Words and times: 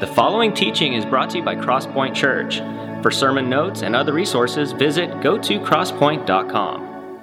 The 0.00 0.06
following 0.06 0.54
teaching 0.54 0.94
is 0.94 1.04
brought 1.04 1.30
to 1.30 1.38
you 1.38 1.44
by 1.44 1.54
Crosspoint 1.54 2.14
Church. 2.14 2.58
For 3.02 3.10
sermon 3.10 3.48
notes 3.48 3.82
and 3.82 3.94
other 3.94 4.12
resources, 4.12 4.72
visit 4.72 5.20
go 5.20 5.36
to 5.38 5.60
crosspoint.com. 5.60 7.20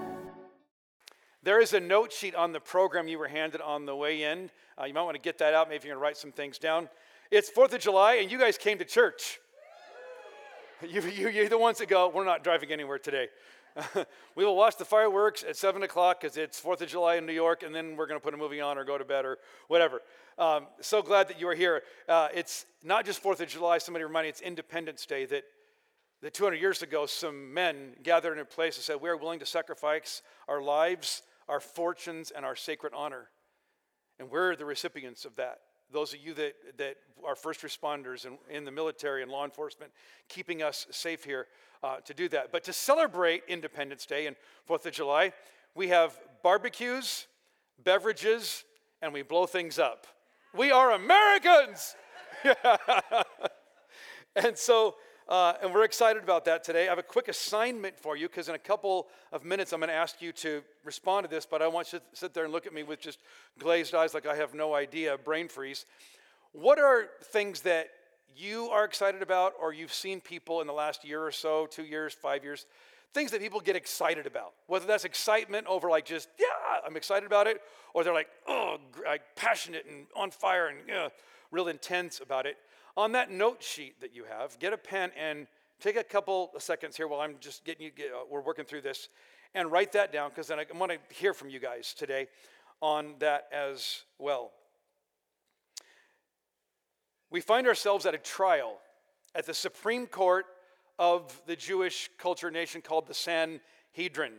There 1.41 1.59
is 1.59 1.73
a 1.73 1.79
note 1.79 2.13
sheet 2.13 2.35
on 2.35 2.53
the 2.53 2.59
program 2.59 3.07
you 3.07 3.17
were 3.17 3.27
handed 3.27 3.59
on 3.59 3.85
the 3.85 3.95
way 3.95 4.23
in. 4.23 4.51
Uh, 4.79 4.85
you 4.85 4.93
might 4.93 5.01
want 5.01 5.15
to 5.15 5.21
get 5.21 5.39
that 5.39 5.53
out. 5.53 5.67
Maybe 5.67 5.87
you're 5.87 5.95
going 5.95 6.01
to 6.01 6.03
write 6.03 6.15
some 6.15 6.31
things 6.31 6.57
down. 6.59 6.87
It's 7.31 7.49
4th 7.49 7.73
of 7.73 7.81
July, 7.81 8.15
and 8.15 8.31
you 8.31 8.37
guys 8.37 8.57
came 8.57 8.77
to 8.77 8.85
church. 8.85 9.39
You, 10.87 11.01
you, 11.01 11.27
you're 11.27 11.49
the 11.49 11.57
ones 11.57 11.79
that 11.79 11.89
go, 11.89 12.07
We're 12.07 12.23
not 12.23 12.41
driving 12.41 12.71
anywhere 12.71 12.99
today. 12.99 13.27
we 14.35 14.45
will 14.45 14.55
watch 14.55 14.77
the 14.77 14.85
fireworks 14.85 15.43
at 15.43 15.55
7 15.55 15.83
o'clock 15.83 16.21
because 16.21 16.37
it's 16.37 16.59
4th 16.59 16.81
of 16.81 16.89
July 16.89 17.15
in 17.15 17.25
New 17.25 17.33
York, 17.33 17.63
and 17.63 17.73
then 17.73 17.95
we're 17.95 18.07
going 18.07 18.19
to 18.19 18.23
put 18.23 18.33
a 18.33 18.37
movie 18.37 18.61
on 18.61 18.77
or 18.77 18.83
go 18.83 18.97
to 18.97 19.05
bed 19.05 19.25
or 19.25 19.37
whatever. 19.67 20.01
Um, 20.37 20.67
so 20.81 21.01
glad 21.01 21.27
that 21.27 21.39
you 21.39 21.47
are 21.47 21.55
here. 21.55 21.83
Uh, 22.07 22.29
it's 22.33 22.65
not 22.83 23.05
just 23.05 23.21
4th 23.21 23.39
of 23.41 23.49
July, 23.49 23.77
somebody 23.77 24.03
reminded 24.03 24.27
me 24.27 24.29
it's 24.29 24.41
Independence 24.41 25.05
Day 25.05 25.25
that, 25.25 25.43
that 26.21 26.33
200 26.33 26.57
years 26.57 26.81
ago, 26.81 27.05
some 27.05 27.53
men 27.53 27.95
gathered 28.03 28.33
in 28.33 28.39
a 28.39 28.45
place 28.45 28.77
and 28.77 28.83
said, 28.83 29.01
We 29.01 29.09
are 29.09 29.17
willing 29.17 29.39
to 29.39 29.45
sacrifice 29.45 30.21
our 30.47 30.61
lives, 30.61 31.21
our 31.47 31.59
fortunes, 31.59 32.31
and 32.31 32.45
our 32.45 32.55
sacred 32.55 32.93
honor. 32.95 33.29
And 34.19 34.29
we're 34.29 34.55
the 34.55 34.65
recipients 34.65 35.25
of 35.25 35.35
that. 35.37 35.59
Those 35.91 36.13
of 36.13 36.19
you 36.19 36.33
that, 36.35 36.53
that 36.77 36.97
are 37.25 37.35
first 37.35 37.61
responders 37.61 38.25
in, 38.25 38.37
in 38.49 38.65
the 38.65 38.71
military 38.71 39.23
and 39.23 39.31
law 39.31 39.45
enforcement, 39.45 39.91
keeping 40.27 40.61
us 40.61 40.87
safe 40.91 41.23
here 41.23 41.47
uh, 41.83 41.97
to 41.97 42.13
do 42.13 42.29
that. 42.29 42.51
But 42.51 42.63
to 42.65 42.73
celebrate 42.73 43.43
Independence 43.47 44.05
Day 44.05 44.27
and 44.27 44.35
4th 44.69 44.85
of 44.85 44.93
July, 44.93 45.33
we 45.75 45.87
have 45.89 46.19
barbecues, 46.43 47.27
beverages, 47.83 48.63
and 49.01 49.13
we 49.13 49.21
blow 49.21 49.45
things 49.45 49.79
up. 49.79 50.07
We 50.53 50.71
are 50.71 50.91
Americans. 50.91 51.95
and 54.35 54.57
so, 54.57 54.95
uh, 55.29 55.53
and 55.61 55.73
we're 55.73 55.83
excited 55.83 56.23
about 56.23 56.43
that 56.45 56.63
today. 56.63 56.87
I 56.87 56.89
have 56.89 56.97
a 56.97 57.03
quick 57.03 57.27
assignment 57.27 57.99
for 57.99 58.17
you 58.17 58.27
because 58.27 58.49
in 58.49 58.55
a 58.55 58.59
couple 58.59 59.07
of 59.31 59.45
minutes 59.45 59.71
I'm 59.71 59.79
going 59.79 59.89
to 59.89 59.93
ask 59.93 60.21
you 60.21 60.31
to 60.33 60.63
respond 60.83 61.23
to 61.23 61.29
this, 61.29 61.45
but 61.45 61.61
I 61.61 61.67
want 61.67 61.93
you 61.93 61.99
to 61.99 62.05
sit 62.13 62.33
there 62.33 62.45
and 62.45 62.51
look 62.51 62.65
at 62.65 62.73
me 62.73 62.81
with 62.81 62.99
just 62.99 63.19
glazed 63.59 63.93
eyes 63.93 64.15
like 64.15 64.25
I 64.25 64.35
have 64.35 64.55
no 64.55 64.73
idea, 64.73 65.17
brain 65.17 65.47
freeze. 65.47 65.85
What 66.51 66.79
are 66.79 67.09
things 67.21 67.61
that 67.61 67.89
you 68.35 68.69
are 68.69 68.85
excited 68.85 69.21
about 69.21 69.53
or 69.61 69.71
you've 69.71 69.93
seen 69.93 70.19
people 70.19 70.61
in 70.61 70.67
the 70.67 70.73
last 70.73 71.05
year 71.05 71.23
or 71.23 71.31
so, 71.31 71.67
two 71.67 71.83
years, 71.83 72.13
five 72.13 72.43
years, 72.43 72.65
things 73.13 73.31
that 73.31 73.41
people 73.41 73.59
get 73.59 73.75
excited 73.75 74.25
about. 74.25 74.53
Whether 74.67 74.87
that's 74.87 75.05
excitement 75.05 75.67
over 75.67 75.89
like 75.89 76.05
just, 76.05 76.29
yeah, 76.39 76.47
I'm 76.85 76.95
excited 76.97 77.25
about 77.25 77.47
it, 77.47 77.61
or 77.93 78.03
they're 78.03 78.13
like, 78.13 78.29
oh, 78.47 78.77
like 79.05 79.21
passionate 79.35 79.85
and 79.89 80.05
on 80.15 80.31
fire 80.31 80.67
and 80.67 80.79
yeah, 80.87 81.09
real 81.51 81.67
intense 81.67 82.19
about 82.19 82.45
it. 82.45 82.57
On 82.99 83.13
that 83.13 83.31
note 83.31 83.63
sheet 83.63 84.01
that 84.01 84.13
you 84.13 84.25
have, 84.25 84.59
get 84.59 84.73
a 84.73 84.77
pen 84.77 85.11
and 85.17 85.47
take 85.79 85.95
a 85.95 86.03
couple 86.03 86.51
of 86.53 86.61
seconds 86.61 86.97
here 86.97 87.07
while 87.07 87.21
I'm 87.21 87.35
just 87.39 87.63
getting 87.63 87.85
you, 87.85 87.91
get, 87.91 88.07
uh, 88.07 88.25
we're 88.29 88.41
working 88.41 88.65
through 88.65 88.81
this, 88.81 89.07
and 89.55 89.71
write 89.71 89.93
that 89.93 90.11
down 90.11 90.31
because 90.31 90.47
then 90.47 90.59
I 90.59 90.65
want 90.77 90.91
to 90.91 91.15
hear 91.15 91.33
from 91.33 91.49
you 91.49 91.61
guys 91.61 91.93
today 91.93 92.27
on 92.81 93.13
that 93.19 93.47
as 93.53 94.01
well. 94.17 94.51
We 97.31 97.39
find 97.39 97.67
ourselves 97.67 98.05
at 98.05 98.13
a 98.13 98.17
trial 98.17 98.79
at 99.33 99.45
the 99.45 99.53
Supreme 99.53 100.05
Court 100.05 100.45
of 100.97 101.41
the 101.47 101.55
Jewish 101.55 102.09
culture 102.17 102.51
nation 102.51 102.81
called 102.81 103.07
the 103.07 103.13
Sanhedrin. 103.13 104.33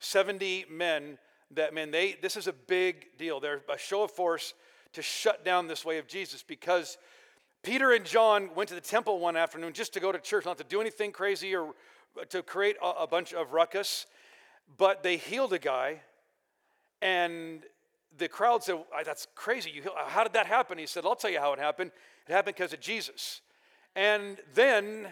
70 0.00 0.64
men 0.68 1.16
that, 1.52 1.72
man, 1.72 1.92
they, 1.92 2.18
this 2.20 2.36
is 2.36 2.48
a 2.48 2.52
big 2.52 3.16
deal. 3.18 3.38
They're 3.38 3.62
a 3.72 3.78
show 3.78 4.02
of 4.02 4.10
force 4.10 4.52
to 4.94 5.00
shut 5.00 5.44
down 5.44 5.68
this 5.68 5.84
way 5.84 5.98
of 5.98 6.08
Jesus 6.08 6.42
because 6.42 6.98
Peter 7.62 7.92
and 7.92 8.04
John 8.06 8.50
went 8.54 8.68
to 8.70 8.74
the 8.74 8.80
temple 8.80 9.18
one 9.18 9.36
afternoon 9.36 9.72
just 9.74 9.92
to 9.94 10.00
go 10.00 10.12
to 10.12 10.18
church, 10.18 10.46
not 10.46 10.58
to 10.58 10.64
do 10.64 10.80
anything 10.80 11.12
crazy 11.12 11.54
or 11.54 11.74
to 12.30 12.42
create 12.42 12.76
a, 12.82 13.06
bunch 13.06 13.34
of 13.34 13.52
ruckus, 13.52 14.06
but 14.78 15.02
they 15.02 15.16
healed 15.16 15.52
a 15.52 15.58
guy 15.58 16.00
and 17.02 17.62
the 18.16 18.28
crowd 18.28 18.64
said, 18.64 18.82
That's 19.04 19.26
crazy. 19.34 19.70
You, 19.70 19.82
how 20.06 20.24
did 20.24 20.32
that 20.32 20.46
happen? 20.46 20.78
He 20.78 20.86
said, 20.86 21.04
I'll 21.04 21.14
tell 21.14 21.30
you 21.30 21.38
how 21.38 21.52
it 21.52 21.58
happened. 21.58 21.92
It 22.26 22.32
happened 22.32 22.56
because 22.56 22.72
of 22.72 22.80
Jesus. 22.80 23.40
And 23.94 24.38
then 24.54 25.08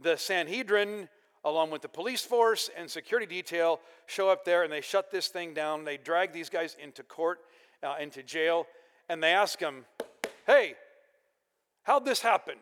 the 0.00 0.16
Sanhedrin, 0.16 1.08
along 1.44 1.70
with 1.70 1.82
the 1.82 1.88
police 1.88 2.22
force 2.22 2.70
and 2.76 2.90
security 2.90 3.26
detail, 3.26 3.80
show 4.06 4.28
up 4.28 4.44
there 4.44 4.62
and 4.64 4.72
they 4.72 4.80
shut 4.80 5.10
this 5.10 5.28
thing 5.28 5.54
down. 5.54 5.84
They 5.84 5.96
drag 5.96 6.32
these 6.32 6.50
guys 6.50 6.76
into 6.82 7.02
court, 7.02 7.40
uh, 7.82 7.96
into 8.00 8.22
jail, 8.22 8.66
and 9.08 9.22
they 9.22 9.32
ask 9.32 9.58
them, 9.58 9.84
Hey, 10.48 10.76
how'd 11.82 12.06
this 12.06 12.22
happen? 12.22 12.54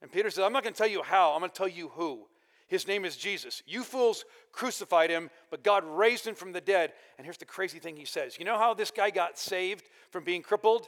And 0.00 0.12
Peter 0.12 0.30
says, 0.30 0.44
I'm 0.44 0.52
not 0.52 0.62
going 0.62 0.72
to 0.72 0.78
tell 0.78 0.86
you 0.86 1.02
how, 1.02 1.32
I'm 1.32 1.40
going 1.40 1.50
to 1.50 1.56
tell 1.56 1.68
you 1.68 1.88
who. 1.88 2.20
His 2.68 2.86
name 2.86 3.04
is 3.04 3.16
Jesus. 3.16 3.64
You 3.66 3.82
fools 3.82 4.24
crucified 4.52 5.10
him, 5.10 5.28
but 5.50 5.64
God 5.64 5.82
raised 5.84 6.24
him 6.24 6.36
from 6.36 6.52
the 6.52 6.60
dead. 6.60 6.92
And 7.18 7.24
here's 7.24 7.36
the 7.36 7.44
crazy 7.44 7.80
thing 7.80 7.96
he 7.96 8.04
says 8.04 8.38
You 8.38 8.44
know 8.44 8.56
how 8.56 8.74
this 8.74 8.92
guy 8.92 9.10
got 9.10 9.40
saved 9.40 9.88
from 10.10 10.22
being 10.22 10.40
crippled? 10.40 10.86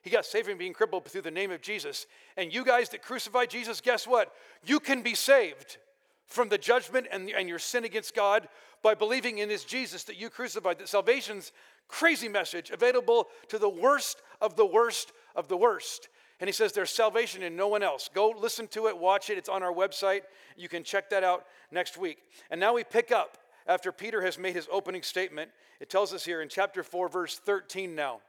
He 0.00 0.10
got 0.10 0.24
saved 0.24 0.46
from 0.46 0.58
being 0.58 0.74
crippled 0.74 1.06
through 1.06 1.22
the 1.22 1.30
name 1.32 1.50
of 1.50 1.60
Jesus. 1.60 2.06
And 2.36 2.54
you 2.54 2.64
guys 2.64 2.90
that 2.90 3.02
crucified 3.02 3.50
Jesus, 3.50 3.80
guess 3.80 4.06
what? 4.06 4.32
You 4.64 4.78
can 4.78 5.02
be 5.02 5.16
saved 5.16 5.78
from 6.26 6.50
the 6.50 6.58
judgment 6.58 7.08
and, 7.10 7.28
and 7.30 7.48
your 7.48 7.58
sin 7.58 7.84
against 7.84 8.14
God 8.14 8.46
by 8.80 8.94
believing 8.94 9.38
in 9.38 9.48
this 9.48 9.64
Jesus 9.64 10.04
that 10.04 10.16
you 10.16 10.30
crucified. 10.30 10.78
That 10.78 10.88
salvation's 10.88 11.50
crazy 11.88 12.28
message 12.28 12.70
available 12.70 13.26
to 13.48 13.58
the 13.58 13.68
worst 13.68 14.22
of 14.40 14.54
the 14.54 14.66
worst 14.66 15.12
of 15.34 15.48
the 15.48 15.56
worst. 15.56 16.08
And 16.40 16.48
he 16.48 16.52
says 16.52 16.72
there's 16.72 16.90
salvation 16.90 17.42
in 17.42 17.56
no 17.56 17.68
one 17.68 17.82
else. 17.82 18.10
Go 18.12 18.34
listen 18.36 18.66
to 18.68 18.88
it, 18.88 18.98
watch 18.98 19.30
it. 19.30 19.38
It's 19.38 19.48
on 19.48 19.62
our 19.62 19.72
website. 19.72 20.22
You 20.56 20.68
can 20.68 20.82
check 20.82 21.10
that 21.10 21.24
out 21.24 21.46
next 21.70 21.96
week. 21.96 22.18
And 22.50 22.60
now 22.60 22.74
we 22.74 22.84
pick 22.84 23.12
up 23.12 23.38
after 23.66 23.92
Peter 23.92 24.20
has 24.22 24.38
made 24.38 24.54
his 24.54 24.68
opening 24.70 25.02
statement. 25.02 25.50
It 25.80 25.88
tells 25.88 26.12
us 26.12 26.24
here 26.24 26.42
in 26.42 26.48
chapter 26.48 26.82
4, 26.82 27.08
verse 27.08 27.38
13 27.38 27.94
now. 27.94 28.20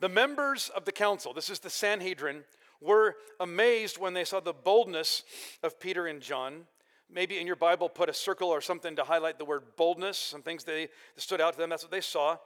The 0.00 0.08
members 0.08 0.70
of 0.70 0.84
the 0.84 0.92
council, 0.92 1.34
this 1.34 1.50
is 1.50 1.58
the 1.58 1.70
Sanhedrin, 1.70 2.44
were 2.80 3.16
amazed 3.40 3.98
when 3.98 4.14
they 4.14 4.24
saw 4.24 4.38
the 4.38 4.52
boldness 4.52 5.24
of 5.62 5.80
Peter 5.80 6.06
and 6.06 6.20
John. 6.20 6.66
Maybe 7.10 7.38
in 7.38 7.46
your 7.46 7.56
Bible, 7.56 7.88
put 7.88 8.08
a 8.08 8.14
circle 8.14 8.48
or 8.48 8.60
something 8.60 8.94
to 8.96 9.02
highlight 9.02 9.38
the 9.38 9.44
word 9.44 9.62
boldness, 9.76 10.18
some 10.18 10.42
things 10.42 10.62
that 10.64 10.88
stood 11.16 11.40
out 11.40 11.54
to 11.54 11.58
them. 11.58 11.70
That's 11.70 11.82
what 11.82 11.90
they 11.90 12.00
saw. 12.00 12.36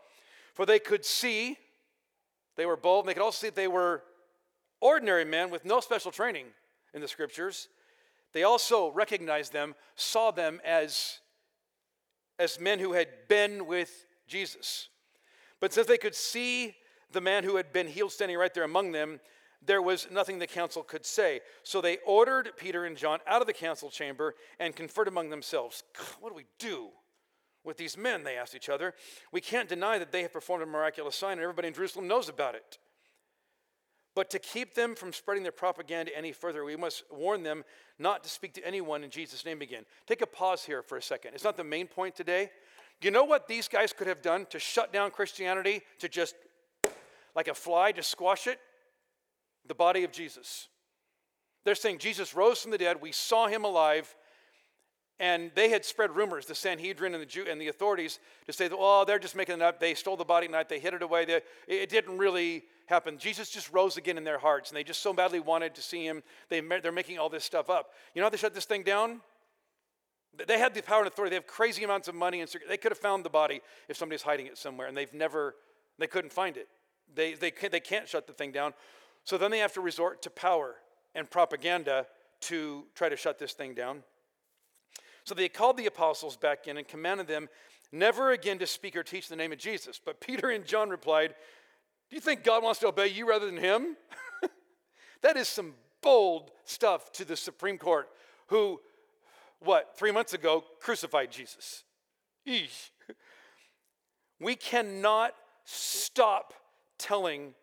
For 0.55 0.65
they 0.65 0.79
could 0.79 1.05
see, 1.05 1.59
they 2.57 2.67
were 2.67 2.77
bold, 2.77 3.05
and 3.05 3.09
they 3.09 3.15
could 3.15 3.23
also 3.23 3.41
see 3.41 3.49
that 3.49 3.57
they 3.57 3.69
were 3.69 4.03
ordinary 4.81 5.25
men 5.25 5.51
with 5.51 5.65
no 5.65 5.81
special 5.81 6.11
training 6.11 6.47
in 6.95 7.01
the 7.01 7.09
scriptures. 7.09 7.69
They 8.33 8.43
also 8.43 8.91
recognized 8.91 9.53
them, 9.53 9.75
saw 9.95 10.31
them 10.31 10.61
as, 10.65 11.21
as 12.39 12.59
men 12.59 12.79
who 12.79 12.93
had 12.93 13.09
been 13.29 13.67
with 13.67 14.07
Jesus. 14.27 14.89
But 15.61 15.73
since 15.73 15.87
they 15.87 15.99
could 15.99 16.15
see 16.15 16.75
the 17.13 17.21
man 17.21 17.45
who 17.45 17.57
had 17.57 17.73
been 17.73 17.87
healed 17.87 18.13
standing 18.13 18.39
right 18.39 18.53
there 18.53 18.65
among 18.65 18.93
them, 18.93 19.21
there 19.65 19.83
was 19.83 20.09
nothing 20.11 20.39
the 20.39 20.47
council 20.47 20.83
could 20.83 21.07
say. 21.07 21.41
So 21.63 21.81
they 21.81 21.99
ordered 22.05 22.51
Peter 22.57 22.85
and 22.85 22.97
John 22.97 23.21
out 23.27 23.41
of 23.41 23.47
the 23.47 23.53
council 23.53 23.91
chamber 23.91 24.35
and 24.59 24.75
conferred 24.75 25.09
among 25.09 25.31
themselves. 25.31 25.85
What 26.21 26.31
do 26.31 26.35
we 26.35 26.47
do 26.59 26.91
with 27.65 27.77
these 27.77 27.97
men? 27.97 28.25
They 28.25 28.37
asked 28.37 28.55
each 28.55 28.69
other. 28.69 28.95
We 29.33 29.41
can't 29.41 29.69
deny 29.69 29.99
that 29.99 30.13
they 30.13 30.23
have 30.23 30.33
performed 30.33 30.63
a 30.63 30.67
miraculous 30.67 31.17
sign, 31.17 31.33
and 31.33 31.43
everybody 31.43 31.69
in 31.69 31.75
Jerusalem 31.75 32.09
knows 32.09 32.29
about 32.29 32.55
it. 32.55 32.79
But 34.15 34.29
to 34.31 34.39
keep 34.39 34.75
them 34.75 34.95
from 34.95 35.13
spreading 35.13 35.43
their 35.43 35.53
propaganda 35.53 36.17
any 36.17 36.33
further, 36.33 36.65
we 36.65 36.77
must 36.77 37.05
warn 37.11 37.43
them 37.43 37.65
not 37.99 38.23
to 38.25 38.31
speak 38.31 38.53
to 38.55 38.67
anyone 38.67 39.05
in 39.05 39.11
Jesus' 39.11 39.45
name 39.45 39.63
again. 39.63 39.85
Take 40.07 40.21
a 40.21 40.27
pause 40.27 40.65
here 40.65 40.83
for 40.83 40.99
a 40.99 41.03
second. 41.03 41.35
It's 41.35 41.45
not 41.45 41.57
the 41.57 41.65
main 41.65 41.87
point 41.87 42.15
today. 42.15 42.51
You 43.01 43.11
know 43.11 43.25
what 43.25 43.49
these 43.49 43.69
guys 43.69 43.93
could 43.93 44.07
have 44.07 44.23
done 44.23 44.47
to 44.51 44.59
shut 44.59 44.93
down 44.93 45.11
Christianity, 45.11 45.83
to 45.99 46.09
just 46.09 46.35
like 47.35 47.49
a 47.49 47.55
fly 47.55 47.93
to 47.93 48.03
squash 48.03 48.47
it? 48.47 48.61
The 49.67 49.75
body 49.75 50.05
of 50.05 50.13
Jesus. 50.13 50.69
They're 51.65 51.75
saying 51.75 51.99
Jesus 51.99 52.35
rose 52.35 52.61
from 52.61 52.71
the 52.71 52.79
dead, 52.79 53.01
we 53.01 53.13
saw 53.13 53.47
him 53.47 53.65
alive, 53.65 54.15
and 55.23 55.53
they 55.55 55.69
had 55.69 55.85
spread 55.85 56.17
rumors, 56.17 56.47
the 56.47 56.55
Sanhedrin 56.55 57.15
and 57.15 57.23
the, 57.23 57.27
Jew, 57.27 57.47
and 57.49 57.61
the 57.61 57.69
authorities, 57.69 58.19
to 58.47 58.53
say 58.53 58.69
oh, 58.73 59.05
they're 59.05 59.21
just 59.21 59.37
making 59.37 59.55
it 59.55 59.63
up. 59.63 59.79
They 59.79 59.95
stole 59.95 60.17
the 60.17 60.25
body 60.25 60.49
tonight, 60.49 60.69
they 60.69 60.81
hid 60.81 60.95
it 60.95 61.03
away. 61.03 61.25
They, 61.25 61.41
it 61.69 61.89
didn't 61.89 62.19
really 62.19 62.65
happen. 62.87 63.19
Jesus 63.19 63.49
just 63.49 63.73
rose 63.73 63.97
again 63.97 64.19
in 64.19 64.25
their 64.25 64.39
hearts, 64.39 64.71
and 64.71 64.77
they 64.77 64.83
just 64.83 65.01
so 65.01 65.13
badly 65.13 65.39
wanted 65.39 65.77
to 65.77 65.81
see 65.81 66.05
him. 66.05 66.25
They, 66.49 66.61
they're 66.61 66.91
making 66.91 67.21
all 67.21 67.29
this 67.29 67.45
stuff 67.45 67.71
up. 67.71 67.93
You 68.15 68.21
know 68.21 68.27
how 68.27 68.31
they 68.31 68.37
shut 68.37 68.53
this 68.53 68.65
thing 68.65 68.83
down? 68.83 69.21
They 70.45 70.59
had 70.59 70.75
the 70.75 70.83
power 70.83 70.99
and 70.99 71.07
authority. 71.07 71.31
They 71.31 71.37
have 71.37 71.47
crazy 71.47 71.85
amounts 71.85 72.09
of 72.09 72.17
money, 72.17 72.41
and 72.41 72.53
they 72.69 72.77
could 72.77 72.91
have 72.91 72.99
found 72.99 73.25
the 73.25 73.31
body 73.31 73.61
if 73.89 73.97
somebody's 73.97 74.23
hiding 74.23 74.47
it 74.47 74.59
somewhere, 74.59 74.89
and 74.89 74.97
they've 74.97 75.15
never, 75.15 75.55
they 76.01 76.09
couldn't 76.09 76.33
find 76.33 76.57
it. 76.57 76.67
They, 77.15 77.35
they, 77.35 77.53
can't, 77.53 77.71
they 77.71 77.81
can't 77.81 78.09
shut 78.09 78.27
the 78.27 78.33
thing 78.33 78.51
down. 78.51 78.75
So 79.23 79.39
then 79.39 79.53
they 79.53 79.59
have 79.59 79.75
to 79.75 79.81
resort 79.81 80.21
to 80.23 80.31
power 80.31 80.75
and 81.15 81.31
propaganda 81.31 82.07
to 82.41 82.87
try 82.97 83.09
to 83.09 83.17
shut 83.17 83.39
this 83.39 83.53
thing 83.53 83.75
down. 83.75 84.03
So 85.25 85.35
they 85.35 85.49
called 85.49 85.77
the 85.77 85.87
apostles 85.87 86.37
back 86.37 86.67
in 86.67 86.77
and 86.77 86.87
commanded 86.87 87.29
them 87.29 87.49
never 87.93 88.33
again 88.33 88.59
to 88.59 88.67
speak 88.67 88.97
or 88.97 89.03
teach 89.03 89.29
the 89.29 89.37
name 89.37 89.53
of 89.53 89.59
Jesus. 89.59 90.01
But 90.05 90.21
Peter 90.21 90.51
and 90.51 90.65
John 90.65 90.91
replied, 90.91 91.35
Do 92.11 92.17
you 92.17 92.21
think 92.21 92.43
God 92.43 92.63
wants 92.63 92.81
to 92.81 92.89
obey 92.89 93.09
you 93.09 93.29
rather 93.29 93.47
than 93.47 93.57
him? 93.57 93.97
that 95.23 95.37
is 95.37 95.49
some 95.49 95.75
bold 96.03 96.51
stuff 96.65 97.13
to 97.13 97.25
the 97.25 97.37
Supreme 97.37 97.79
Court, 97.79 98.09
who, 98.49 98.81
what, 99.61 99.97
three 99.97 100.11
months 100.11 100.33
ago 100.33 100.65
crucified 100.81 101.31
Jesus. 101.31 101.85
Eesh. 102.47 102.91
We 104.41 104.57
cannot 104.57 105.35
stop 105.65 106.53
telling 106.99 107.55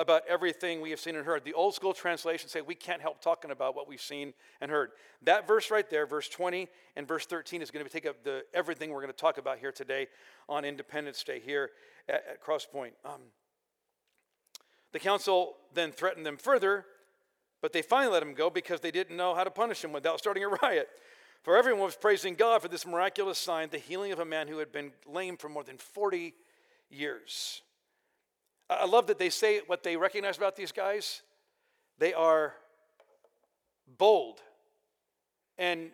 about 0.00 0.22
everything 0.26 0.80
we 0.80 0.90
have 0.90 0.98
seen 0.98 1.14
and 1.14 1.26
heard. 1.26 1.44
The 1.44 1.52
old 1.52 1.74
school 1.74 1.92
translations 1.92 2.50
say 2.50 2.62
we 2.62 2.74
can't 2.74 3.02
help 3.02 3.20
talking 3.20 3.50
about 3.50 3.76
what 3.76 3.86
we've 3.86 4.00
seen 4.00 4.32
and 4.60 4.70
heard. 4.70 4.92
That 5.22 5.46
verse 5.46 5.70
right 5.70 5.88
there, 5.88 6.06
verse 6.06 6.28
20 6.28 6.68
and 6.96 7.06
verse 7.06 7.26
13, 7.26 7.60
is 7.60 7.70
going 7.70 7.84
to 7.84 7.92
take 7.92 8.06
up 8.06 8.24
the 8.24 8.44
everything 8.54 8.90
we're 8.90 9.02
going 9.02 9.12
to 9.12 9.18
talk 9.18 9.36
about 9.36 9.58
here 9.58 9.72
today 9.72 10.08
on 10.48 10.64
Independence 10.64 11.22
Day 11.22 11.38
here 11.38 11.70
at, 12.08 12.24
at 12.32 12.42
Crosspoint. 12.42 12.92
Um, 13.04 13.20
the 14.92 14.98
council 14.98 15.56
then 15.74 15.92
threatened 15.92 16.24
them 16.24 16.38
further, 16.38 16.86
but 17.60 17.74
they 17.74 17.82
finally 17.82 18.14
let 18.14 18.22
him 18.22 18.32
go 18.32 18.48
because 18.48 18.80
they 18.80 18.90
didn't 18.90 19.16
know 19.16 19.34
how 19.34 19.44
to 19.44 19.50
punish 19.50 19.84
him 19.84 19.92
without 19.92 20.18
starting 20.18 20.44
a 20.44 20.48
riot. 20.62 20.88
For 21.42 21.56
everyone 21.56 21.84
was 21.84 21.96
praising 21.96 22.34
God 22.34 22.62
for 22.62 22.68
this 22.68 22.86
miraculous 22.86 23.38
sign, 23.38 23.68
the 23.70 23.78
healing 23.78 24.12
of 24.12 24.18
a 24.18 24.24
man 24.24 24.48
who 24.48 24.58
had 24.58 24.72
been 24.72 24.92
lame 25.06 25.36
for 25.36 25.50
more 25.50 25.64
than 25.64 25.76
40 25.76 26.34
years. 26.90 27.62
I 28.70 28.86
love 28.86 29.08
that 29.08 29.18
they 29.18 29.30
say 29.30 29.60
what 29.66 29.82
they 29.82 29.96
recognize 29.96 30.36
about 30.36 30.54
these 30.54 30.70
guys. 30.70 31.22
They 31.98 32.14
are 32.14 32.54
bold. 33.98 34.40
And 35.58 35.90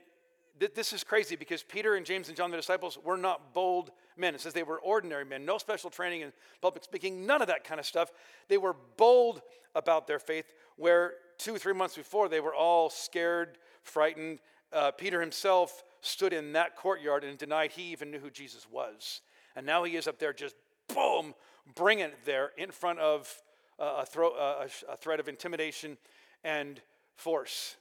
th- 0.60 0.74
this 0.74 0.92
is 0.92 1.02
crazy 1.02 1.36
because 1.36 1.62
Peter 1.62 1.94
and 1.94 2.04
James 2.04 2.28
and 2.28 2.36
John, 2.36 2.50
the 2.50 2.56
disciples, 2.56 2.98
were 3.02 3.16
not 3.16 3.54
bold 3.54 3.92
men. 4.16 4.34
It 4.34 4.42
says 4.42 4.52
they 4.52 4.62
were 4.62 4.78
ordinary 4.78 5.24
men, 5.24 5.44
no 5.44 5.58
special 5.58 5.88
training 5.88 6.20
in 6.20 6.32
public 6.60 6.84
speaking, 6.84 7.26
none 7.26 7.40
of 7.40 7.48
that 7.48 7.64
kind 7.64 7.80
of 7.80 7.86
stuff. 7.86 8.12
They 8.48 8.58
were 8.58 8.76
bold 8.96 9.40
about 9.74 10.06
their 10.06 10.18
faith, 10.18 10.52
where 10.76 11.14
two, 11.38 11.56
three 11.56 11.74
months 11.74 11.96
before 11.96 12.28
they 12.28 12.40
were 12.40 12.54
all 12.54 12.90
scared, 12.90 13.58
frightened. 13.82 14.40
Uh, 14.72 14.90
Peter 14.90 15.20
himself 15.20 15.82
stood 16.00 16.32
in 16.32 16.52
that 16.52 16.76
courtyard 16.76 17.24
and 17.24 17.38
denied 17.38 17.72
he 17.72 17.90
even 17.92 18.10
knew 18.10 18.18
who 18.18 18.30
Jesus 18.30 18.66
was. 18.70 19.22
And 19.54 19.64
now 19.64 19.84
he 19.84 19.96
is 19.96 20.06
up 20.06 20.18
there 20.18 20.32
just 20.32 20.54
boom, 20.88 21.34
bring 21.74 22.00
it 22.00 22.14
there 22.24 22.52
in 22.56 22.70
front 22.70 22.98
of 22.98 23.42
uh, 23.78 23.98
a, 23.98 24.06
thro- 24.06 24.34
uh, 24.34 24.66
a, 24.88 24.92
a 24.92 24.96
threat 24.96 25.20
of 25.20 25.28
intimidation 25.28 25.98
and 26.44 26.80
force. 27.14 27.76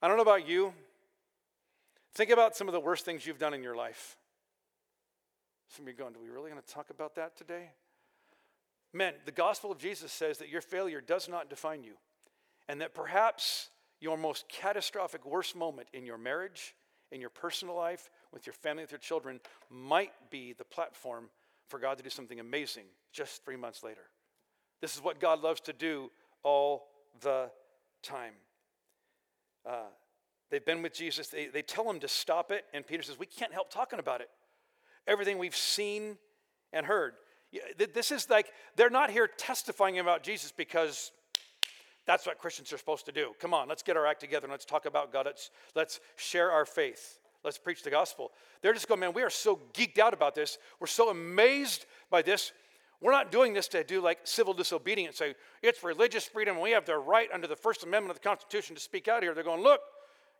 I 0.00 0.08
don't 0.08 0.16
know 0.16 0.22
about 0.22 0.48
you. 0.48 0.72
Think 2.14 2.30
about 2.30 2.56
some 2.56 2.68
of 2.68 2.74
the 2.74 2.80
worst 2.80 3.04
things 3.04 3.26
you've 3.26 3.38
done 3.38 3.54
in 3.54 3.62
your 3.62 3.76
life. 3.76 4.16
Some 5.68 5.86
of 5.86 5.88
you 5.88 5.94
going, 5.94 6.12
Do 6.12 6.20
we 6.20 6.28
really 6.28 6.50
going 6.50 6.62
to 6.62 6.74
talk 6.74 6.90
about 6.90 7.14
that 7.14 7.36
today? 7.36 7.70
Men, 8.92 9.14
the 9.24 9.32
gospel 9.32 9.72
of 9.72 9.78
Jesus 9.78 10.12
says 10.12 10.36
that 10.38 10.50
your 10.50 10.60
failure 10.60 11.00
does 11.00 11.28
not 11.28 11.48
define 11.48 11.82
you, 11.82 11.94
and 12.68 12.80
that 12.82 12.94
perhaps 12.94 13.70
your 14.00 14.18
most 14.18 14.48
catastrophic, 14.48 15.24
worst 15.24 15.56
moment 15.56 15.88
in 15.94 16.04
your 16.04 16.18
marriage, 16.18 16.74
in 17.10 17.20
your 17.20 17.30
personal 17.30 17.74
life, 17.74 18.10
with 18.32 18.46
your 18.46 18.52
family, 18.52 18.82
with 18.82 18.90
your 18.90 18.98
children, 18.98 19.40
might 19.70 20.12
be 20.30 20.52
the 20.52 20.64
platform 20.64 21.30
for 21.68 21.78
God 21.78 21.98
to 21.98 22.04
do 22.04 22.10
something 22.10 22.40
amazing 22.40 22.84
just 23.12 23.44
three 23.44 23.56
months 23.56 23.82
later. 23.82 24.02
This 24.80 24.96
is 24.96 25.02
what 25.02 25.20
God 25.20 25.40
loves 25.40 25.60
to 25.62 25.72
do 25.72 26.10
all 26.42 26.88
the 27.20 27.50
time. 28.02 28.34
Uh, 29.64 29.90
they've 30.50 30.64
been 30.64 30.82
with 30.82 30.92
Jesus, 30.92 31.28
they, 31.28 31.46
they 31.46 31.62
tell 31.62 31.88
him 31.88 32.00
to 32.00 32.08
stop 32.08 32.50
it, 32.50 32.64
and 32.74 32.86
Peter 32.86 33.02
says, 33.02 33.18
We 33.18 33.26
can't 33.26 33.52
help 33.52 33.70
talking 33.70 33.98
about 33.98 34.20
it. 34.20 34.28
Everything 35.06 35.38
we've 35.38 35.56
seen 35.56 36.18
and 36.72 36.86
heard. 36.86 37.14
This 37.92 38.10
is 38.10 38.30
like, 38.30 38.50
they're 38.76 38.90
not 38.90 39.10
here 39.10 39.26
testifying 39.26 39.98
about 39.98 40.22
Jesus 40.22 40.52
because 40.52 41.12
that's 42.06 42.26
what 42.26 42.38
Christians 42.38 42.72
are 42.72 42.78
supposed 42.78 43.04
to 43.06 43.12
do. 43.12 43.32
Come 43.38 43.52
on, 43.52 43.68
let's 43.68 43.82
get 43.82 43.96
our 43.96 44.06
act 44.06 44.20
together 44.20 44.46
and 44.46 44.52
let's 44.52 44.64
talk 44.64 44.86
about 44.86 45.12
God. 45.12 45.26
Let's, 45.26 45.50
let's 45.74 46.00
share 46.16 46.50
our 46.50 46.64
faith. 46.64 47.18
Let's 47.44 47.58
preach 47.58 47.82
the 47.82 47.90
gospel. 47.90 48.30
They're 48.60 48.72
just 48.72 48.88
going, 48.88 49.00
man, 49.00 49.12
we 49.12 49.22
are 49.22 49.30
so 49.30 49.60
geeked 49.74 49.98
out 49.98 50.14
about 50.14 50.34
this. 50.34 50.58
We're 50.78 50.86
so 50.86 51.10
amazed 51.10 51.86
by 52.10 52.22
this. 52.22 52.52
We're 53.00 53.12
not 53.12 53.32
doing 53.32 53.52
this 53.52 53.66
to 53.68 53.82
do 53.82 54.00
like 54.00 54.20
civil 54.22 54.54
disobedience, 54.54 55.16
say 55.16 55.34
it's 55.60 55.82
religious 55.82 56.24
freedom. 56.24 56.60
We 56.60 56.70
have 56.70 56.86
the 56.86 56.96
right 56.96 57.28
under 57.34 57.48
the 57.48 57.56
First 57.56 57.82
Amendment 57.82 58.16
of 58.16 58.22
the 58.22 58.28
Constitution 58.28 58.76
to 58.76 58.80
speak 58.80 59.08
out 59.08 59.24
here. 59.24 59.34
They're 59.34 59.42
going, 59.42 59.62
look, 59.62 59.80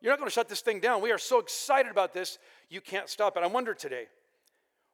you're 0.00 0.12
not 0.12 0.18
going 0.18 0.28
to 0.28 0.34
shut 0.34 0.48
this 0.48 0.60
thing 0.60 0.78
down. 0.78 1.02
We 1.02 1.10
are 1.10 1.18
so 1.18 1.40
excited 1.40 1.90
about 1.90 2.12
this, 2.12 2.38
you 2.68 2.80
can't 2.80 3.08
stop 3.08 3.36
it. 3.36 3.42
I 3.42 3.48
wonder 3.48 3.74
today 3.74 4.06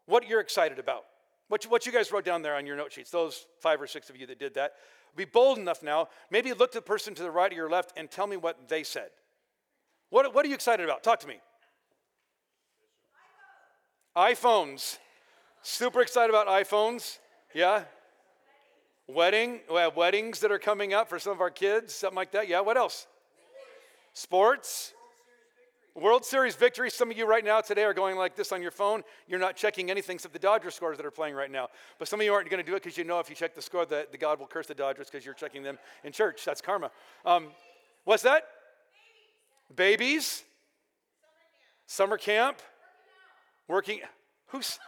what 0.07 0.27
you're 0.27 0.41
excited 0.41 0.79
about. 0.79 1.05
What 1.49 1.65
you, 1.65 1.71
what 1.71 1.87
you 1.87 1.93
guys 1.93 2.11
wrote 2.13 2.25
down 2.25 2.43
there 2.43 2.57
on 2.57 2.67
your 2.67 2.77
note 2.77 2.93
sheets, 2.93 3.11
those 3.11 3.47
five 3.61 3.81
or 3.81 3.87
six 3.87 4.09
of 4.11 4.17
you 4.17 4.27
that 4.27 4.39
did 4.39 4.55
that. 4.55 4.73
Be 5.17 5.25
bold 5.25 5.59
enough 5.59 5.83
now. 5.83 6.09
Maybe 6.31 6.53
look 6.53 6.73
to 6.73 6.79
the 6.79 6.83
person 6.83 7.15
to 7.15 7.23
the 7.23 7.31
right 7.31 7.51
or 7.51 7.55
your 7.55 7.71
left 7.71 7.93
and 7.97 8.11
tell 8.11 8.27
me 8.27 8.37
what 8.37 8.69
they 8.69 8.83
said. 8.83 9.09
What, 10.11 10.35
what 10.35 10.45
are 10.45 10.49
you 10.49 10.55
excited 10.55 10.85
about? 10.85 11.03
Talk 11.03 11.21
to 11.21 11.27
me 11.27 11.41
iPhones. 14.19 14.99
Super 15.63 16.01
excited 16.01 16.29
about 16.29 16.49
iPhones. 16.49 17.19
Yeah? 17.55 17.85
Wedding. 19.07 19.61
We 19.71 19.77
have 19.77 19.95
weddings 19.95 20.41
that 20.41 20.51
are 20.51 20.59
coming 20.59 20.93
up 20.93 21.09
for 21.09 21.21
some 21.21 21.33
of 21.33 21.41
our 21.41 21.51
kids, 21.51 21.95
something 21.95 22.17
like 22.17 22.33
that. 22.33 22.49
Yeah, 22.49 22.61
what 22.61 22.77
else? 22.77 23.07
Sports. 24.15 24.93
World 25.95 26.25
Series 26.25 26.57
victory. 26.57 26.91
Some 26.91 27.13
of 27.13 27.17
you 27.17 27.27
right 27.27 27.45
now 27.45 27.61
today 27.61 27.85
are 27.85 27.95
going 27.95 28.17
like 28.17 28.35
this 28.35 28.51
on 28.51 28.61
your 28.61 28.73
phone. 28.73 29.05
You're 29.29 29.39
not 29.39 29.55
checking 29.55 29.89
anything 29.89 30.15
except 30.15 30.33
the 30.33 30.41
Dodgers 30.41 30.75
scores 30.75 30.97
that 30.97 31.07
are 31.07 31.13
playing 31.13 31.37
right 31.37 31.51
now. 31.51 31.69
But 32.01 32.09
some 32.09 32.19
of 32.19 32.27
you 32.27 32.33
aren't 32.33 32.51
going 32.51 32.63
to 32.63 32.69
do 32.69 32.77
it 32.77 32.83
because 32.83 32.99
you 32.99 33.05
know 33.05 33.21
if 33.21 33.31
you 33.31 33.37
check 33.37 33.55
the 33.55 33.63
score, 33.63 33.87
that 33.87 34.11
the 34.11 34.19
God 34.19 34.41
will 34.41 34.49
curse 34.49 34.67
the 34.67 34.75
Dodgers 34.75 35.09
because 35.11 35.25
you're 35.25 35.35
checking 35.35 35.63
them 35.63 35.79
in 36.03 36.13
church. 36.13 36.45
That's 36.45 36.61
karma. 36.61 36.91
Um, 37.25 37.49
what's 38.05 38.25
that? 38.25 38.49
Babies. 39.77 39.99
Babies. 39.99 40.45
Summer 41.87 42.19
camp. 42.19 42.59
Working. 43.69 44.01
Who's. 44.49 44.79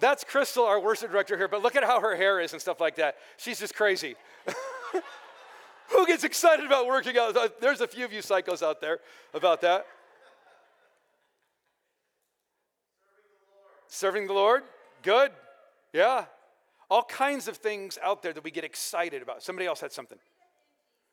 That's 0.00 0.24
Crystal, 0.24 0.64
our 0.64 0.80
worship 0.80 1.10
director 1.10 1.36
here, 1.36 1.48
but 1.48 1.62
look 1.62 1.76
at 1.76 1.84
how 1.84 2.00
her 2.00 2.14
hair 2.16 2.40
is 2.40 2.52
and 2.52 2.60
stuff 2.60 2.80
like 2.80 2.96
that. 2.96 3.16
She's 3.36 3.58
just 3.58 3.74
crazy. 3.74 4.16
Who 5.88 6.06
gets 6.06 6.24
excited 6.24 6.64
about 6.66 6.86
working 6.86 7.16
out? 7.16 7.36
Uh, 7.36 7.48
there's 7.60 7.80
a 7.80 7.86
few 7.86 8.04
of 8.04 8.12
you 8.12 8.20
psychos 8.20 8.62
out 8.62 8.80
there 8.80 8.98
about 9.32 9.60
that. 9.62 9.86
Serving 13.88 14.26
the 14.26 14.32
Lord. 14.32 14.62
Serving 14.62 14.62
the 15.02 15.12
Lord? 15.12 15.30
Good. 15.30 15.30
Yeah. 15.92 16.24
All 16.90 17.04
kinds 17.04 17.48
of 17.48 17.56
things 17.56 17.98
out 18.02 18.22
there 18.22 18.32
that 18.32 18.44
we 18.44 18.50
get 18.50 18.64
excited 18.64 19.22
about. 19.22 19.42
Somebody 19.42 19.66
else 19.66 19.80
had 19.80 19.92
something. 19.92 20.18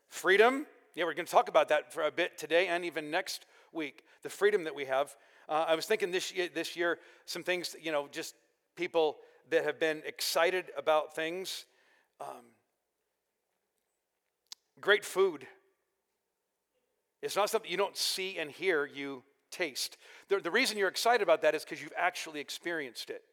Freedom. 0.10 0.65
Yeah, 0.96 1.06
we're 1.06 1.13
going 1.13 1.25
to 1.25 1.32
talk 1.32 1.48
about 1.48 1.70
that 1.70 1.94
for 1.94 2.03
a 2.03 2.12
bit 2.12 2.38
today 2.38 2.68
and 2.68 2.84
even 2.84 3.10
next 3.10 3.46
week. 3.74 4.04
The 4.22 4.30
freedom 4.30 4.63
that 4.66 4.75
we 4.75 4.86
have. 4.86 5.16
Uh, 5.50 5.66
I 5.68 5.75
was 5.75 5.86
thinking 5.86 6.12
this 6.12 6.34
year, 6.34 6.50
this 6.54 6.75
year, 6.75 7.00
some 7.25 7.44
things, 7.44 7.75
you 7.82 7.92
know, 7.92 8.08
just 8.12 8.36
people 8.75 9.18
that 9.50 9.63
have 9.66 9.80
been 9.80 10.01
excited 10.06 10.66
about 10.78 11.16
things. 11.16 11.66
Um, 12.20 12.46
great 14.80 15.04
food. 15.04 15.46
It's 17.22 17.36
not 17.36 17.50
something 17.50 17.70
you 17.70 17.78
don't 17.78 17.98
see 17.98 18.38
and 18.38 18.50
hear, 18.50 18.86
you 18.86 19.24
taste. 19.51 19.98
The, 20.30 20.40
the 20.40 20.51
reason 20.51 20.78
you're 20.78 20.88
excited 20.88 21.22
about 21.22 21.42
that 21.42 21.54
is 21.54 21.63
because 21.63 21.82
you've 21.82 21.94
actually 21.98 22.40
experienced 22.40 23.10
it. 23.10 23.24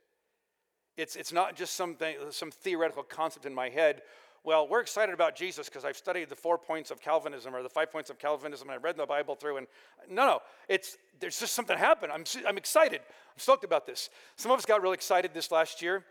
It's, 0.96 1.14
it's 1.14 1.32
not 1.32 1.54
just 1.54 1.74
something, 1.74 2.16
some 2.30 2.50
theoretical 2.50 3.04
concept 3.04 3.46
in 3.46 3.54
my 3.54 3.68
head 3.68 4.02
well, 4.48 4.66
we're 4.66 4.80
excited 4.80 5.12
about 5.12 5.36
Jesus 5.36 5.68
because 5.68 5.84
I've 5.84 5.98
studied 5.98 6.30
the 6.30 6.34
four 6.34 6.56
points 6.56 6.90
of 6.90 7.02
Calvinism 7.02 7.54
or 7.54 7.62
the 7.62 7.68
five 7.68 7.92
points 7.92 8.08
of 8.08 8.18
Calvinism 8.18 8.68
and 8.68 8.76
I've 8.76 8.82
read 8.82 8.96
the 8.96 9.04
Bible 9.04 9.34
through. 9.34 9.58
And 9.58 9.66
no, 10.08 10.24
no, 10.24 10.40
it's 10.70 10.96
there's 11.20 11.38
just 11.38 11.52
something 11.52 11.76
happened. 11.76 12.12
I'm, 12.12 12.24
I'm 12.46 12.56
excited. 12.56 13.02
I'm 13.02 13.38
stoked 13.38 13.62
about 13.62 13.86
this. 13.86 14.08
Some 14.36 14.50
of 14.50 14.58
us 14.58 14.64
got 14.64 14.80
really 14.80 14.94
excited 14.94 15.32
this 15.34 15.50
last 15.50 15.82
year 15.82 16.02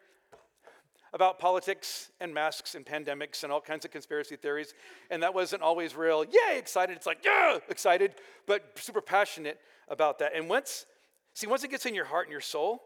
about 1.13 1.39
politics 1.39 2.11
and 2.19 2.31
masks 2.31 2.75
and 2.75 2.85
pandemics 2.85 3.43
and 3.43 3.51
all 3.51 3.59
kinds 3.59 3.85
of 3.85 3.91
conspiracy 3.91 4.35
theories. 4.35 4.75
And 5.09 5.23
that 5.23 5.33
wasn't 5.33 5.63
always 5.63 5.95
real, 5.95 6.23
yay, 6.23 6.59
excited. 6.59 6.95
It's 6.95 7.07
like, 7.07 7.25
yeah, 7.25 7.57
excited, 7.69 8.13
but 8.45 8.77
super 8.77 9.01
passionate 9.01 9.59
about 9.87 10.19
that. 10.19 10.35
And 10.35 10.47
once, 10.47 10.85
see, 11.33 11.47
once 11.47 11.63
it 11.63 11.71
gets 11.71 11.87
in 11.87 11.95
your 11.95 12.05
heart 12.05 12.27
and 12.27 12.31
your 12.31 12.41
soul, 12.41 12.83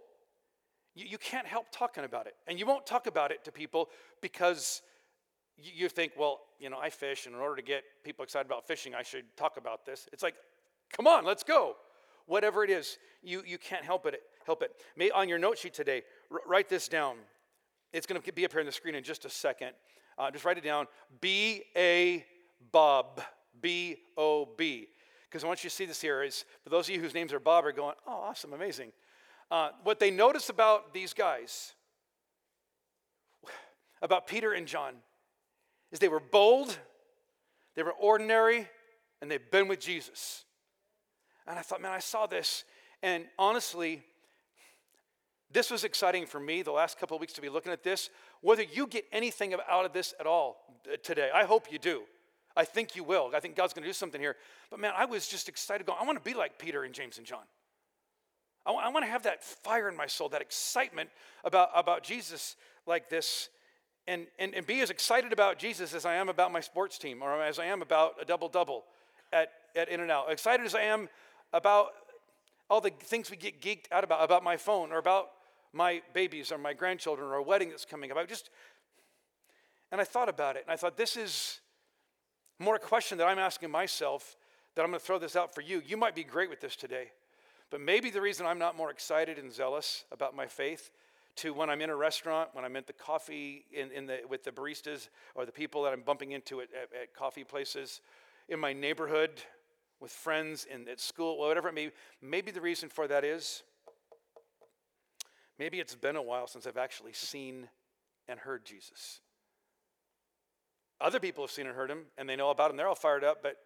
you, 0.96 1.08
you 1.10 1.17
can't 1.17 1.46
help 1.46 1.65
talking 1.74 2.05
about 2.05 2.25
it. 2.25 2.36
And 2.48 2.58
you 2.58 2.65
won't 2.65 2.86
talk 2.86 3.05
about 3.05 3.31
it 3.31 3.43
to 3.43 3.51
people 3.51 3.89
because 4.22 4.81
you 5.63 5.89
think, 5.89 6.13
well, 6.18 6.41
you 6.60 6.70
know, 6.70 6.77
I 6.80 6.89
fish, 6.89 7.25
and 7.25 7.36
in 7.36 7.41
order 7.41 7.56
to 7.56 7.62
get 7.62 7.84
people 8.03 8.24
excited 8.24 8.46
about 8.46 8.68
fishing, 8.68 8.94
I 8.96 9.03
should 9.03 9.25
talk 9.36 9.58
about 9.58 9.86
this. 9.86 10.08
It's 10.13 10.24
like, 10.24 10.36
come 10.91 11.08
on, 11.08 11.25
let's 11.25 11.44
go. 11.44 11.75
Whatever 12.25 12.63
it 12.63 12.70
is, 12.70 12.98
you, 13.24 13.44
you 13.46 13.58
can't 13.58 13.84
help 13.84 14.06
it. 14.06 14.22
Help 14.46 14.62
it. 14.62 14.72
May, 14.96 15.12
on 15.12 15.27
your 15.27 15.39
note 15.39 15.58
sheet 15.58 15.74
today, 15.74 16.03
r- 16.32 16.39
write 16.48 16.70
this 16.70 16.88
down. 16.88 17.18
It's 17.94 18.08
going 18.08 18.22
to 18.22 18.32
be 18.32 18.46
up 18.46 18.51
here 18.51 18.62
on 18.62 18.65
the 18.65 18.72
screen 18.72 18.96
in 18.96 19.03
just 19.03 19.25
a 19.25 19.30
second. 19.30 19.72
Uh, 20.18 20.32
just 20.32 20.46
write 20.46 20.58
it 20.58 20.63
down. 20.63 20.88
B 21.20 21.63
A 21.75 22.25
Bob. 22.72 23.22
B 23.62 23.98
O 24.18 24.48
B. 24.58 24.88
Because 25.30 25.46
want 25.46 25.63
you 25.63 25.70
see 25.70 25.86
this 25.86 26.01
here 26.01 26.24
is 26.24 26.46
for 26.63 26.70
those 26.70 26.89
of 26.89 26.96
you 26.96 27.01
whose 27.01 27.13
names 27.13 27.32
are 27.34 27.39
Bob 27.39 27.65
are 27.65 27.72
going, 27.72 27.96
oh, 28.06 28.12
awesome, 28.12 28.53
amazing. 28.53 28.91
Uh, 29.50 29.70
what 29.84 30.00
they 30.00 30.12
notice 30.12 30.50
about 30.50 30.94
these 30.94 31.13
guys 31.13 31.74
about 34.01 34.27
Peter 34.27 34.53
and 34.53 34.68
John 34.68 34.96
is 35.91 36.00
they 36.00 36.07
were 36.07 36.19
bold, 36.19 36.77
they 37.75 37.83
were 37.83 37.93
ordinary, 37.93 38.67
and 39.21 39.29
they've 39.29 39.51
been 39.51 39.67
with 39.67 39.79
Jesus. 39.79 40.45
And 41.48 41.57
I 41.57 41.62
thought, 41.62 41.81
man, 41.81 41.91
I 41.91 42.00
saw 42.00 42.25
this. 42.25 42.63
And 43.03 43.25
honestly, 43.38 44.03
this 45.51 45.69
was 45.69 45.83
exciting 45.83 46.25
for 46.25 46.39
me 46.39 46.62
the 46.62 46.71
last 46.71 46.98
couple 46.98 47.15
of 47.15 47.21
weeks 47.21 47.33
to 47.33 47.41
be 47.41 47.50
looking 47.50 47.71
at 47.71 47.83
this. 47.83 48.10
Whether 48.41 48.63
you 48.63 48.88
get 48.88 49.05
anything 49.12 49.53
out 49.69 49.86
of 49.86 49.93
this 49.93 50.13
at 50.19 50.25
all 50.25 50.79
uh, 50.91 50.95
today, 51.03 51.29
I 51.33 51.43
hope 51.43 51.71
you 51.71 51.79
do. 51.79 52.03
I 52.55 52.65
think 52.65 52.95
you 52.95 53.03
will. 53.03 53.31
I 53.33 53.39
think 53.39 53.55
God's 53.55 53.74
going 53.74 53.83
to 53.83 53.89
do 53.89 53.93
something 53.93 54.19
here. 54.19 54.36
But 54.69 54.79
man, 54.79 54.93
I 54.95 55.05
was 55.05 55.27
just 55.27 55.50
excited. 55.50 55.86
Going, 55.86 56.00
I 56.01 56.05
want 56.05 56.17
to 56.17 56.24
be 56.24 56.36
like 56.36 56.57
Peter 56.57 56.83
and 56.83 56.93
James 56.93 57.17
and 57.17 57.25
John. 57.25 57.43
I 58.65 58.71
I 58.71 58.89
want 58.89 59.05
to 59.05 59.12
have 59.12 59.24
that 59.24 59.43
fire 59.43 59.89
in 59.89 59.95
my 59.95 60.07
soul, 60.07 60.29
that 60.29 60.41
excitement 60.41 61.10
about, 61.43 61.69
about 61.75 62.03
Jesus 62.03 62.55
like 62.86 63.10
this, 63.10 63.50
and, 64.08 64.27
and, 64.39 64.53
and 64.55 64.65
be 64.65 64.81
as 64.81 64.89
excited 64.89 65.31
about 65.31 65.60
Jesus 65.60 65.93
as 65.93 66.05
I 66.05 66.15
am 66.15 66.29
about 66.29 66.51
my 66.51 66.60
sports 66.60 66.98
team 66.98 67.22
or 67.22 67.41
as 67.41 67.60
I 67.60 67.65
am 67.65 67.81
about 67.81 68.15
a 68.22 68.25
double 68.25 68.50
double 68.50 68.86
at, 69.31 69.51
at 69.75 69.89
In-N-Out. 69.89 70.31
Excited 70.31 70.65
as 70.65 70.75
I 70.75 70.81
am 70.81 71.08
about 71.53 71.89
all 72.70 72.81
the 72.81 72.89
things 72.89 73.29
we 73.29 73.38
get 73.38 73.62
geeked 73.62 73.86
out 73.91 74.03
about, 74.03 74.24
about 74.24 74.43
my 74.43 74.58
phone 74.58 74.91
or 74.91 74.98
about 74.98 75.27
my 75.74 76.01
babies 76.13 76.51
or 76.51 76.58
my 76.58 76.74
grandchildren 76.74 77.27
or 77.27 77.36
a 77.36 77.43
wedding 77.43 77.70
that's 77.70 77.86
coming 77.86 78.12
up. 78.12 78.17
I 78.17 78.25
just, 78.25 78.50
and 79.91 80.01
I 80.01 80.03
thought 80.03 80.29
about 80.29 80.55
it, 80.55 80.63
and 80.67 80.74
I 80.74 80.77
thought 80.77 80.98
this 80.98 81.15
is 81.15 81.60
more 82.60 82.75
a 82.75 82.79
question 82.79 83.17
that 83.17 83.27
I'm 83.27 83.39
asking 83.39 83.72
myself 83.72 84.36
that 84.75 84.84
I'm 84.84 84.89
going 84.89 85.00
to 85.00 85.05
throw 85.05 85.20
this 85.20 85.36
out 85.36 85.53
for 85.53 85.62
you. 85.62 85.81
You 85.86 85.98
might 85.98 86.15
be 86.15 86.24
great 86.24 86.50
with 86.50 86.62
this 86.62 86.75
today, 86.75 87.12
but 87.70 87.81
maybe 87.81 88.10
the 88.10 88.22
reason 88.22 88.46
I'm 88.46 88.60
not 88.60 88.77
more 88.77 88.89
excited 88.89 89.38
and 89.38 89.51
zealous 89.51 90.05
about 90.12 90.36
my 90.36 90.48
faith 90.48 90.91
to 91.38 91.53
when 91.53 91.69
I'm 91.69 91.81
in 91.81 91.89
a 91.89 91.95
restaurant, 91.95 92.50
when 92.53 92.65
I'm 92.65 92.75
at 92.75 92.88
the 92.88 92.93
coffee 92.93 93.65
in, 93.71 93.91
in 93.91 94.05
the, 94.05 94.19
with 94.27 94.43
the 94.43 94.51
baristas 94.51 95.09
or 95.35 95.45
the 95.45 95.51
people 95.51 95.83
that 95.83 95.93
I'm 95.93 96.01
bumping 96.01 96.31
into 96.31 96.61
at, 96.61 96.69
at, 96.73 97.01
at 97.01 97.13
coffee 97.13 97.43
places, 97.43 98.01
in 98.50 98.59
my 98.59 98.73
neighborhood, 98.73 99.41
with 100.00 100.11
friends, 100.11 100.65
in, 100.65 100.88
at 100.88 101.00
school, 101.00 101.38
whatever 101.38 101.69
it 101.69 101.73
may 101.73 101.88
be. 101.88 101.93
Maybe 102.21 102.51
the 102.51 102.61
reason 102.61 102.89
for 102.89 103.07
that 103.07 103.23
is 103.23 103.63
maybe 105.57 105.79
it's 105.79 105.95
been 105.95 106.15
a 106.15 106.21
while 106.21 106.47
since 106.47 106.65
I've 106.67 106.77
actually 106.77 107.13
seen 107.13 107.69
and 108.27 108.39
heard 108.39 108.65
Jesus. 108.65 109.21
Other 111.00 111.19
people 111.19 111.43
have 111.43 111.51
seen 111.51 111.65
and 111.65 111.75
heard 111.75 111.89
him, 111.89 112.03
and 112.17 112.27
they 112.27 112.35
know 112.35 112.50
about 112.50 112.71
him. 112.71 112.77
They're 112.77 112.88
all 112.88 112.95
fired 112.95 113.23
up, 113.23 113.41
but 113.41 113.57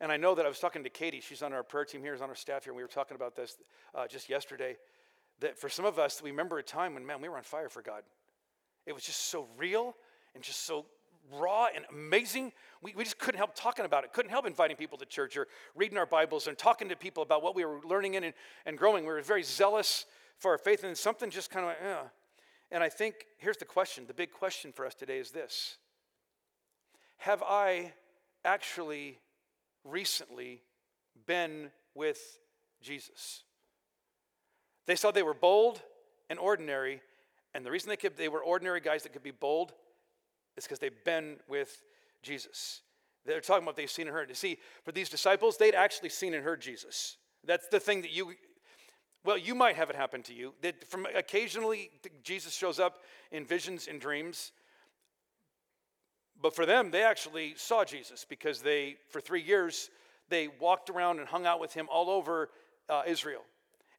and 0.00 0.12
I 0.12 0.16
know 0.16 0.34
that 0.34 0.44
I 0.44 0.48
was 0.48 0.58
talking 0.58 0.84
to 0.84 0.90
Katie. 0.90 1.20
She's 1.20 1.42
on 1.42 1.52
our 1.52 1.62
prayer 1.62 1.84
team 1.84 2.02
here, 2.02 2.12
is 2.12 2.20
on 2.20 2.28
our 2.28 2.34
staff 2.34 2.64
here. 2.64 2.72
And 2.72 2.76
we 2.76 2.82
were 2.82 2.88
talking 2.88 3.14
about 3.14 3.34
this 3.34 3.56
uh, 3.94 4.06
just 4.06 4.28
yesterday. 4.28 4.76
That 5.40 5.58
for 5.58 5.68
some 5.68 5.84
of 5.84 5.98
us, 5.98 6.22
we 6.22 6.30
remember 6.30 6.58
a 6.58 6.62
time 6.62 6.94
when, 6.94 7.04
man, 7.04 7.20
we 7.20 7.28
were 7.28 7.36
on 7.36 7.42
fire 7.42 7.68
for 7.68 7.82
God. 7.82 8.02
It 8.86 8.94
was 8.94 9.02
just 9.02 9.28
so 9.28 9.46
real 9.58 9.94
and 10.34 10.42
just 10.42 10.64
so 10.64 10.86
raw 11.32 11.66
and 11.74 11.84
amazing. 11.90 12.52
We, 12.82 12.94
we 12.96 13.04
just 13.04 13.18
couldn't 13.18 13.38
help 13.38 13.54
talking 13.54 13.84
about 13.84 14.04
it, 14.04 14.12
couldn't 14.12 14.30
help 14.30 14.46
inviting 14.46 14.76
people 14.76 14.98
to 14.98 15.06
church 15.06 15.36
or 15.36 15.48
reading 15.74 15.98
our 15.98 16.06
Bibles 16.06 16.46
and 16.46 16.56
talking 16.56 16.88
to 16.88 16.96
people 16.96 17.22
about 17.22 17.42
what 17.42 17.54
we 17.54 17.64
were 17.64 17.80
learning 17.84 18.14
in 18.14 18.24
and, 18.24 18.34
and 18.64 18.78
growing. 18.78 19.04
We 19.04 19.12
were 19.12 19.20
very 19.20 19.42
zealous 19.42 20.06
for 20.38 20.52
our 20.52 20.58
faith, 20.58 20.84
and 20.84 20.96
something 20.96 21.30
just 21.30 21.50
kind 21.50 21.64
of 21.64 21.68
went, 21.68 21.78
yeah. 21.82 22.02
And 22.70 22.82
I 22.82 22.88
think 22.88 23.26
here's 23.38 23.56
the 23.56 23.64
question 23.64 24.04
the 24.06 24.14
big 24.14 24.32
question 24.32 24.72
for 24.72 24.86
us 24.86 24.94
today 24.94 25.18
is 25.18 25.30
this 25.30 25.78
Have 27.18 27.42
I 27.42 27.92
actually 28.44 29.18
recently 29.84 30.62
been 31.26 31.70
with 31.94 32.38
Jesus? 32.82 33.44
They 34.86 34.96
saw 34.96 35.10
they 35.10 35.22
were 35.22 35.34
bold 35.34 35.82
and 36.30 36.38
ordinary, 36.38 37.00
and 37.54 37.64
the 37.64 37.70
reason 37.70 37.88
they, 37.88 37.96
could, 37.96 38.16
they 38.16 38.28
were 38.28 38.42
ordinary 38.42 38.80
guys 38.80 39.02
that 39.02 39.12
could 39.12 39.22
be 39.22 39.30
bold 39.30 39.72
is 40.56 40.64
because 40.64 40.78
they've 40.78 41.04
been 41.04 41.36
with 41.48 41.82
Jesus. 42.22 42.82
They're 43.24 43.40
talking 43.40 43.64
about 43.64 43.76
they've 43.76 43.90
seen 43.90 44.06
and 44.06 44.14
heard. 44.14 44.28
You 44.28 44.34
see, 44.34 44.58
for 44.84 44.92
these 44.92 45.08
disciples, 45.08 45.56
they'd 45.56 45.74
actually 45.74 46.08
seen 46.10 46.34
and 46.34 46.44
heard 46.44 46.60
Jesus. 46.60 47.16
That's 47.44 47.68
the 47.68 47.80
thing 47.80 48.02
that 48.02 48.12
you, 48.12 48.34
well, 49.24 49.36
you 49.36 49.54
might 49.54 49.76
have 49.76 49.90
it 49.90 49.96
happen 49.96 50.22
to 50.24 50.34
you. 50.34 50.54
That 50.62 50.86
from 50.88 51.06
occasionally 51.14 51.90
Jesus 52.22 52.54
shows 52.54 52.78
up 52.78 53.02
in 53.32 53.44
visions 53.44 53.88
and 53.88 54.00
dreams. 54.00 54.52
But 56.40 56.54
for 56.54 56.66
them, 56.66 56.90
they 56.90 57.02
actually 57.02 57.54
saw 57.56 57.84
Jesus 57.84 58.24
because 58.28 58.60
they, 58.60 58.96
for 59.08 59.20
three 59.20 59.42
years, 59.42 59.90
they 60.28 60.48
walked 60.60 60.90
around 60.90 61.18
and 61.18 61.28
hung 61.28 61.46
out 61.46 61.60
with 61.60 61.72
him 61.72 61.88
all 61.90 62.10
over 62.10 62.50
uh, 62.88 63.02
Israel. 63.06 63.42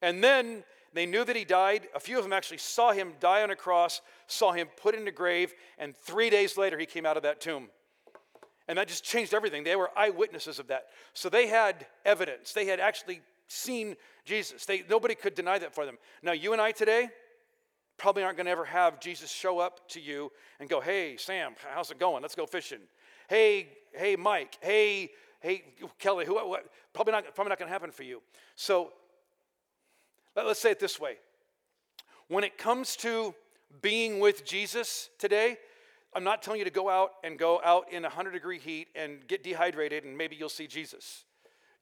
And 0.01 0.23
then 0.23 0.63
they 0.93 1.05
knew 1.05 1.23
that 1.23 1.35
he 1.35 1.45
died. 1.45 1.87
A 1.95 1.99
few 1.99 2.17
of 2.17 2.23
them 2.23 2.33
actually 2.33 2.57
saw 2.57 2.91
him 2.91 3.13
die 3.19 3.43
on 3.43 3.51
a 3.51 3.55
cross, 3.55 4.01
saw 4.27 4.51
him 4.51 4.67
put 4.77 4.95
in 4.95 5.07
a 5.07 5.11
grave, 5.11 5.53
and 5.77 5.95
three 5.95 6.29
days 6.29 6.57
later 6.57 6.77
he 6.77 6.85
came 6.85 7.05
out 7.05 7.17
of 7.17 7.23
that 7.23 7.41
tomb. 7.41 7.69
And 8.67 8.77
that 8.77 8.87
just 8.87 9.03
changed 9.03 9.33
everything. 9.33 9.63
They 9.63 9.75
were 9.75 9.91
eyewitnesses 9.95 10.59
of 10.59 10.67
that. 10.67 10.87
So 11.13 11.29
they 11.29 11.47
had 11.47 11.85
evidence. 12.03 12.51
They 12.51 12.65
had 12.65 12.79
actually 12.79 13.21
seen 13.47 13.95
Jesus. 14.25 14.65
They, 14.65 14.83
nobody 14.89 15.15
could 15.15 15.35
deny 15.35 15.57
that 15.59 15.73
for 15.73 15.85
them. 15.85 15.97
Now, 16.21 16.33
you 16.33 16.51
and 16.51 16.61
I 16.61 16.71
today 16.71 17.09
probably 17.97 18.23
aren't 18.23 18.37
going 18.37 18.45
to 18.45 18.51
ever 18.51 18.65
have 18.65 18.99
Jesus 18.99 19.31
show 19.31 19.59
up 19.59 19.87
to 19.89 20.01
you 20.01 20.31
and 20.59 20.69
go, 20.69 20.81
hey, 20.81 21.15
Sam, 21.17 21.53
how's 21.73 21.91
it 21.91 21.99
going? 21.99 22.21
Let's 22.21 22.35
go 22.35 22.45
fishing. 22.45 22.79
Hey, 23.29 23.69
hey, 23.93 24.15
Mike. 24.15 24.57
Hey, 24.61 25.11
hey, 25.39 25.63
Kelly. 25.97 26.25
Who, 26.25 26.35
what? 26.35 26.65
Probably 26.93 27.13
not, 27.13 27.35
probably 27.35 27.49
not 27.49 27.59
going 27.59 27.69
to 27.69 27.73
happen 27.73 27.91
for 27.91 28.03
you. 28.03 28.21
So 28.55 28.91
Let's 30.45 30.59
say 30.59 30.71
it 30.71 30.79
this 30.79 30.99
way 30.99 31.17
when 32.27 32.43
it 32.43 32.57
comes 32.57 32.95
to 32.97 33.33
being 33.81 34.19
with 34.19 34.45
Jesus 34.45 35.09
today, 35.17 35.57
I'm 36.13 36.23
not 36.23 36.41
telling 36.41 36.59
you 36.59 36.65
to 36.65 36.71
go 36.71 36.89
out 36.89 37.11
and 37.23 37.37
go 37.37 37.61
out 37.63 37.91
in 37.91 38.03
100 38.03 38.31
degree 38.31 38.59
heat 38.59 38.87
and 38.95 39.25
get 39.27 39.43
dehydrated 39.43 40.03
and 40.03 40.17
maybe 40.17 40.35
you'll 40.35 40.49
see 40.49 40.67
Jesus. 40.67 41.23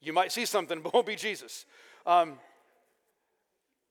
You 0.01 0.13
might 0.13 0.31
see 0.31 0.45
something, 0.45 0.81
but 0.83 0.93
won't 0.93 1.05
be 1.05 1.15
Jesus. 1.15 1.65
Um, 2.05 2.33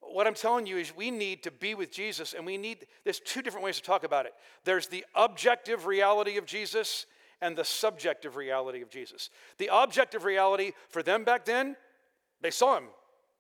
what 0.01 0.27
I'm 0.27 0.35
telling 0.35 0.67
you 0.67 0.77
is 0.77 0.95
we 0.95 1.11
need 1.11 1.43
to 1.45 1.51
be 1.51 1.75
with 1.75 1.91
Jesus 1.91 2.35
and 2.35 2.45
we 2.45 2.59
need, 2.59 2.87
there's 3.05 3.21
two 3.21 3.43
different 3.43 3.65
ways 3.65 3.77
to 3.77 3.83
talk 3.83 4.05
about 4.05 4.27
it. 4.27 4.35
There's 4.65 4.87
the 4.87 5.05
objective 5.15 5.87
reality 5.87 6.37
of 6.37 6.47
Jesus 6.47 7.07
and 7.41 7.57
the 7.57 7.65
subjective 7.65 8.37
reality 8.37 8.83
of 8.83 8.91
Jesus. 8.91 9.31
The 9.59 9.71
objective 9.73 10.25
reality 10.25 10.73
for 10.89 11.03
them 11.03 11.25
back 11.25 11.45
then, 11.45 11.77
they 12.41 12.51
saw 12.51 12.77
him. 12.77 12.85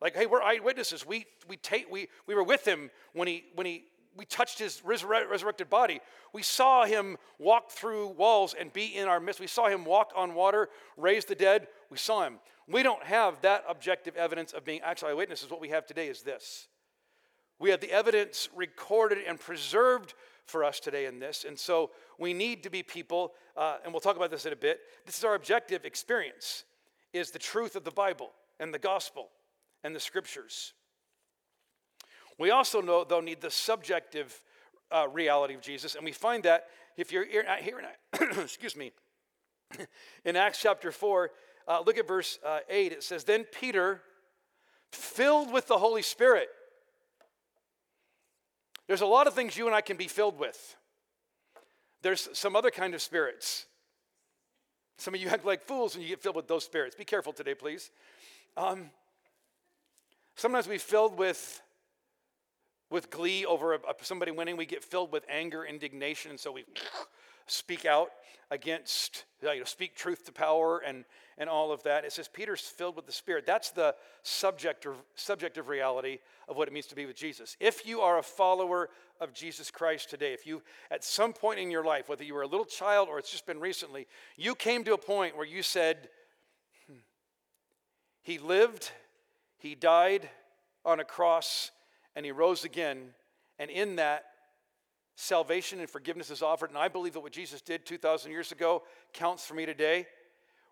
Like, 0.04 0.14
hey, 0.14 0.26
we're 0.26 0.42
eyewitnesses. 0.42 1.06
We, 1.06 1.24
we, 1.48 1.56
take, 1.56 1.90
we, 1.90 2.08
we 2.26 2.34
were 2.34 2.44
with 2.44 2.68
him 2.68 2.90
when 3.14 3.26
he, 3.26 3.44
when 3.54 3.66
he 3.66 3.84
we 4.16 4.26
touched 4.26 4.58
his 4.58 4.84
resurrected 4.84 5.70
body. 5.70 6.00
We 6.32 6.42
saw 6.42 6.84
him 6.84 7.16
walk 7.38 7.70
through 7.70 8.08
walls 8.08 8.54
and 8.58 8.72
be 8.72 8.96
in 8.96 9.08
our 9.08 9.18
midst. 9.18 9.40
We 9.40 9.46
saw 9.46 9.66
him 9.66 9.84
walk 9.84 10.12
on 10.14 10.34
water, 10.34 10.68
raise 10.96 11.24
the 11.24 11.34
dead. 11.34 11.68
We 11.90 11.96
saw 11.96 12.22
him. 12.22 12.34
We 12.68 12.82
don't 12.82 13.02
have 13.02 13.40
that 13.40 13.64
objective 13.68 14.14
evidence 14.14 14.52
of 14.52 14.64
being 14.64 14.82
actual 14.82 15.08
eyewitnesses. 15.08 15.50
What 15.50 15.60
we 15.60 15.70
have 15.70 15.86
today 15.86 16.08
is 16.08 16.22
this. 16.22 16.68
We 17.58 17.70
have 17.70 17.80
the 17.80 17.90
evidence 17.90 18.50
recorded 18.54 19.18
and 19.26 19.40
preserved 19.40 20.14
for 20.44 20.64
us 20.64 20.80
today 20.80 21.06
in 21.06 21.18
this. 21.18 21.44
And 21.48 21.58
so 21.58 21.90
we 22.18 22.34
need 22.34 22.62
to 22.64 22.70
be 22.70 22.82
people, 22.82 23.32
uh, 23.56 23.78
and 23.82 23.92
we'll 23.92 24.00
talk 24.00 24.16
about 24.16 24.30
this 24.30 24.44
in 24.44 24.52
a 24.52 24.56
bit. 24.56 24.80
This 25.06 25.18
is 25.18 25.24
our 25.24 25.34
objective 25.34 25.84
experience, 25.84 26.64
is 27.12 27.30
the 27.30 27.38
truth 27.38 27.74
of 27.74 27.84
the 27.84 27.90
Bible 27.90 28.30
and 28.60 28.72
the 28.72 28.78
gospel 28.78 29.30
and 29.84 29.94
the 29.94 30.00
scriptures. 30.00 30.72
We 32.38 32.50
also 32.50 32.80
know, 32.80 33.04
though, 33.04 33.20
need 33.20 33.40
the 33.40 33.50
subjective 33.50 34.42
uh, 34.90 35.06
reality 35.08 35.54
of 35.54 35.60
Jesus, 35.60 35.94
and 35.94 36.04
we 36.04 36.12
find 36.12 36.42
that 36.42 36.66
if 36.96 37.12
you're 37.12 37.24
here, 37.24 37.44
excuse 38.42 38.74
me, 38.74 38.92
in 40.24 40.36
Acts 40.36 40.60
chapter 40.60 40.90
4, 40.90 41.30
uh, 41.66 41.82
look 41.86 41.98
at 41.98 42.06
verse 42.06 42.38
uh, 42.44 42.60
8. 42.68 42.92
It 42.92 43.02
says, 43.02 43.24
Then 43.24 43.44
Peter, 43.44 44.00
filled 44.92 45.52
with 45.52 45.66
the 45.66 45.78
Holy 45.78 46.02
Spirit, 46.02 46.48
there's 48.86 49.00
a 49.00 49.06
lot 49.06 49.26
of 49.26 49.34
things 49.34 49.56
you 49.56 49.66
and 49.66 49.74
I 49.74 49.80
can 49.80 49.96
be 49.96 50.08
filled 50.08 50.38
with. 50.38 50.76
There's 52.02 52.28
some 52.34 52.54
other 52.54 52.70
kind 52.70 52.94
of 52.94 53.00
spirits. 53.00 53.66
Some 54.98 55.14
of 55.14 55.20
you 55.20 55.28
act 55.28 55.44
like 55.44 55.62
fools 55.62 55.94
when 55.94 56.02
you 56.02 56.08
get 56.10 56.20
filled 56.20 56.36
with 56.36 56.48
those 56.48 56.64
spirits. 56.64 56.94
Be 56.94 57.04
careful 57.04 57.32
today, 57.32 57.54
please. 57.54 57.90
Um, 58.56 58.90
Sometimes 60.36 60.66
we're 60.66 60.78
filled 60.78 61.18
with 61.18 61.60
with 62.90 63.10
glee 63.10 63.44
over 63.44 63.74
a, 63.74 63.78
somebody 64.02 64.30
winning. 64.30 64.56
We 64.56 64.66
get 64.66 64.84
filled 64.84 65.10
with 65.10 65.24
anger, 65.28 65.64
indignation, 65.64 66.30
and 66.30 66.38
so 66.38 66.52
we 66.52 66.64
speak 67.46 67.84
out 67.84 68.10
against, 68.50 69.24
you 69.42 69.58
know, 69.58 69.64
speak 69.64 69.96
truth 69.96 70.24
to 70.26 70.32
power 70.32 70.78
and, 70.78 71.04
and 71.38 71.48
all 71.48 71.72
of 71.72 71.82
that. 71.82 72.04
It 72.04 72.12
says 72.12 72.28
Peter's 72.28 72.60
filled 72.60 72.94
with 72.94 73.06
the 73.06 73.12
Spirit. 73.12 73.46
That's 73.46 73.70
the 73.70 73.94
subjective, 74.22 74.94
subjective 75.16 75.68
reality 75.68 76.18
of 76.48 76.56
what 76.56 76.68
it 76.68 76.74
means 76.74 76.86
to 76.86 76.94
be 76.94 77.06
with 77.06 77.16
Jesus. 77.16 77.56
If 77.58 77.86
you 77.86 78.00
are 78.00 78.18
a 78.18 78.22
follower 78.22 78.90
of 79.20 79.32
Jesus 79.32 79.70
Christ 79.70 80.10
today, 80.10 80.32
if 80.32 80.46
you, 80.46 80.62
at 80.90 81.02
some 81.02 81.32
point 81.32 81.58
in 81.58 81.70
your 81.70 81.84
life, 81.84 82.08
whether 82.08 82.24
you 82.24 82.34
were 82.34 82.42
a 82.42 82.46
little 82.46 82.66
child 82.66 83.08
or 83.08 83.18
it's 83.18 83.30
just 83.30 83.46
been 83.46 83.60
recently, 83.60 84.06
you 84.36 84.54
came 84.54 84.84
to 84.84 84.94
a 84.94 84.98
point 84.98 85.36
where 85.36 85.46
you 85.46 85.62
said, 85.62 86.08
hmm, 86.86 86.98
He 88.22 88.38
lived 88.38 88.92
he 89.64 89.74
died 89.74 90.28
on 90.84 91.00
a 91.00 91.04
cross 91.04 91.70
and 92.14 92.26
he 92.26 92.32
rose 92.32 92.64
again. 92.64 93.14
And 93.58 93.70
in 93.70 93.96
that, 93.96 94.26
salvation 95.16 95.80
and 95.80 95.88
forgiveness 95.88 96.28
is 96.28 96.42
offered, 96.42 96.68
and 96.68 96.78
I 96.78 96.88
believe 96.88 97.14
that 97.14 97.20
what 97.20 97.32
Jesus 97.32 97.62
did 97.62 97.86
2,000 97.86 98.30
years 98.30 98.52
ago 98.52 98.82
counts 99.14 99.46
for 99.46 99.54
me 99.54 99.64
today. 99.64 100.06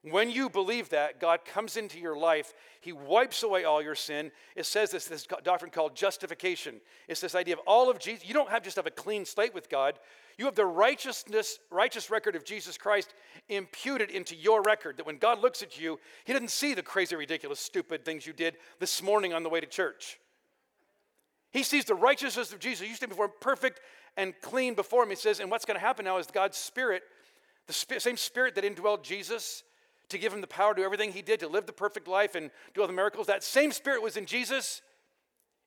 When 0.04 0.30
you 0.30 0.48
believe 0.48 0.88
that, 0.88 1.20
God 1.20 1.44
comes 1.44 1.76
into 1.76 1.96
your 1.96 2.16
life. 2.16 2.54
He 2.80 2.92
wipes 2.92 3.44
away 3.44 3.62
all 3.62 3.80
your 3.80 3.94
sin. 3.94 4.32
It 4.56 4.66
says 4.66 4.90
this, 4.90 5.04
this 5.04 5.28
doctrine 5.44 5.70
called 5.70 5.94
justification. 5.94 6.80
It's 7.06 7.20
this 7.20 7.36
idea 7.36 7.54
of 7.54 7.60
all 7.68 7.88
of 7.88 8.00
Jesus. 8.00 8.26
You 8.26 8.34
don't 8.34 8.50
have 8.50 8.64
just 8.64 8.76
have 8.76 8.86
a 8.86 8.90
clean 8.90 9.24
slate 9.24 9.54
with 9.54 9.70
God. 9.70 10.00
You 10.38 10.46
have 10.46 10.56
the 10.56 10.66
righteousness, 10.66 11.60
righteous 11.70 12.10
record 12.10 12.34
of 12.34 12.44
Jesus 12.44 12.76
Christ 12.76 13.14
imputed 13.48 14.10
into 14.10 14.34
your 14.34 14.60
record. 14.62 14.96
That 14.96 15.06
when 15.06 15.18
God 15.18 15.40
looks 15.40 15.62
at 15.62 15.80
you, 15.80 16.00
He 16.24 16.32
doesn't 16.32 16.50
see 16.50 16.74
the 16.74 16.82
crazy, 16.82 17.14
ridiculous, 17.14 17.60
stupid 17.60 18.04
things 18.04 18.26
you 18.26 18.32
did 18.32 18.56
this 18.80 19.04
morning 19.04 19.32
on 19.32 19.44
the 19.44 19.48
way 19.48 19.60
to 19.60 19.66
church. 19.66 20.18
He 21.52 21.62
sees 21.62 21.84
the 21.84 21.94
righteousness 21.94 22.52
of 22.52 22.58
Jesus. 22.58 22.88
You 22.88 22.94
stand 22.96 23.10
before 23.10 23.26
him 23.26 23.32
perfect 23.40 23.80
and 24.16 24.34
clean 24.40 24.74
before 24.74 25.04
him. 25.04 25.10
He 25.10 25.16
says, 25.16 25.38
and 25.38 25.48
what's 25.48 25.64
going 25.64 25.78
to 25.78 25.84
happen 25.84 26.06
now 26.06 26.16
is 26.16 26.26
God's 26.26 26.56
Spirit, 26.56 27.02
the 27.68 28.00
same 28.00 28.16
Spirit 28.16 28.56
that 28.56 28.64
indwelled 28.64 29.04
Jesus 29.04 29.62
to 30.12 30.18
give 30.18 30.32
him 30.32 30.40
the 30.40 30.46
power 30.46 30.74
to 30.74 30.80
do 30.80 30.84
everything 30.84 31.12
he 31.12 31.22
did, 31.22 31.40
to 31.40 31.48
live 31.48 31.66
the 31.66 31.72
perfect 31.72 32.08
life 32.08 32.34
and 32.34 32.50
do 32.74 32.80
all 32.80 32.86
the 32.86 32.92
miracles, 32.92 33.26
that 33.26 33.42
same 33.42 33.72
Spirit 33.72 34.02
was 34.02 34.16
in 34.16 34.26
Jesus, 34.26 34.82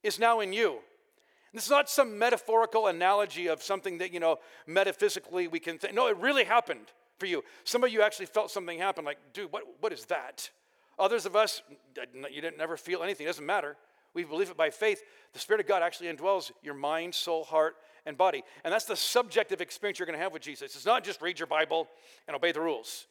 is 0.03 0.17
now 0.17 0.39
in 0.39 0.53
you. 0.53 0.71
And 0.71 1.57
this 1.59 1.65
is 1.65 1.69
not 1.69 1.89
some 1.89 2.17
metaphorical 2.17 2.87
analogy 2.87 3.47
of 3.47 3.61
something 3.61 3.97
that, 3.99 4.13
you 4.13 4.19
know, 4.19 4.37
metaphysically 4.67 5.47
we 5.47 5.59
can 5.59 5.77
think. 5.77 5.93
No, 5.93 6.07
it 6.07 6.17
really 6.17 6.43
happened 6.43 6.91
for 7.19 7.27
you. 7.27 7.43
Some 7.63 7.83
of 7.83 7.91
you 7.91 8.01
actually 8.01 8.25
felt 8.25 8.51
something 8.51 8.79
happen, 8.79 9.05
like, 9.05 9.19
dude, 9.33 9.51
what, 9.51 9.63
what 9.79 9.93
is 9.93 10.05
that? 10.05 10.49
Others 10.97 11.25
of 11.25 11.35
us, 11.35 11.61
uh, 11.99 12.27
you 12.31 12.41
didn't 12.41 12.57
never 12.57 12.77
feel 12.77 13.03
anything. 13.03 13.25
It 13.25 13.29
doesn't 13.29 13.45
matter 13.45 13.77
we 14.15 14.23
believe 14.23 14.49
it 14.49 14.57
by 14.57 14.71
faith, 14.71 15.03
the 15.33 15.39
Spirit 15.39 15.59
of 15.59 15.67
God 15.67 15.83
actually 15.83 16.07
indwells 16.07 16.51
your 16.63 16.73
mind, 16.73 17.13
soul, 17.13 17.43
heart, 17.43 17.75
and 18.05 18.17
body. 18.17 18.43
And 18.63 18.73
that's 18.73 18.85
the 18.85 18.95
subjective 18.95 19.61
experience 19.61 19.99
you're 19.99 20.05
going 20.05 20.17
to 20.17 20.23
have 20.23 20.33
with 20.33 20.41
Jesus. 20.41 20.75
It's 20.75 20.85
not 20.85 21.03
just 21.03 21.21
read 21.21 21.37
your 21.37 21.47
Bible 21.47 21.89
and 22.27 22.35
obey 22.35 22.53
the 22.53 22.61
rules. 22.61 23.07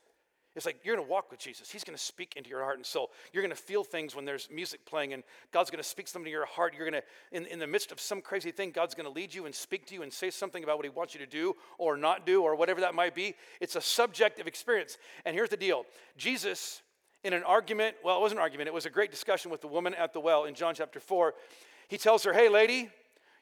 It's 0.54 0.66
like 0.66 0.78
you're 0.84 0.94
going 0.94 1.06
to 1.06 1.11
walk 1.11 1.30
with 1.30 1.40
Jesus. 1.40 1.70
He's 1.70 1.82
going 1.82 1.96
to 1.96 2.02
speak 2.02 2.34
into 2.37 2.49
your 2.49 2.62
heart 2.62 2.76
and 2.76 2.87
soul. 2.87 3.11
You're 3.32 3.42
going 3.42 3.54
to 3.54 3.61
feel 3.61 3.82
things 3.82 4.14
when 4.14 4.25
there's 4.25 4.49
music 4.50 4.87
playing, 4.87 5.12
and 5.12 5.25
God's 5.52 5.70
going 5.70 5.82
to 5.82 5.88
speak 5.88 6.06
something 6.06 6.26
to 6.26 6.30
your 6.30 6.46
heart. 6.46 6.75
You're 6.76 6.88
going 6.88 7.02
to, 7.02 7.37
in, 7.37 7.46
in 7.46 7.58
the 7.58 7.66
midst 7.66 7.90
of 7.90 8.00
some 8.00 8.20
crazy 8.20 8.52
thing, 8.52 8.70
God's 8.70 8.94
going 8.94 9.06
to 9.06 9.12
lead 9.12 9.34
you 9.34 9.46
and 9.46 9.54
speak 9.54 9.87
to 9.87 9.94
you 9.94 10.02
and 10.02 10.12
say 10.12 10.30
something 10.30 10.62
about 10.62 10.76
what 10.76 10.84
He 10.84 10.90
wants 10.90 11.12
you 11.12 11.20
to 11.20 11.26
do 11.26 11.54
or 11.78 11.96
not 11.96 12.25
do 12.25 12.42
or 12.42 12.54
whatever 12.54 12.80
that 12.82 12.94
might 12.94 13.14
be. 13.14 13.34
It's 13.61 13.75
a 13.75 13.80
subjective 13.80 14.46
experience. 14.46 14.96
And 15.25 15.34
here's 15.34 15.50
the 15.50 15.56
deal 15.56 15.87
Jesus 16.16 16.82
in 17.25 17.32
an 17.32 17.42
argument, 17.42 17.96
well, 18.04 18.18
it 18.18 18.20
wasn't 18.20 18.38
an 18.38 18.42
argument, 18.42 18.68
it 18.68 18.75
was 18.75 18.87
a 18.87 18.90
great 18.90 19.11
discussion 19.11 19.50
with 19.50 19.61
the 19.61 19.66
woman 19.66 19.94
at 19.94 20.12
the 20.12 20.20
well 20.20 20.44
in 20.44 20.54
John 20.54 20.75
chapter 20.75 21.00
4. 21.00 21.34
He 21.88 21.99
tells 21.99 22.23
her, 22.25 22.32
Hey, 22.32 22.49
lady, 22.49 22.90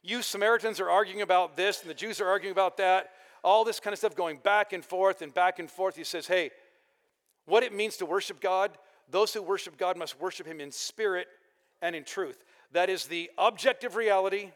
you 0.03 0.23
Samaritans 0.23 0.81
are 0.81 0.89
arguing 0.89 1.21
about 1.21 1.57
this, 1.57 1.83
and 1.83 1.91
the 1.91 1.95
Jews 1.95 2.21
are 2.21 2.29
arguing 2.29 2.53
about 2.53 2.79
that, 2.79 3.11
all 3.45 3.65
this 3.65 3.81
kind 3.81 3.93
of 3.93 3.99
stuff 3.99 4.15
going 4.15 4.39
back 4.39 4.73
and 4.73 4.85
forth 4.85 5.21
and 5.21 5.35
back 5.35 5.59
and 5.59 5.71
forth. 5.71 5.97
He 5.97 6.05
says, 6.05 6.27
Hey, 6.27 6.51
what 7.47 7.63
it 7.63 7.75
means 7.75 7.97
to 7.99 8.07
worship 8.07 8.41
God, 8.41 8.71
those 9.11 9.35
who 9.35 9.43
worship 9.43 9.77
God 9.77 9.97
must 9.97 10.21
worship 10.21 10.47
Him 10.47 10.61
in 10.61 10.73
spirit 10.73 11.29
and 11.81 11.95
in 11.95 12.05
truth. 12.05 12.45
That 12.73 12.89
is 12.89 13.07
the 13.07 13.31
objective 13.37 13.97
reality, 13.97 14.51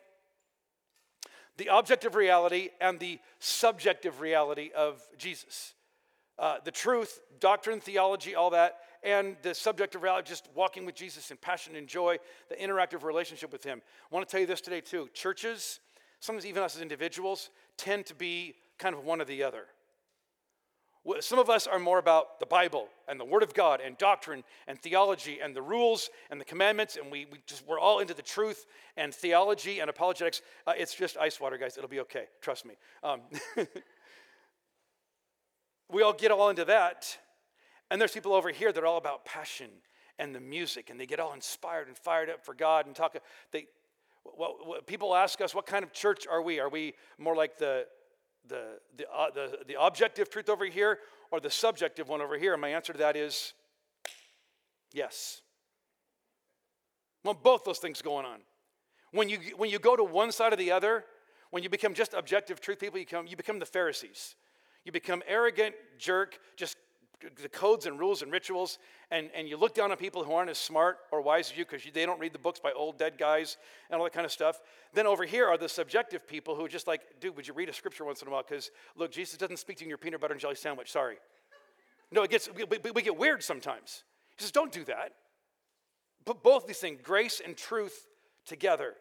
the 1.57 1.69
objective 1.71 2.15
reality, 2.15 2.71
and 2.81 2.99
the 2.99 3.19
subjective 3.39 4.21
reality 4.21 4.71
of 4.75 5.03
Jesus. 5.19 5.75
Uh, 6.39 6.57
the 6.65 6.71
truth, 6.71 7.21
doctrine, 7.41 7.81
theology, 7.81 8.35
all 8.35 8.51
that, 8.51 8.79
and 9.03 9.37
the 9.43 9.55
subjective 9.55 10.03
reality, 10.03 10.29
just 10.29 10.49
walking 10.55 10.85
with 10.85 10.95
Jesus 10.95 11.31
in 11.31 11.37
passion 11.37 11.77
and 11.77 11.87
joy, 11.87 12.19
the 12.49 12.57
interactive 12.57 13.03
relationship 13.03 13.53
with 13.53 13.65
Him. 13.65 13.81
I 14.11 14.15
want 14.15 14.27
to 14.27 14.31
tell 14.31 14.41
you 14.41 14.47
this 14.47 14.61
today, 14.61 14.81
too. 14.81 15.09
Churches, 15.15 15.81
sometimes 16.21 16.45
even 16.45 16.63
us 16.63 16.77
as 16.77 16.83
individuals, 16.83 17.51
tend 17.77 18.07
to 18.07 18.15
be 18.15 18.55
kind 18.79 18.95
of 18.95 19.05
one 19.05 19.21
or 19.21 19.25
the 19.25 19.43
other. 19.43 19.65
Some 21.21 21.39
of 21.39 21.49
us 21.49 21.67
are 21.67 21.79
more 21.79 21.99
about 21.99 22.41
the 22.41 22.47
Bible 22.47 22.89
and 23.07 23.21
the 23.21 23.25
Word 23.25 23.43
of 23.43 23.55
God 23.55 23.81
and 23.81 23.97
doctrine 23.97 24.43
and 24.67 24.79
theology 24.81 25.39
and 25.41 25.55
the 25.55 25.63
rules 25.63 26.11
and 26.31 26.41
the 26.41 26.45
commandments, 26.45 26.97
and 26.97 27.13
we, 27.13 27.27
we 27.31 27.39
just, 27.47 27.67
we're 27.67 27.79
all 27.79 28.01
into 28.01 28.15
the 28.15 28.23
truth 28.23 28.67
and 28.97 29.15
theology 29.15 29.79
and 29.79 29.89
apologetics. 29.89 30.43
Uh, 30.67 30.73
it's 30.77 30.95
just 30.95 31.17
ice 31.17 31.41
water, 31.41 31.59
guys. 31.59 31.77
It'll 31.77 31.89
be 31.89 32.01
okay. 32.01 32.25
Trust 32.41 32.67
me. 32.67 32.75
Um, 33.05 33.21
we 35.93 36.03
all 36.03 36.13
get 36.13 36.33
all 36.33 36.51
into 36.51 36.65
that. 36.65 37.17
And 37.91 38.01
there's 38.01 38.13
people 38.13 38.35
over 38.35 38.51
here 38.51 38.73
that 38.73 38.83
are 38.83 38.87
all 38.87 38.99
about 38.99 39.25
passion 39.25 39.71
and 40.19 40.35
the 40.35 40.41
music, 40.41 40.91
and 40.91 40.99
they 40.99 41.07
get 41.07 41.21
all 41.21 41.35
inspired 41.35 41.87
and 41.89 41.97
fired 41.97 42.31
up 42.31 42.45
for 42.45 42.55
God 42.55 42.87
and 42.87 42.97
talk. 42.97 43.17
They, 43.53 43.67
well, 44.37 44.57
people 44.87 45.15
ask 45.15 45.41
us, 45.41 45.55
what 45.55 45.67
kind 45.67 45.85
of 45.85 45.93
church 45.93 46.27
are 46.27 46.43
we? 46.43 46.59
Are 46.59 46.69
we 46.69 46.95
more 47.19 47.37
like 47.37 47.59
the, 47.59 47.87
the, 48.49 48.79
the, 48.97 49.11
uh, 49.11 49.31
the, 49.35 49.59
the 49.67 49.81
objective 49.81 50.31
truth 50.31 50.49
over 50.49 50.65
here 50.65 50.99
or 51.31 51.41
the 51.41 51.51
subjective 51.51 52.09
one 52.09 52.21
over 52.21 52.39
here? 52.39 52.53
And 52.53 52.61
my 52.61 52.69
answer 52.69 52.93
to 52.93 52.99
that 53.01 53.17
is 53.17 53.53
yes. 54.93 55.43
Well, 57.25 57.35
both 57.35 57.65
those 57.65 57.79
things 57.79 58.03
going 58.03 58.25
on. 58.25 58.39
When 59.13 59.29
you, 59.29 59.39
when 59.57 59.71
you 59.71 59.79
go 59.79 59.97
to 59.97 60.05
one 60.05 60.33
side 60.33 60.53
or 60.53 60.57
the 60.57 60.73
other, 60.73 61.05
when 61.51 61.63
you 61.63 61.69
become 61.69 61.95
just 61.95 62.15
objective 62.15 62.61
truth 62.61 62.81
people, 62.81 62.99
you 62.99 63.07
become, 63.07 63.27
you 63.27 63.37
become 63.37 63.59
the 63.59 63.67
Pharisees. 63.67 64.35
You 64.85 64.93
become 64.93 65.23
arrogant, 65.27 65.75
jerk, 65.99 66.39
just 66.57 66.77
the 67.43 67.49
codes 67.49 67.87
and 67.87 67.99
rules 67.99 68.23
and 68.23 68.31
rituals, 68.31 68.79
and, 69.11 69.31
and 69.35 69.49
you 69.49 69.57
look 69.57 69.75
down 69.75 69.91
on 69.91 69.97
people 69.97 70.23
who 70.23 70.33
aren't 70.33 70.51
as 70.51 70.59
smart 70.59 70.99
or 71.11 71.23
wise 71.23 71.51
as 71.51 71.57
you 71.57 71.65
because 71.65 71.83
they 71.93 72.05
don't 72.05 72.21
read 72.21 72.33
the 72.33 72.39
books 72.39 72.61
by 72.61 72.73
old 72.73 72.99
dead 72.99 73.17
guys 73.17 73.57
and 73.91 73.99
all 73.99 74.05
that 74.05 74.13
kind 74.13 74.27
of 74.27 74.33
stuff. 74.33 74.61
Then 74.93 75.07
over 75.07 75.25
here 75.25 75.47
are 75.47 75.57
the 75.57 75.69
subjective 75.69 76.29
people 76.29 76.55
who 76.55 76.65
are 76.65 76.69
just 76.69 76.87
like, 76.87 77.01
dude, 77.21 77.35
would 77.37 77.49
you 77.49 77.55
read 77.55 77.69
a 77.69 77.73
scripture 77.73 78.05
once 78.05 78.21
in 78.21 78.29
a 78.29 78.31
while? 78.31 78.45
Because 78.47 78.71
look, 78.97 79.13
Jesus 79.13 79.39
doesn't 79.39 79.59
speak 79.59 79.79
to 79.79 79.85
you 79.85 79.87
in 79.87 79.89
your 79.89 79.99
peanut 79.99 80.21
butter 80.21 80.33
and 80.33 80.41
jelly 80.41 80.57
sandwich. 80.57 80.93
Sorry. 80.93 81.17
No, 82.13 82.23
it 82.23 82.31
gets 82.31 82.49
we, 82.55 82.65
we 82.93 83.03
get 83.03 83.17
weird 83.17 83.43
sometimes. 83.43 84.05
He 84.37 84.43
says, 84.43 84.53
don't 84.53 84.73
do 84.73 84.85
that. 84.85 85.13
Put 86.25 86.43
both 86.43 86.67
these 86.67 86.79
things, 86.79 87.01
grace 87.03 87.41
and 87.45 87.57
truth, 87.57 88.07
together. 88.45 88.95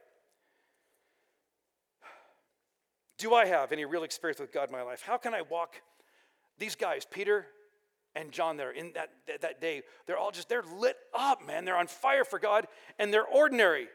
Do 3.18 3.34
I 3.34 3.46
have 3.46 3.72
any 3.72 3.86
real 3.86 4.04
experience 4.04 4.40
with 4.40 4.52
God 4.52 4.70
in 4.70 4.72
my 4.72 4.82
life? 4.82 5.02
How 5.02 5.18
can 5.18 5.34
I 5.34 5.42
walk? 5.42 5.82
These 6.58 6.76
guys, 6.76 7.06
Peter, 7.10 7.48
and 8.16 8.32
John 8.32 8.58
there 8.58 8.72
in 8.72 8.94
that, 8.94 9.12
that 9.42 9.62
day, 9.62 9.84
they're 10.06 10.18
all 10.18 10.32
just, 10.32 10.50
they're 10.50 10.64
lit 10.78 10.98
up, 11.14 11.46
man. 11.46 11.66
They're 11.66 11.78
on 11.78 11.88
fire 11.88 12.24
for 12.24 12.40
God, 12.40 12.68
and 12.98 13.14
they're 13.14 13.26
ordinary 13.26 13.88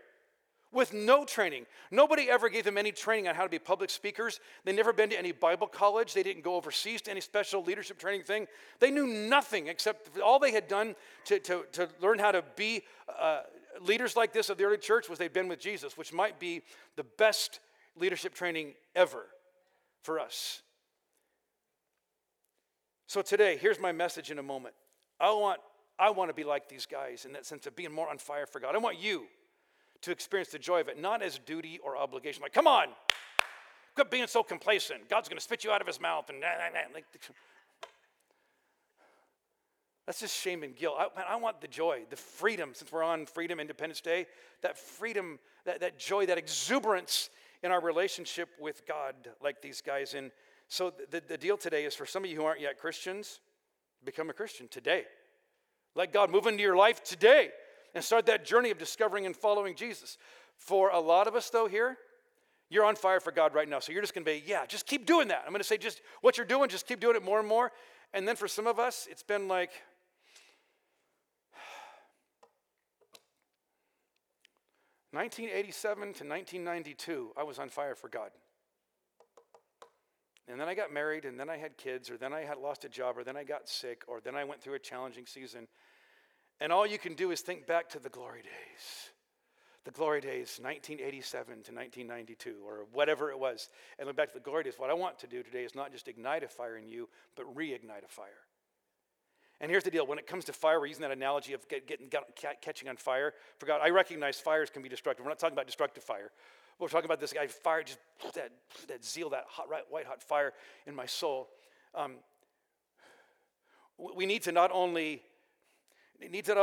with 0.73 0.93
no 0.93 1.25
training. 1.25 1.67
Nobody 1.91 2.31
ever 2.31 2.49
gave 2.49 2.65
them 2.65 2.79
any 2.79 2.93
training 2.93 3.27
on 3.29 3.35
how 3.35 3.43
to 3.43 3.49
be 3.49 3.59
public 3.59 3.91
speakers. 3.91 4.39
They 4.65 4.73
never 4.73 4.93
been 4.93 5.11
to 5.11 5.19
any 5.19 5.33
Bible 5.33 5.67
college. 5.67 6.15
They 6.15 6.23
didn't 6.23 6.45
go 6.45 6.55
overseas 6.55 7.03
to 7.03 7.11
any 7.11 7.21
special 7.21 7.63
leadership 7.65 7.99
training 7.99 8.23
thing. 8.23 8.47
They 8.79 8.91
knew 8.91 9.07
nothing 9.07 9.67
except 9.67 10.19
all 10.21 10.39
they 10.39 10.53
had 10.53 10.69
done 10.69 10.95
to, 11.25 11.41
to, 11.41 11.65
to 11.73 11.89
learn 12.01 12.19
how 12.19 12.33
to 12.33 12.45
be 12.55 12.83
uh, 13.21 13.41
leaders 13.81 14.17
like 14.17 14.33
this 14.33 14.49
of 14.51 14.59
the 14.59 14.65
early 14.65 14.79
church 14.79 15.09
was 15.09 15.19
they'd 15.19 15.33
been 15.33 15.49
with 15.49 15.61
Jesus, 15.61 15.97
which 15.97 16.13
might 16.13 16.39
be 16.39 16.63
the 16.97 17.05
best 17.19 17.61
leadership 17.97 18.35
training 18.35 18.75
ever 18.95 19.27
for 20.03 20.21
us. 20.21 20.63
So 23.11 23.23
today, 23.23 23.59
here's 23.61 23.81
my 23.81 23.91
message 23.91 24.31
in 24.31 24.39
a 24.39 24.43
moment. 24.45 24.73
I 25.19 25.33
want, 25.33 25.59
I 25.99 26.11
want 26.11 26.31
to 26.31 26.33
be 26.33 26.45
like 26.45 26.69
these 26.69 26.87
guys 26.87 27.25
in 27.25 27.33
that 27.33 27.45
sense 27.45 27.67
of 27.67 27.75
being 27.75 27.91
more 27.91 28.09
on 28.09 28.19
fire 28.19 28.47
for 28.47 28.61
God. 28.61 28.77
I 28.77 28.79
want 28.79 29.01
you 29.01 29.25
to 30.03 30.13
experience 30.13 30.51
the 30.51 30.61
joy 30.61 30.81
of 30.81 30.87
it, 30.87 30.97
not 30.97 31.21
as 31.21 31.41
duty 31.41 31.81
or 31.83 31.97
obligation. 31.97 32.41
Like, 32.41 32.53
come 32.53 32.69
on, 32.69 32.87
quit 33.97 34.13
being 34.13 34.29
so 34.29 34.45
complacent. 34.45 35.09
God's 35.09 35.29
going 35.29 35.39
to 35.39 35.43
spit 35.43 35.65
you 35.65 35.73
out 35.73 35.81
of 35.81 35.89
his 35.89 36.01
mouth. 36.01 36.31
And 36.31 36.41
nah, 36.41 36.53
nah, 36.53 36.73
nah. 36.73 36.95
Like, 36.95 37.05
that's 40.07 40.21
just 40.21 40.37
shame 40.37 40.63
and 40.63 40.77
guilt. 40.77 40.95
I, 40.97 41.09
man, 41.17 41.27
I 41.29 41.35
want 41.35 41.61
the 41.61 41.67
joy, 41.67 42.03
the 42.11 42.17
freedom, 42.17 42.75
since 42.75 42.93
we're 42.93 43.03
on 43.03 43.27
Freedom 43.27 43.59
Independence 43.59 44.01
Day, 44.01 44.27
that 44.63 44.79
freedom, 44.79 45.41
that, 45.65 45.81
that 45.81 45.99
joy, 45.99 46.27
that 46.27 46.39
exuberance 46.39 47.29
in 47.65 47.73
our 47.73 47.81
relationship 47.81 48.51
with 48.61 48.87
God, 48.87 49.17
like 49.43 49.61
these 49.63 49.81
guys 49.81 50.15
in 50.15 50.31
so 50.71 50.95
the, 51.11 51.21
the 51.27 51.37
deal 51.37 51.57
today 51.57 51.85
is 51.85 51.97
for 51.97 52.07
some 52.07 52.23
of 52.23 52.31
you 52.31 52.37
who 52.37 52.45
aren't 52.45 52.61
yet 52.61 52.79
Christians, 52.79 53.41
become 54.05 54.31
a 54.31 54.33
Christian 54.33 54.69
today. 54.69 55.03
Let 55.97 56.13
God 56.13 56.31
move 56.31 56.47
into 56.47 56.63
your 56.63 56.77
life 56.77 57.03
today 57.03 57.51
and 57.93 58.05
start 58.05 58.27
that 58.27 58.45
journey 58.47 58.71
of 58.71 58.79
discovering 58.79 59.27
and 59.27 59.37
following 59.37 59.75
Jesus. 59.75 60.17
For 60.57 60.91
a 60.91 61.01
lot 61.01 61.27
of 61.27 61.35
us, 61.35 61.51
though, 61.51 61.67
here, 61.67 61.99
you're 62.69 62.85
on 62.85 62.95
fire 62.95 63.19
for 63.19 63.33
God 63.33 63.53
right 63.53 63.69
now. 63.69 63.81
So 63.81 63.91
you're 63.91 64.01
just 64.01 64.15
going 64.15 64.25
to 64.25 64.31
be, 64.31 64.45
yeah, 64.47 64.65
just 64.65 64.87
keep 64.87 65.07
doing 65.07 65.27
that. 65.27 65.43
I'm 65.45 65.51
going 65.51 65.59
to 65.59 65.65
say, 65.65 65.77
just 65.77 66.03
what 66.21 66.37
you're 66.37 66.47
doing, 66.47 66.69
just 66.69 66.87
keep 66.87 67.01
doing 67.01 67.17
it 67.17 67.25
more 67.25 67.41
and 67.41 67.49
more. 67.49 67.73
And 68.15 68.29
then 68.29 68.37
for 68.37 68.47
some 68.47 68.69
of 68.69 68.79
us, 68.79 69.09
it's 69.11 69.25
been 69.25 69.49
like, 69.49 69.73
"1987 75.11 76.01
to 76.01 76.07
1992, 76.07 77.33
I 77.37 77.43
was 77.43 77.59
on 77.59 77.71
fire 77.71 77.97
for 77.97 78.09
God 78.09 78.31
and 80.51 80.61
then 80.61 80.69
I 80.69 80.75
got 80.75 80.93
married, 80.93 81.25
and 81.25 81.39
then 81.39 81.49
I 81.49 81.57
had 81.57 81.77
kids, 81.77 82.11
or 82.11 82.17
then 82.17 82.33
I 82.33 82.43
had 82.43 82.59
lost 82.59 82.85
a 82.85 82.89
job, 82.89 83.17
or 83.17 83.25
then 83.25 83.37
I 83.37 83.45
got 83.45 83.69
sick, 83.69 84.03
or 84.07 84.21
then 84.21 84.35
I 84.35 84.45
went 84.45 84.61
through 84.61 84.75
a 84.75 84.79
challenging 84.79 85.27
season. 85.27 85.69
And 86.61 86.73
all 86.73 86.87
you 86.87 86.99
can 86.99 87.15
do 87.15 87.31
is 87.31 87.41
think 87.41 87.67
back 87.67 87.89
to 87.91 87.99
the 87.99 88.09
glory 88.09 88.43
days, 88.43 89.11
the 89.85 89.91
glory 89.91 90.21
days, 90.21 90.59
1987 90.61 91.47
to 91.47 91.73
1992, 91.73 92.57
or 92.67 92.87
whatever 92.93 93.31
it 93.31 93.39
was, 93.39 93.69
and 93.99 94.07
look 94.07 94.17
back 94.17 94.29
to 94.29 94.35
the 94.35 94.45
glory 94.45 94.65
days. 94.65 94.75
What 94.77 94.91
I 94.91 94.95
want 94.95 95.19
to 95.21 95.27
do 95.27 95.43
today 95.43 95.65
is 95.65 95.75
not 95.75 95.93
just 95.93 96.09
ignite 96.09 96.43
a 96.43 96.49
fire 96.49 96.77
in 96.77 96.87
you, 96.89 97.09
but 97.37 97.47
reignite 97.55 98.05
a 98.05 98.09
fire. 98.09 98.45
And 99.61 99.71
here's 99.71 99.85
the 99.85 99.91
deal 99.91 100.07
when 100.07 100.19
it 100.19 100.27
comes 100.27 100.47
to 100.47 100.53
fire, 100.53 100.81
we're 100.81 100.87
using 100.87 101.03
that 101.03 101.11
analogy 101.11 101.53
of 101.53 101.69
get, 101.69 101.87
getting, 101.87 102.09
get, 102.09 102.63
catching 102.63 102.89
on 102.89 102.97
fire. 102.97 103.35
For 103.59 103.67
God, 103.67 103.81
I 103.83 103.91
recognize 103.91 104.41
fires 104.41 104.71
can 104.71 104.83
be 104.83 104.89
destructive. 104.89 105.25
We're 105.25 105.31
not 105.31 105.39
talking 105.39 105.55
about 105.55 105.67
destructive 105.67 106.03
fire. 106.03 106.31
We're 106.81 106.89
talking 106.89 107.05
about 107.05 107.21
this 107.21 107.33
guy, 107.33 107.47
fire, 107.47 107.83
just 107.83 107.99
that, 108.35 108.51
that 108.89 109.05
zeal, 109.05 109.31
that 109.31 109.45
hot, 109.49 109.69
white 109.91 110.07
hot 110.07 110.23
fire 110.23 110.53
in 110.87 110.95
my 110.95 111.07
soul. 111.07 111.49
Um, 111.95 112.15
we 114.17 114.25
need 114.25 114.43
to 114.45 114.53
not 114.53 114.71
only 114.73 115.23
need 116.31 116.47
to 116.47 116.55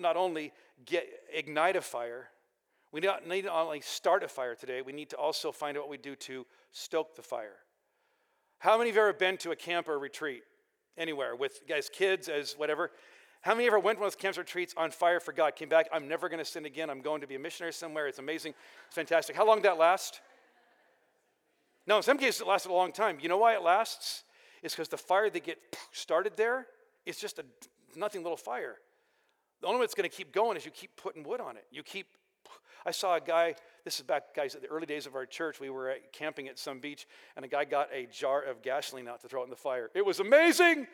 not 0.00 0.16
only 0.16 0.52
get 0.84 1.06
ignite 1.32 1.76
a 1.76 1.82
fire, 1.82 2.28
we 2.90 3.00
not, 3.00 3.26
need 3.26 3.42
to 3.42 3.52
only 3.52 3.80
start 3.80 4.22
a 4.22 4.28
fire 4.28 4.54
today, 4.54 4.80
we 4.82 4.92
need 4.92 5.10
to 5.10 5.16
also 5.16 5.52
find 5.52 5.76
out 5.76 5.82
what 5.82 5.90
we 5.90 5.98
do 5.98 6.16
to 6.16 6.46
stoke 6.72 7.14
the 7.14 7.22
fire. 7.22 7.56
How 8.58 8.78
many 8.78 8.90
of 8.90 8.96
you 8.96 9.02
have 9.02 9.10
ever 9.10 9.18
been 9.18 9.36
to 9.38 9.50
a 9.50 9.56
camp 9.56 9.88
or 9.88 9.94
a 9.94 9.98
retreat? 9.98 10.42
anywhere 10.98 11.36
with 11.36 11.66
guys, 11.68 11.90
kids, 11.92 12.28
as 12.28 12.54
whatever. 12.56 12.90
How 13.46 13.54
many 13.54 13.68
ever 13.68 13.78
went 13.78 13.98
to 13.98 14.00
one 14.00 14.08
of 14.08 14.12
those 14.12 14.20
camps 14.20 14.38
retreats 14.38 14.74
on 14.76 14.90
fire 14.90 15.20
for 15.20 15.30
God? 15.30 15.54
Came 15.54 15.68
back, 15.68 15.86
I'm 15.92 16.08
never 16.08 16.28
going 16.28 16.40
to 16.40 16.44
sin 16.44 16.66
again. 16.66 16.90
I'm 16.90 17.00
going 17.00 17.20
to 17.20 17.28
be 17.28 17.36
a 17.36 17.38
missionary 17.38 17.72
somewhere. 17.72 18.08
It's 18.08 18.18
amazing. 18.18 18.54
It's 18.88 18.96
fantastic. 18.96 19.36
How 19.36 19.46
long 19.46 19.58
did 19.58 19.66
that 19.66 19.78
last? 19.78 20.20
No, 21.86 21.96
in 21.98 22.02
some 22.02 22.18
cases 22.18 22.40
it 22.40 22.48
lasted 22.48 22.72
a 22.72 22.74
long 22.74 22.90
time. 22.90 23.18
You 23.20 23.28
know 23.28 23.36
why 23.36 23.54
it 23.54 23.62
lasts? 23.62 24.24
It's 24.64 24.74
because 24.74 24.88
the 24.88 24.96
fire 24.96 25.30
that 25.30 25.44
get 25.44 25.58
started 25.92 26.32
there 26.36 26.66
is 27.04 27.18
just 27.18 27.38
a 27.38 27.44
nothing 27.94 28.24
little 28.24 28.36
fire. 28.36 28.78
The 29.60 29.68
only 29.68 29.78
way 29.78 29.84
it's 29.84 29.94
going 29.94 30.10
to 30.10 30.16
keep 30.16 30.32
going 30.32 30.56
is 30.56 30.64
you 30.64 30.72
keep 30.72 30.96
putting 30.96 31.22
wood 31.22 31.40
on 31.40 31.56
it. 31.56 31.66
You 31.70 31.84
keep. 31.84 32.08
I 32.84 32.90
saw 32.90 33.14
a 33.14 33.20
guy. 33.20 33.54
This 33.84 34.00
is 34.00 34.02
back, 34.02 34.34
guys, 34.34 34.56
at 34.56 34.62
the 34.62 34.68
early 34.68 34.86
days 34.86 35.06
of 35.06 35.14
our 35.14 35.24
church. 35.24 35.60
We 35.60 35.70
were 35.70 35.94
camping 36.12 36.48
at 36.48 36.58
some 36.58 36.80
beach, 36.80 37.06
and 37.36 37.44
a 37.44 37.48
guy 37.48 37.64
got 37.64 37.90
a 37.94 38.06
jar 38.06 38.42
of 38.42 38.60
gasoline 38.60 39.06
out 39.06 39.22
to 39.22 39.28
throw 39.28 39.42
it 39.42 39.44
in 39.44 39.50
the 39.50 39.56
fire. 39.56 39.88
It 39.94 40.04
was 40.04 40.18
amazing. 40.18 40.88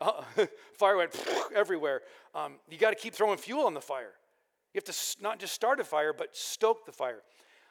Uh, 0.00 0.22
fire 0.74 0.96
went 0.96 1.12
everywhere. 1.54 2.02
Um, 2.34 2.54
you 2.70 2.78
got 2.78 2.90
to 2.90 2.96
keep 2.96 3.14
throwing 3.14 3.38
fuel 3.38 3.66
on 3.66 3.74
the 3.74 3.80
fire. 3.80 4.12
You 4.74 4.78
have 4.78 4.84
to 4.84 5.22
not 5.22 5.38
just 5.38 5.54
start 5.54 5.80
a 5.80 5.84
fire, 5.84 6.12
but 6.12 6.36
stoke 6.36 6.86
the 6.86 6.92
fire. 6.92 7.22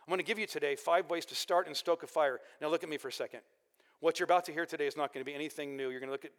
I'm 0.08 0.12
going 0.12 0.20
to 0.20 0.26
give 0.26 0.40
you 0.40 0.48
today 0.48 0.76
five 0.76 1.10
ways 1.10 1.26
to 1.26 1.36
start 1.36 1.68
and 1.68 1.76
stoke 1.76 2.04
a 2.04 2.08
fire. 2.08 2.40
Now, 2.62 2.70
look 2.70 2.84
at 2.84 2.90
me 2.90 2.98
for 2.98 3.10
a 3.10 3.14
second. 3.14 3.42
What 4.00 4.20
you're 4.20 4.26
about 4.26 4.46
to 4.46 4.52
hear 4.52 4.66
today 4.66 4.88
is 4.88 4.96
not 4.96 5.14
going 5.14 5.24
to 5.24 5.30
be 5.30 5.36
anything 5.36 5.76
new. 5.76 5.90
You're 5.90 6.00
going 6.00 6.08
to 6.08 6.14
look 6.14 6.26
at, 6.26 6.32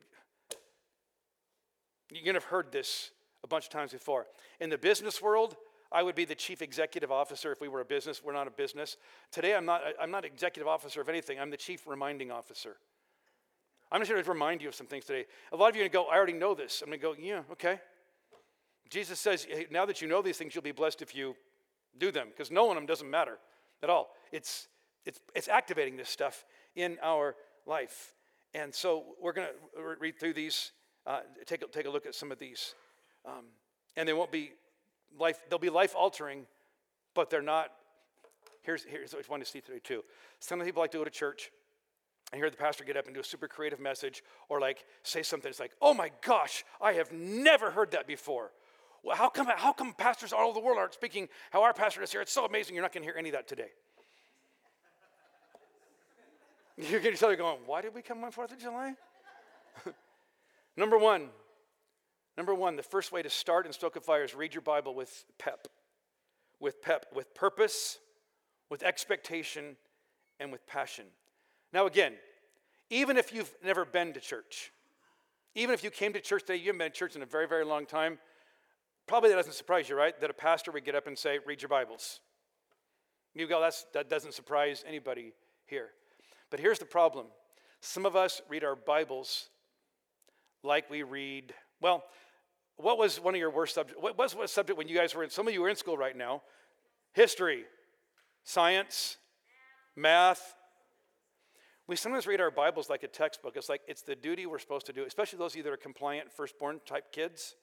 you're 2.11 2.25
going 2.25 2.35
to 2.35 2.41
have 2.41 2.45
heard 2.45 2.73
this 2.73 3.11
a 3.45 3.47
bunch 3.47 3.65
of 3.65 3.71
times 3.71 3.93
before. 3.93 4.27
In 4.61 4.71
the 4.71 4.79
business 4.79 5.21
world, 5.21 5.57
I 5.91 6.03
would 6.03 6.15
be 6.15 6.25
the 6.25 6.35
chief 6.35 6.63
executive 6.63 7.11
officer 7.11 7.53
if 7.53 7.61
we 7.61 7.69
were 7.69 7.81
a 7.81 7.85
business. 7.85 8.23
We're 8.23 8.33
not 8.33 8.47
a 8.47 8.51
business. 8.51 8.97
Today, 9.33 9.55
I'm 9.55 9.65
not, 9.65 9.83
I'm 10.01 10.11
not 10.11 10.25
executive 10.25 10.69
officer 10.69 11.01
of 11.01 11.09
anything. 11.09 11.39
I'm 11.39 11.51
the 11.51 11.57
chief 11.57 11.87
reminding 11.87 12.31
officer. 12.31 12.77
I'm 13.91 14.01
just 14.01 14.11
going 14.11 14.23
to 14.23 14.31
remind 14.31 14.61
you 14.61 14.69
of 14.69 14.75
some 14.75 14.87
things 14.87 15.05
today. 15.05 15.25
A 15.53 15.57
lot 15.57 15.71
of 15.71 15.77
you 15.77 15.83
are 15.83 15.89
going 15.89 16.05
to 16.05 16.11
go, 16.11 16.13
I 16.13 16.17
already 16.17 16.35
know 16.35 16.55
this. 16.55 16.83
I'm 16.83 16.89
going 16.89 17.01
to 17.01 17.03
go, 17.03 17.15
yeah, 17.19 17.43
okay. 17.53 17.81
Jesus 18.91 19.19
says, 19.19 19.47
hey, 19.49 19.67
now 19.71 19.87
that 19.87 20.03
you 20.03 20.09
know 20.09 20.23
these 20.23 20.37
things, 20.37 20.55
you'll 20.55 20.63
be 20.63 20.73
blessed 20.73 21.03
if 21.03 21.15
you 21.15 21.37
do 21.99 22.13
them, 22.13 22.29
because 22.29 22.51
knowing 22.51 22.75
them 22.75 22.87
doesn't 22.87 23.11
matter 23.11 23.39
at 23.83 23.91
all. 23.91 24.11
It's, 24.33 24.69
it's, 25.05 25.21
it's 25.35 25.49
activating 25.49 25.97
this 25.97 26.09
stuff 26.09 26.45
in 26.77 26.99
our 27.03 27.35
life. 27.67 28.15
And 28.55 28.75
so 28.75 29.05
we're 29.21 29.33
going 29.33 29.49
to 29.49 29.83
read 30.01 30.19
through 30.19 30.35
these, 30.35 30.73
uh, 31.07 31.21
take, 31.47 31.63
a, 31.63 31.67
take 31.67 31.87
a 31.87 31.91
look 31.91 32.07
at 32.07 32.15
some 32.15 32.33
of 32.33 32.39
these. 32.39 32.75
Um, 33.27 33.45
and 33.97 34.09
they 34.09 34.13
won't 34.13 34.33
be 34.33 34.53
life, 35.19 35.39
they'll 35.49 35.59
be 35.59 35.71
life 35.71 35.95
altering, 35.97 36.47
but 37.15 37.31
they're 37.31 37.43
not. 37.43 37.73
Here's, 38.63 38.85
here's 38.85 39.15
what 39.15 39.25
I 39.25 39.31
want 39.31 39.45
to 39.45 39.51
see 39.51 39.61
today, 39.61 39.81
too. 39.83 40.05
Some 40.41 40.61
people 40.61 40.83
like 40.83 40.91
to 40.93 40.99
go 40.99 41.05
to 41.05 41.11
church 41.11 41.51
and 42.33 42.41
hear 42.41 42.51
the 42.51 42.57
pastor 42.57 42.85
get 42.85 42.97
up 42.97 43.07
and 43.07 43.15
do 43.15 43.21
a 43.21 43.25
super 43.25 43.49
creative 43.49 43.81
message 43.81 44.23
or 44.49 44.61
like 44.61 44.85
say 45.03 45.23
something. 45.23 45.49
It's 45.49 45.61
like 45.61 45.73
oh 45.81 45.95
my 45.95 46.11
gosh 46.23 46.65
i 46.81 46.93
have 46.93 47.13
never 47.13 47.71
heard 47.71 47.93
that 47.93 48.07
before. 48.07 48.53
Well 49.03 49.17
how 49.17 49.29
come 49.29 49.47
how 49.47 49.73
come 49.73 49.93
pastors 49.95 50.33
all 50.33 50.51
over 50.51 50.61
the 50.61 50.65
world 50.65 50.79
aren't 50.79 50.95
speaking 50.95 51.29
how 51.51 51.63
our 51.63 51.73
pastor 51.73 52.03
is 52.03 52.13
here? 52.13 52.21
It's 52.21 52.33
so 52.33 52.45
amazing 52.45 52.75
you're 52.75 52.83
not 52.83 52.93
going 52.93 53.03
to 53.03 53.07
hear 53.07 53.19
any 53.19 53.31
of 53.31 53.35
that 53.35 53.49
today. 53.49 53.71
You're 56.91 57.01
going 57.01 57.15
to 57.15 57.19
tell 57.19 57.33
you 57.33 57.37
going 57.37 57.59
why 57.67 57.81
did 57.81 57.95
we 57.95 58.03
come 58.03 58.23
on 58.23 58.31
4th 58.31 58.53
of 58.53 58.59
july? 58.59 58.95
Number 60.77 60.99
one 60.99 61.31
number 62.37 62.55
one 62.55 62.77
the 62.77 62.83
first 62.83 63.11
way 63.11 63.21
to 63.23 63.31
start 63.31 63.67
and 63.67 63.75
stoke 63.75 63.97
a 63.97 64.01
fire 64.01 64.23
is 64.23 64.35
read 64.35 64.55
your 64.55 64.63
bible 64.63 64.95
with 64.95 65.25
pep 65.39 65.67
with 66.61 66.81
pep 66.81 67.07
with 67.13 67.35
purpose 67.35 67.99
with 68.71 68.85
expectation 68.85 69.77
and 70.39 70.53
with 70.53 70.65
passion 70.67 71.07
now, 71.73 71.87
again, 71.87 72.15
even 72.91 73.17
if 73.17 73.33
you've 73.33 73.53
never 73.63 73.85
been 73.85 74.13
to 74.15 74.21
church, 74.21 74.73
even 75.55 75.75
if 75.75 75.85
you 75.85 75.91
came 75.91 76.13
to 76.13 76.21
church 76.21 76.43
today, 76.43 76.57
you 76.57 76.67
haven't 76.67 76.79
been 76.79 76.93
to 76.93 76.97
church 76.97 77.17
in 77.17 77.23
a 77.23 77.27
very, 77.27 77.47
very 77.47 77.65
long 77.65 77.85
time, 77.85 78.19
probably 79.07 79.31
that 79.31 79.37
doesn't 79.37 79.55
surprise 79.55 79.89
you, 79.89 79.97
right? 79.97 80.19
That 80.21 80.31
a 80.31 80.35
pastor 80.35 80.71
would 80.73 80.85
get 80.85 80.95
up 80.95 81.07
and 81.07 81.19
say, 81.19 81.39
read 81.47 81.61
your 81.61 81.69
Bibles. 81.69 82.21
You 83.35 83.47
go, 83.47 83.61
That's, 83.61 83.87
that 83.95 84.09
doesn't 84.09 84.35
surprise 84.35 84.85
anybody 84.87 85.33
here. 85.67 85.91
But 86.51 86.61
here's 86.61 86.79
the 86.79 86.87
problem 86.87 87.27
some 87.81 88.07
of 88.07 88.17
us 88.17 88.41
read 88.49 88.65
our 88.65 88.75
Bibles 88.75 89.51
like 90.65 90.91
we 90.91 91.03
read, 91.05 91.55
well, 91.81 92.03
what 92.77 92.99
was 92.99 93.21
one 93.21 93.35
of 93.35 93.41
your 93.41 93.51
worst 93.51 93.75
subjects? 93.75 94.03
What 94.03 94.17
was 94.19 94.35
what 94.35 94.51
subject 94.51 94.79
when 94.79 94.89
you 94.89 94.97
guys 94.97 95.15
were 95.15 95.25
in, 95.25 95.31
some 95.31 95.47
of 95.47 95.55
you 95.55 95.63
are 95.65 95.69
in 95.69 95.77
school 95.77 95.97
right 95.97 96.17
now? 96.17 96.43
History, 97.13 97.65
science, 98.45 99.17
math, 99.97 100.55
we 101.89 101.97
sometimes 101.97 102.27
read 102.27 102.41
our 102.41 102.51
Bibles 102.51 102.91
like 102.91 103.03
a 103.03 103.09
textbook. 103.09 103.57
It's 103.57 103.71
like 103.71 103.81
it's 103.89 104.03
the 104.03 104.15
duty 104.15 104.45
we're 104.45 104.59
supposed 104.59 104.85
to 104.87 104.93
do, 104.93 105.05
especially 105.05 105.39
those 105.39 105.53
of 105.53 105.57
you 105.57 105.63
that 105.63 105.73
are 105.73 105.79
compliant 105.79 106.31
firstborn 106.31 106.81
type 106.85 107.11
kids. 107.11 107.57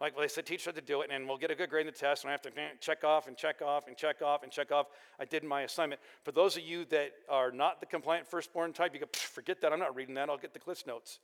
Like, 0.00 0.14
well, 0.14 0.22
they 0.22 0.28
said, 0.28 0.44
teach 0.44 0.64
her 0.66 0.72
to 0.72 0.80
do 0.80 1.00
it, 1.00 1.10
and 1.10 1.26
we'll 1.26 1.38
get 1.38 1.50
a 1.50 1.54
good 1.54 1.70
grade 1.70 1.86
in 1.86 1.92
the 1.92 1.98
test, 1.98 2.24
and 2.24 2.28
I 2.28 2.32
have 2.32 2.42
to 2.42 2.50
eh, 2.50 2.68
check 2.80 3.02
off 3.02 3.28
and 3.28 3.36
check 3.36 3.62
off 3.62 3.88
and 3.88 3.96
check 3.96 4.20
off 4.20 4.42
and 4.42 4.52
check 4.52 4.70
off. 4.70 4.88
I 5.18 5.24
did 5.24 5.42
my 5.42 5.62
assignment. 5.62 6.02
For 6.22 6.32
those 6.32 6.56
of 6.56 6.64
you 6.64 6.84
that 6.86 7.12
are 7.30 7.50
not 7.50 7.80
the 7.80 7.86
compliant 7.86 8.26
firstborn 8.26 8.74
type, 8.74 8.92
you 8.92 9.00
go, 9.00 9.06
forget 9.14 9.60
that. 9.62 9.72
I'm 9.72 9.78
not 9.78 9.94
reading 9.94 10.14
that. 10.16 10.28
I'll 10.28 10.36
get 10.36 10.52
the 10.52 10.58
Cliffs 10.58 10.86
Notes. 10.86 11.18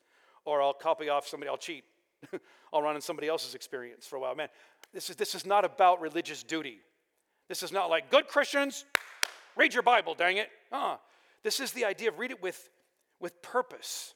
Or 0.46 0.62
I'll 0.62 0.72
copy 0.72 1.10
off 1.10 1.26
somebody, 1.26 1.50
I'll 1.50 1.58
cheat. 1.58 1.84
I'll 2.72 2.82
run 2.82 2.94
in 2.94 3.02
somebody 3.02 3.28
else's 3.28 3.54
experience 3.54 4.06
for 4.06 4.16
a 4.16 4.20
while. 4.20 4.34
Man, 4.34 4.48
this 4.94 5.10
is, 5.10 5.16
this 5.16 5.34
is 5.34 5.44
not 5.44 5.66
about 5.66 6.00
religious 6.00 6.42
duty. 6.42 6.78
This 7.48 7.62
is 7.62 7.72
not 7.72 7.90
like, 7.90 8.10
good 8.10 8.26
Christians, 8.26 8.86
read 9.54 9.74
your 9.74 9.82
Bible, 9.82 10.14
dang 10.14 10.38
it. 10.38 10.48
Uh-uh. 10.70 10.96
This 11.42 11.60
is 11.60 11.72
the 11.72 11.84
idea 11.84 12.08
of 12.08 12.18
read 12.18 12.30
it 12.30 12.42
with, 12.42 12.70
with 13.20 13.40
purpose 13.42 14.14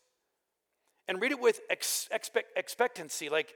and 1.09 1.21
read 1.21 1.33
it 1.33 1.41
with 1.41 1.61
ex- 1.71 2.09
expect, 2.11 2.57
expectancy. 2.57 3.29
Like, 3.29 3.55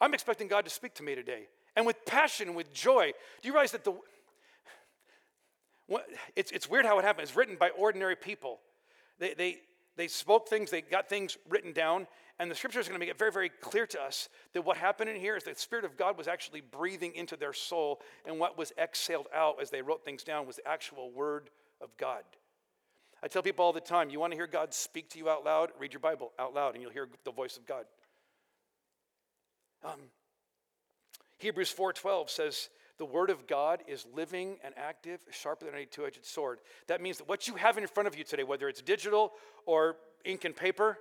I'm 0.00 0.14
expecting 0.14 0.48
God 0.48 0.64
to 0.64 0.70
speak 0.70 0.94
to 0.94 1.02
me 1.02 1.14
today. 1.14 1.48
And 1.76 1.86
with 1.86 2.04
passion, 2.06 2.54
with 2.54 2.72
joy. 2.72 3.12
Do 3.42 3.48
you 3.48 3.52
realize 3.52 3.72
that 3.72 3.84
the. 3.84 3.94
It's, 6.36 6.50
it's 6.50 6.68
weird 6.68 6.84
how 6.84 6.98
it 6.98 7.04
happened. 7.04 7.22
It's 7.22 7.36
written 7.36 7.56
by 7.58 7.70
ordinary 7.70 8.16
people. 8.16 8.60
They, 9.18 9.34
they, 9.34 9.56
they 9.96 10.06
spoke 10.06 10.48
things, 10.48 10.70
they 10.70 10.82
got 10.82 11.08
things 11.08 11.38
written 11.48 11.72
down, 11.72 12.06
and 12.38 12.50
the 12.50 12.54
scripture 12.54 12.78
is 12.78 12.86
going 12.86 12.94
to 12.94 13.04
make 13.04 13.10
it 13.10 13.18
very, 13.18 13.32
very 13.32 13.48
clear 13.48 13.86
to 13.88 14.00
us 14.00 14.28
that 14.52 14.64
what 14.64 14.76
happened 14.76 15.10
in 15.10 15.16
here 15.16 15.36
is 15.36 15.44
that 15.44 15.54
the 15.54 15.60
Spirit 15.60 15.84
of 15.84 15.96
God 15.96 16.16
was 16.16 16.28
actually 16.28 16.60
breathing 16.60 17.14
into 17.14 17.36
their 17.36 17.52
soul, 17.52 18.00
and 18.24 18.38
what 18.38 18.56
was 18.56 18.72
exhaled 18.78 19.26
out 19.34 19.60
as 19.60 19.70
they 19.70 19.82
wrote 19.82 20.04
things 20.04 20.22
down 20.22 20.46
was 20.46 20.56
the 20.56 20.68
actual 20.68 21.10
word 21.10 21.50
of 21.80 21.96
God. 21.96 22.22
I 23.22 23.28
tell 23.28 23.42
people 23.42 23.64
all 23.64 23.72
the 23.72 23.80
time 23.80 24.10
you 24.10 24.20
want 24.20 24.32
to 24.32 24.36
hear 24.36 24.46
God 24.46 24.72
speak 24.72 25.10
to 25.10 25.18
you 25.18 25.28
out 25.28 25.44
loud? 25.44 25.70
Read 25.78 25.92
your 25.92 26.00
Bible 26.00 26.32
out 26.38 26.54
loud 26.54 26.74
and 26.74 26.82
you'll 26.82 26.92
hear 26.92 27.08
the 27.24 27.32
voice 27.32 27.56
of 27.56 27.66
God. 27.66 27.84
Um, 29.84 30.00
Hebrews 31.38 31.72
4:12 31.72 32.30
says 32.30 32.68
the 32.98 33.04
word 33.04 33.30
of 33.30 33.46
God 33.46 33.82
is 33.86 34.06
living 34.12 34.58
and 34.64 34.74
active, 34.76 35.20
sharper 35.30 35.64
than 35.64 35.74
any 35.74 35.86
two-edged 35.86 36.24
sword. 36.24 36.58
That 36.88 37.00
means 37.00 37.18
that 37.18 37.28
what 37.28 37.46
you 37.46 37.54
have 37.54 37.78
in 37.78 37.86
front 37.86 38.08
of 38.08 38.18
you 38.18 38.24
today, 38.24 38.42
whether 38.42 38.68
it's 38.68 38.82
digital 38.82 39.32
or 39.66 39.96
ink 40.24 40.44
and 40.44 40.54
paper, 40.54 40.98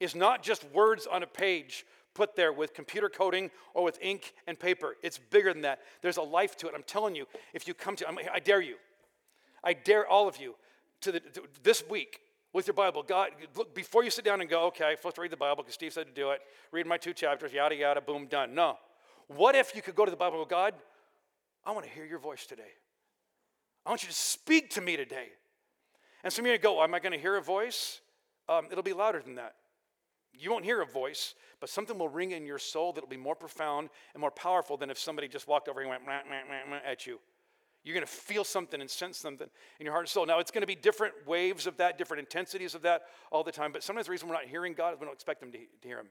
is 0.00 0.14
not 0.14 0.42
just 0.42 0.64
words 0.72 1.06
on 1.06 1.22
a 1.22 1.26
page 1.26 1.86
put 2.14 2.36
there 2.36 2.52
with 2.52 2.74
computer 2.74 3.08
coding 3.08 3.50
or 3.72 3.84
with 3.84 3.98
ink 4.02 4.34
and 4.46 4.58
paper. 4.58 4.96
It's 5.02 5.18
bigger 5.18 5.52
than 5.52 5.62
that. 5.62 5.80
There's 6.02 6.16
a 6.16 6.22
life 6.22 6.56
to 6.58 6.68
it. 6.68 6.74
I'm 6.74 6.82
telling 6.82 7.14
you, 7.14 7.26
if 7.54 7.66
you 7.68 7.74
come 7.74 7.96
to, 7.96 8.06
I 8.32 8.40
dare 8.40 8.60
you, 8.60 8.76
I 9.62 9.72
dare 9.72 10.06
all 10.06 10.28
of 10.28 10.38
you 10.38 10.56
to, 11.02 11.12
the, 11.12 11.20
to 11.20 11.42
this 11.62 11.82
week 11.88 12.20
with 12.52 12.66
your 12.66 12.74
Bible, 12.74 13.02
God, 13.02 13.30
look, 13.56 13.74
before 13.74 14.02
you 14.02 14.10
sit 14.10 14.24
down 14.24 14.40
and 14.40 14.50
go, 14.50 14.66
okay, 14.66 14.86
I'm 14.86 14.96
supposed 14.96 15.16
to 15.16 15.22
read 15.22 15.30
the 15.30 15.36
Bible 15.36 15.62
because 15.62 15.74
Steve 15.74 15.92
said 15.92 16.06
to 16.06 16.12
do 16.12 16.30
it, 16.30 16.40
read 16.72 16.86
my 16.86 16.96
two 16.96 17.12
chapters, 17.12 17.52
yada, 17.52 17.76
yada, 17.76 18.00
boom, 18.00 18.26
done. 18.26 18.54
No. 18.54 18.76
What 19.28 19.54
if 19.54 19.74
you 19.74 19.82
could 19.82 19.94
go 19.94 20.04
to 20.04 20.10
the 20.10 20.16
Bible 20.16 20.40
and 20.40 20.48
go, 20.48 20.56
God, 20.56 20.74
I 21.64 21.72
want 21.72 21.86
to 21.86 21.92
hear 21.92 22.04
your 22.04 22.18
voice 22.18 22.46
today. 22.46 22.72
I 23.86 23.90
want 23.90 24.02
you 24.02 24.08
to 24.08 24.14
speak 24.14 24.70
to 24.70 24.80
me 24.80 24.96
today. 24.96 25.28
And 26.24 26.32
some 26.32 26.44
of 26.44 26.50
you 26.50 26.58
go, 26.58 26.82
am 26.82 26.94
I 26.94 27.00
going 27.00 27.12
to 27.12 27.18
hear 27.18 27.36
a 27.36 27.42
voice? 27.42 28.00
Um, 28.48 28.66
it'll 28.70 28.82
be 28.82 28.92
louder 28.92 29.22
than 29.22 29.36
that. 29.36 29.54
You 30.32 30.50
won't 30.50 30.64
hear 30.64 30.80
a 30.80 30.86
voice, 30.86 31.34
but 31.60 31.68
something 31.68 31.98
will 31.98 32.08
ring 32.08 32.32
in 32.32 32.46
your 32.46 32.58
soul 32.58 32.92
that'll 32.92 33.08
be 33.08 33.16
more 33.16 33.34
profound 33.34 33.90
and 34.14 34.20
more 34.20 34.30
powerful 34.30 34.76
than 34.76 34.90
if 34.90 34.98
somebody 34.98 35.28
just 35.28 35.48
walked 35.48 35.68
over 35.68 35.80
and 35.80 35.90
went 35.90 36.06
meh, 36.06 36.20
meh, 36.28 36.70
meh, 36.70 36.78
at 36.84 37.06
you. 37.06 37.20
You're 37.82 37.94
going 37.94 38.06
to 38.06 38.12
feel 38.12 38.44
something 38.44 38.80
and 38.80 38.90
sense 38.90 39.16
something 39.16 39.48
in 39.78 39.86
your 39.86 39.92
heart 39.92 40.04
and 40.04 40.10
soul. 40.10 40.26
Now, 40.26 40.38
it's 40.38 40.50
going 40.50 40.60
to 40.60 40.66
be 40.66 40.74
different 40.74 41.14
waves 41.26 41.66
of 41.66 41.78
that, 41.78 41.96
different 41.96 42.20
intensities 42.20 42.74
of 42.74 42.82
that 42.82 43.02
all 43.30 43.42
the 43.42 43.52
time. 43.52 43.72
But 43.72 43.82
sometimes 43.82 44.06
the 44.06 44.12
reason 44.12 44.28
we're 44.28 44.34
not 44.34 44.44
hearing 44.44 44.74
God 44.74 44.94
is 44.94 45.00
we 45.00 45.06
don't 45.06 45.14
expect 45.14 45.42
Him 45.42 45.50
to, 45.52 45.58
to 45.58 45.88
hear 45.88 45.98
Him. 45.98 46.08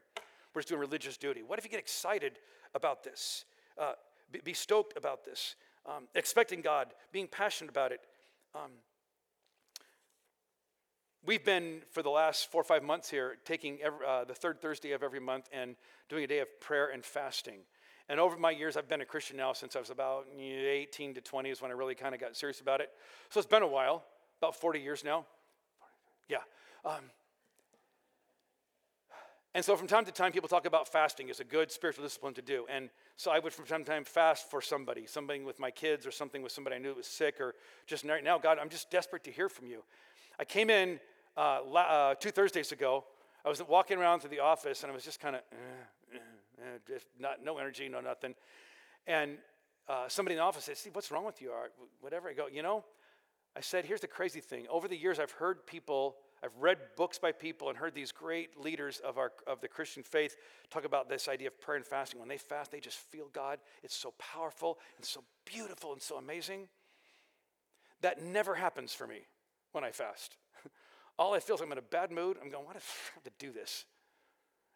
We're 0.53 0.61
just 0.61 0.69
doing 0.69 0.81
religious 0.81 1.17
duty. 1.17 1.43
What 1.45 1.59
if 1.59 1.65
you 1.65 1.71
get 1.71 1.79
excited 1.79 2.39
about 2.73 3.03
this? 3.03 3.45
Uh, 3.77 3.93
be, 4.31 4.39
be, 4.43 4.53
stoked 4.53 4.97
about 4.97 5.23
this, 5.23 5.55
um, 5.85 6.07
expecting 6.15 6.61
God, 6.61 6.87
being 7.11 7.27
passionate 7.27 7.69
about 7.69 7.91
it. 7.91 8.01
Um, 8.55 8.71
we've 11.25 11.45
been, 11.45 11.81
for 11.91 12.01
the 12.01 12.09
last 12.09 12.51
four 12.51 12.61
or 12.61 12.65
five 12.65 12.83
months 12.83 13.09
here, 13.09 13.37
taking 13.45 13.79
every, 13.81 14.05
uh, 14.05 14.23
the 14.23 14.33
third 14.33 14.59
Thursday 14.59 14.91
of 14.91 15.03
every 15.03 15.19
month 15.19 15.47
and 15.53 15.75
doing 16.09 16.23
a 16.23 16.27
day 16.27 16.39
of 16.39 16.47
prayer 16.59 16.89
and 16.91 17.05
fasting. 17.05 17.59
And 18.09 18.19
over 18.19 18.37
my 18.37 18.49
years, 18.49 18.75
I've 18.75 18.89
been 18.89 19.01
a 19.01 19.05
Christian 19.05 19.37
now 19.37 19.53
since 19.53 19.75
I 19.75 19.79
was 19.79 19.91
about 19.91 20.25
18 20.37 21.13
to 21.13 21.21
20 21.21 21.49
is 21.51 21.61
when 21.61 21.69
I 21.69 21.75
really 21.75 21.93
kind 21.93 22.15
of 22.15 22.19
got 22.19 22.35
serious 22.35 22.59
about 22.59 22.81
it. 22.81 22.89
So 23.29 23.39
it's 23.39 23.47
been 23.47 23.61
a 23.61 23.67
while, 23.67 24.03
about 24.41 24.55
40 24.55 24.79
years 24.79 25.03
now. 25.03 25.25
Yeah. 26.27 26.39
Um, 26.83 27.11
and 29.55 29.65
so 29.65 29.75
from 29.75 29.87
time 29.87 30.05
to 30.05 30.11
time, 30.11 30.31
people 30.31 30.49
talk 30.49 30.65
about 30.65 30.87
fasting 30.87 31.29
as 31.29 31.39
a 31.39 31.43
good 31.43 31.71
spiritual 31.71 32.03
discipline 32.03 32.33
to 32.35 32.41
do. 32.41 32.65
And 32.69 32.89
so 33.15 33.31
I 33.31 33.39
would 33.39 33.53
from 33.53 33.65
time 33.65 33.83
to 33.83 33.91
time 33.91 34.03
fast 34.03 34.49
for 34.49 34.61
somebody, 34.61 35.05
something 35.07 35.43
with 35.43 35.59
my 35.59 35.71
kids 35.71 36.05
or 36.05 36.11
something 36.11 36.41
with 36.41 36.51
somebody 36.51 36.75
I 36.75 36.79
knew 36.79 36.93
was 36.93 37.07
sick 37.07 37.39
or 37.39 37.55
just 37.87 38.05
right 38.05 38.23
now, 38.23 38.37
God, 38.37 38.59
I'm 38.59 38.69
just 38.69 38.91
desperate 38.91 39.23
to 39.23 39.31
hear 39.31 39.49
from 39.49 39.67
you. 39.67 39.83
I 40.39 40.45
came 40.45 40.69
in 40.69 40.99
uh, 41.35 41.61
uh, 41.73 42.15
two 42.15 42.31
Thursdays 42.31 42.71
ago. 42.71 43.03
I 43.43 43.49
was 43.49 43.61
walking 43.67 43.97
around 43.97 44.19
through 44.19 44.29
the 44.29 44.39
office 44.39 44.83
and 44.83 44.91
I 44.91 44.95
was 44.95 45.03
just 45.03 45.19
kind 45.19 45.35
of, 45.35 45.41
eh, 45.51 45.55
just 46.87 47.05
not, 47.19 47.43
no 47.43 47.57
energy, 47.57 47.89
no 47.89 48.01
nothing. 48.01 48.35
And 49.07 49.37
uh, 49.87 50.07
somebody 50.07 50.35
in 50.35 50.37
the 50.37 50.43
office 50.43 50.65
said, 50.65 50.77
Steve, 50.77 50.95
what's 50.95 51.11
wrong 51.11 51.25
with 51.25 51.41
you? 51.41 51.51
Or 51.51 51.69
whatever. 52.01 52.29
I 52.29 52.33
go, 52.33 52.47
you 52.47 52.61
know, 52.61 52.85
I 53.55 53.61
said, 53.61 53.85
here's 53.85 54.01
the 54.01 54.07
crazy 54.07 54.39
thing. 54.39 54.67
Over 54.69 54.87
the 54.87 54.95
years, 54.95 55.19
I've 55.19 55.31
heard 55.31 55.65
people, 55.65 56.17
I've 56.43 56.55
read 56.59 56.77
books 56.95 57.17
by 57.17 57.31
people 57.31 57.69
and 57.69 57.77
heard 57.77 57.95
these 57.95 58.11
great 58.11 58.59
leaders 58.59 59.01
of, 59.03 59.17
our, 59.17 59.31
of 59.47 59.61
the 59.61 59.67
Christian 59.67 60.03
faith 60.03 60.37
talk 60.69 60.85
about 60.85 61.09
this 61.09 61.27
idea 61.27 61.47
of 61.47 61.59
prayer 61.59 61.77
and 61.77 61.85
fasting. 61.85 62.19
When 62.19 62.29
they 62.29 62.37
fast, 62.37 62.71
they 62.71 62.79
just 62.79 62.97
feel 62.97 63.27
God. 63.33 63.59
It's 63.83 63.95
so 63.95 64.13
powerful 64.19 64.77
and 64.97 65.05
so 65.05 65.23
beautiful 65.45 65.93
and 65.93 66.01
so 66.01 66.17
amazing. 66.17 66.67
That 68.01 68.21
never 68.23 68.55
happens 68.55 68.93
for 68.93 69.07
me 69.07 69.21
when 69.71 69.83
I 69.83 69.91
fast. 69.91 70.37
All 71.19 71.33
I 71.33 71.39
feel 71.39 71.55
is 71.55 71.61
I'm 71.61 71.71
in 71.71 71.79
a 71.79 71.81
bad 71.81 72.11
mood. 72.11 72.37
I'm 72.41 72.51
going, 72.51 72.65
why 72.65 72.73
do 72.73 72.79
I 72.79 73.15
have 73.15 73.23
to 73.23 73.31
do 73.39 73.51
this? 73.51 73.85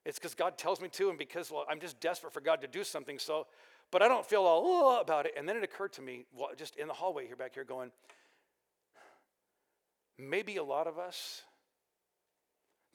It's 0.06 0.20
because 0.20 0.36
God 0.36 0.58
tells 0.58 0.82
me 0.82 0.90
to, 0.90 1.10
and 1.10 1.18
because, 1.18 1.50
well, 1.50 1.66
I'm 1.70 1.80
just 1.80 2.00
desperate 2.00 2.34
for 2.34 2.42
God 2.42 2.62
to 2.62 2.68
do 2.68 2.84
something. 2.84 3.20
So, 3.20 3.48
but 3.90 4.02
I 4.02 4.08
don't 4.08 4.26
feel 4.26 4.42
all 4.42 5.00
about 5.00 5.26
it. 5.26 5.34
And 5.38 5.48
then 5.48 5.56
it 5.56 5.64
occurred 5.64 5.94
to 5.94 6.02
me, 6.02 6.26
well, 6.38 6.50
just 6.58 6.76
in 6.76 6.88
the 6.88 6.94
hallway 6.94 7.26
here, 7.26 7.36
back 7.36 7.54
here, 7.54 7.64
going, 7.64 7.92
maybe 10.18 10.58
a 10.58 10.64
lot 10.64 10.88
of 10.88 11.00
us, 11.00 11.44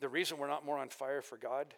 the 0.00 0.08
reason 0.08 0.38
we're 0.38 0.48
not 0.48 0.66
more 0.66 0.78
on 0.78 0.90
fire 0.90 1.22
for 1.22 1.36
God 1.38 1.74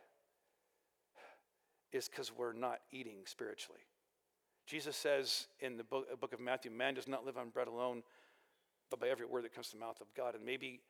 is 1.93 2.09
because 2.09 2.33
we're 2.37 2.53
not 2.53 2.81
eating 2.93 3.19
spiritually. 3.25 3.81
Jesus 4.66 4.97
says 4.97 5.47
in 5.61 5.77
the 5.77 5.85
book, 5.85 6.21
book 6.21 6.33
of 6.33 6.40
Matthew, 6.40 6.71
man 6.71 6.95
does 6.95 7.09
not 7.09 7.25
live 7.25 7.37
on 7.37 7.49
bread 7.51 7.66
alone, 7.66 8.03
but 8.90 9.01
by 9.01 9.09
every 9.09 9.27
word 9.27 9.45
that 9.45 9.55
comes 9.55 9.69
to 9.69 9.77
the 9.77 9.81
mouth 9.81 10.01
of 10.01 10.12
God. 10.14 10.35
And 10.35 10.45
maybe, 10.45 10.81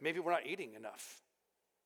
maybe 0.00 0.20
we're 0.20 0.32
not 0.32 0.46
eating 0.46 0.74
enough. 0.74 1.22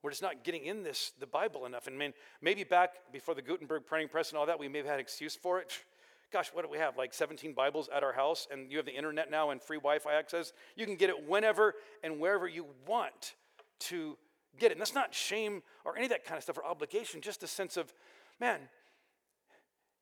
We're 0.03 0.11
just 0.11 0.23
not 0.23 0.43
getting 0.43 0.65
in 0.65 0.83
this, 0.83 1.13
the 1.21 1.27
Bible 1.27 1.65
enough. 1.65 1.87
And 1.87 1.97
man, 1.97 2.13
maybe 2.41 2.65
back 2.65 3.13
before 3.13 3.35
the 3.35 3.43
Gutenberg 3.43 3.87
printing 3.87 4.09
press 4.09 4.31
and 4.31 4.39
all 4.39 4.47
that, 4.47 4.59
we 4.59 4.69
may 4.69 4.79
have 4.79 4.87
had 4.87 5.01
excuse 5.01 5.37
for 5.37 5.61
it. 5.61 5.73
Gosh, 6.33 6.51
what 6.53 6.65
do 6.65 6.71
we 6.71 6.79
have? 6.79 6.97
Like 6.97 7.13
17 7.13 7.53
Bibles 7.53 7.89
at 7.95 8.03
our 8.03 8.13
house, 8.13 8.49
and 8.51 8.71
you 8.71 8.79
have 8.79 8.87
the 8.87 8.95
internet 8.95 9.31
now 9.31 9.51
and 9.51 9.61
free 9.61 9.77
Wi 9.77 9.99
Fi 9.99 10.15
access. 10.15 10.53
You 10.77 10.87
can 10.87 10.97
get 10.97 11.11
it 11.11 11.29
whenever 11.29 11.75
and 12.03 12.19
wherever 12.19 12.49
you 12.49 12.67
want 12.87 13.35
to 13.81 14.17
get 14.59 14.71
it. 14.71 14.73
And 14.73 14.81
that's 14.81 14.95
not 14.95 15.15
shame 15.15 15.63
or 15.85 15.95
any 15.95 16.07
of 16.07 16.11
that 16.11 16.25
kind 16.25 16.39
of 16.39 16.43
stuff 16.43 16.57
or 16.57 16.65
obligation, 16.65 17.21
just 17.21 17.43
a 17.43 17.47
sense 17.47 17.77
of, 17.77 17.93
man. 18.41 18.61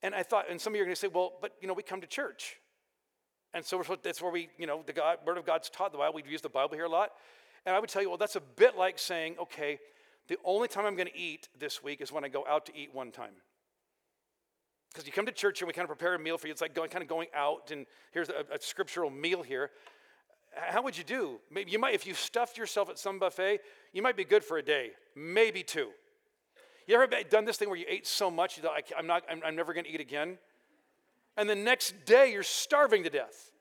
And 0.03 0.15
I 0.15 0.23
thought, 0.23 0.47
and 0.49 0.61
some 0.61 0.73
of 0.73 0.77
you 0.77 0.83
are 0.83 0.87
going 0.87 0.95
to 0.95 1.01
say, 1.01 1.09
well, 1.09 1.33
but 1.41 1.53
you 1.61 1.69
know, 1.69 1.75
we 1.75 1.83
come 1.83 2.01
to 2.01 2.07
church. 2.07 2.57
And 3.53 3.65
so 3.65 3.83
that's 4.03 4.23
where 4.23 4.31
we, 4.31 4.49
you 4.57 4.67
know, 4.67 4.83
the 4.87 4.93
God, 4.93 5.19
Word 5.27 5.37
of 5.37 5.45
God's 5.45 5.69
taught 5.69 5.93
the 5.93 5.99
Bible. 5.99 6.15
We 6.15 6.31
use 6.31 6.41
the 6.41 6.49
Bible 6.49 6.77
here 6.77 6.85
a 6.85 6.89
lot. 6.89 7.11
And 7.67 7.75
I 7.75 7.79
would 7.79 7.91
tell 7.91 8.03
you, 8.03 8.09
well, 8.09 8.19
that's 8.19 8.37
a 8.37 8.41
bit 8.41 8.77
like 8.77 8.99
saying, 8.99 9.37
okay, 9.41 9.79
the 10.29 10.39
only 10.45 10.69
time 10.69 10.87
I'm 10.87 10.97
going 10.97 11.09
to 11.09 11.19
eat 11.19 11.49
this 11.59 11.83
week 11.83 12.01
is 12.01 12.13
when 12.13 12.25
I 12.25 12.29
go 12.29 12.45
out 12.49 12.67
to 12.67 12.77
eat 12.77 12.95
one 12.95 13.11
time. 13.11 13.35
Because 14.91 15.07
you 15.07 15.13
come 15.13 15.27
to 15.27 15.33
church 15.33 15.61
and 15.61 15.69
we 15.69 15.73
kind 15.73 15.85
of 15.85 15.89
prepare 15.89 16.15
a 16.15 16.19
meal 16.19 16.39
for 16.39 16.47
you. 16.47 16.53
It's 16.53 16.61
like 16.61 16.75
going, 16.75 16.91
kind 16.91 17.03
of 17.03 17.09
going 17.09 17.29
out, 17.35 17.71
and 17.71 17.87
here's 18.13 18.29
a, 18.29 18.45
a 18.53 18.61
scriptural 18.61 19.11
meal 19.11 19.43
here. 19.43 19.71
How 20.55 20.83
would 20.83 20.99
you 20.99 21.05
do? 21.05 21.39
Maybe 21.51 21.71
you 21.71 21.79
might, 21.79 21.95
if 21.95 22.07
you 22.07 22.15
stuffed 22.15 22.59
yourself 22.59 22.91
at 22.91 22.99
some 22.99 23.19
buffet, 23.19 23.61
you 23.93 24.03
might 24.03 24.17
be 24.17 24.25
good 24.25 24.45
for 24.45 24.59
a 24.59 24.63
day, 24.63 24.91
maybe 25.15 25.63
two. 25.63 25.91
You 26.89 26.97
ever 26.97 27.07
done 27.29 27.45
this 27.45 27.57
thing 27.57 27.69
where 27.69 27.79
you 27.79 27.87
ate 27.89 28.05
so 28.05 28.33
much 28.33 28.57
you 28.57 28.65
thought, 28.65 28.83
I'm, 28.99 29.07
not, 29.07 29.23
I'm, 29.31 29.41
I'm 29.45 29.55
never 29.55 29.73
going 29.73 29.85
to 29.85 29.91
eat 29.91 30.01
again? 30.01 30.39
And 31.37 31.49
the 31.49 31.55
next 31.55 32.05
day 32.05 32.33
you're 32.33 32.43
starving 32.43 33.05
to 33.05 33.11
death. 33.11 33.53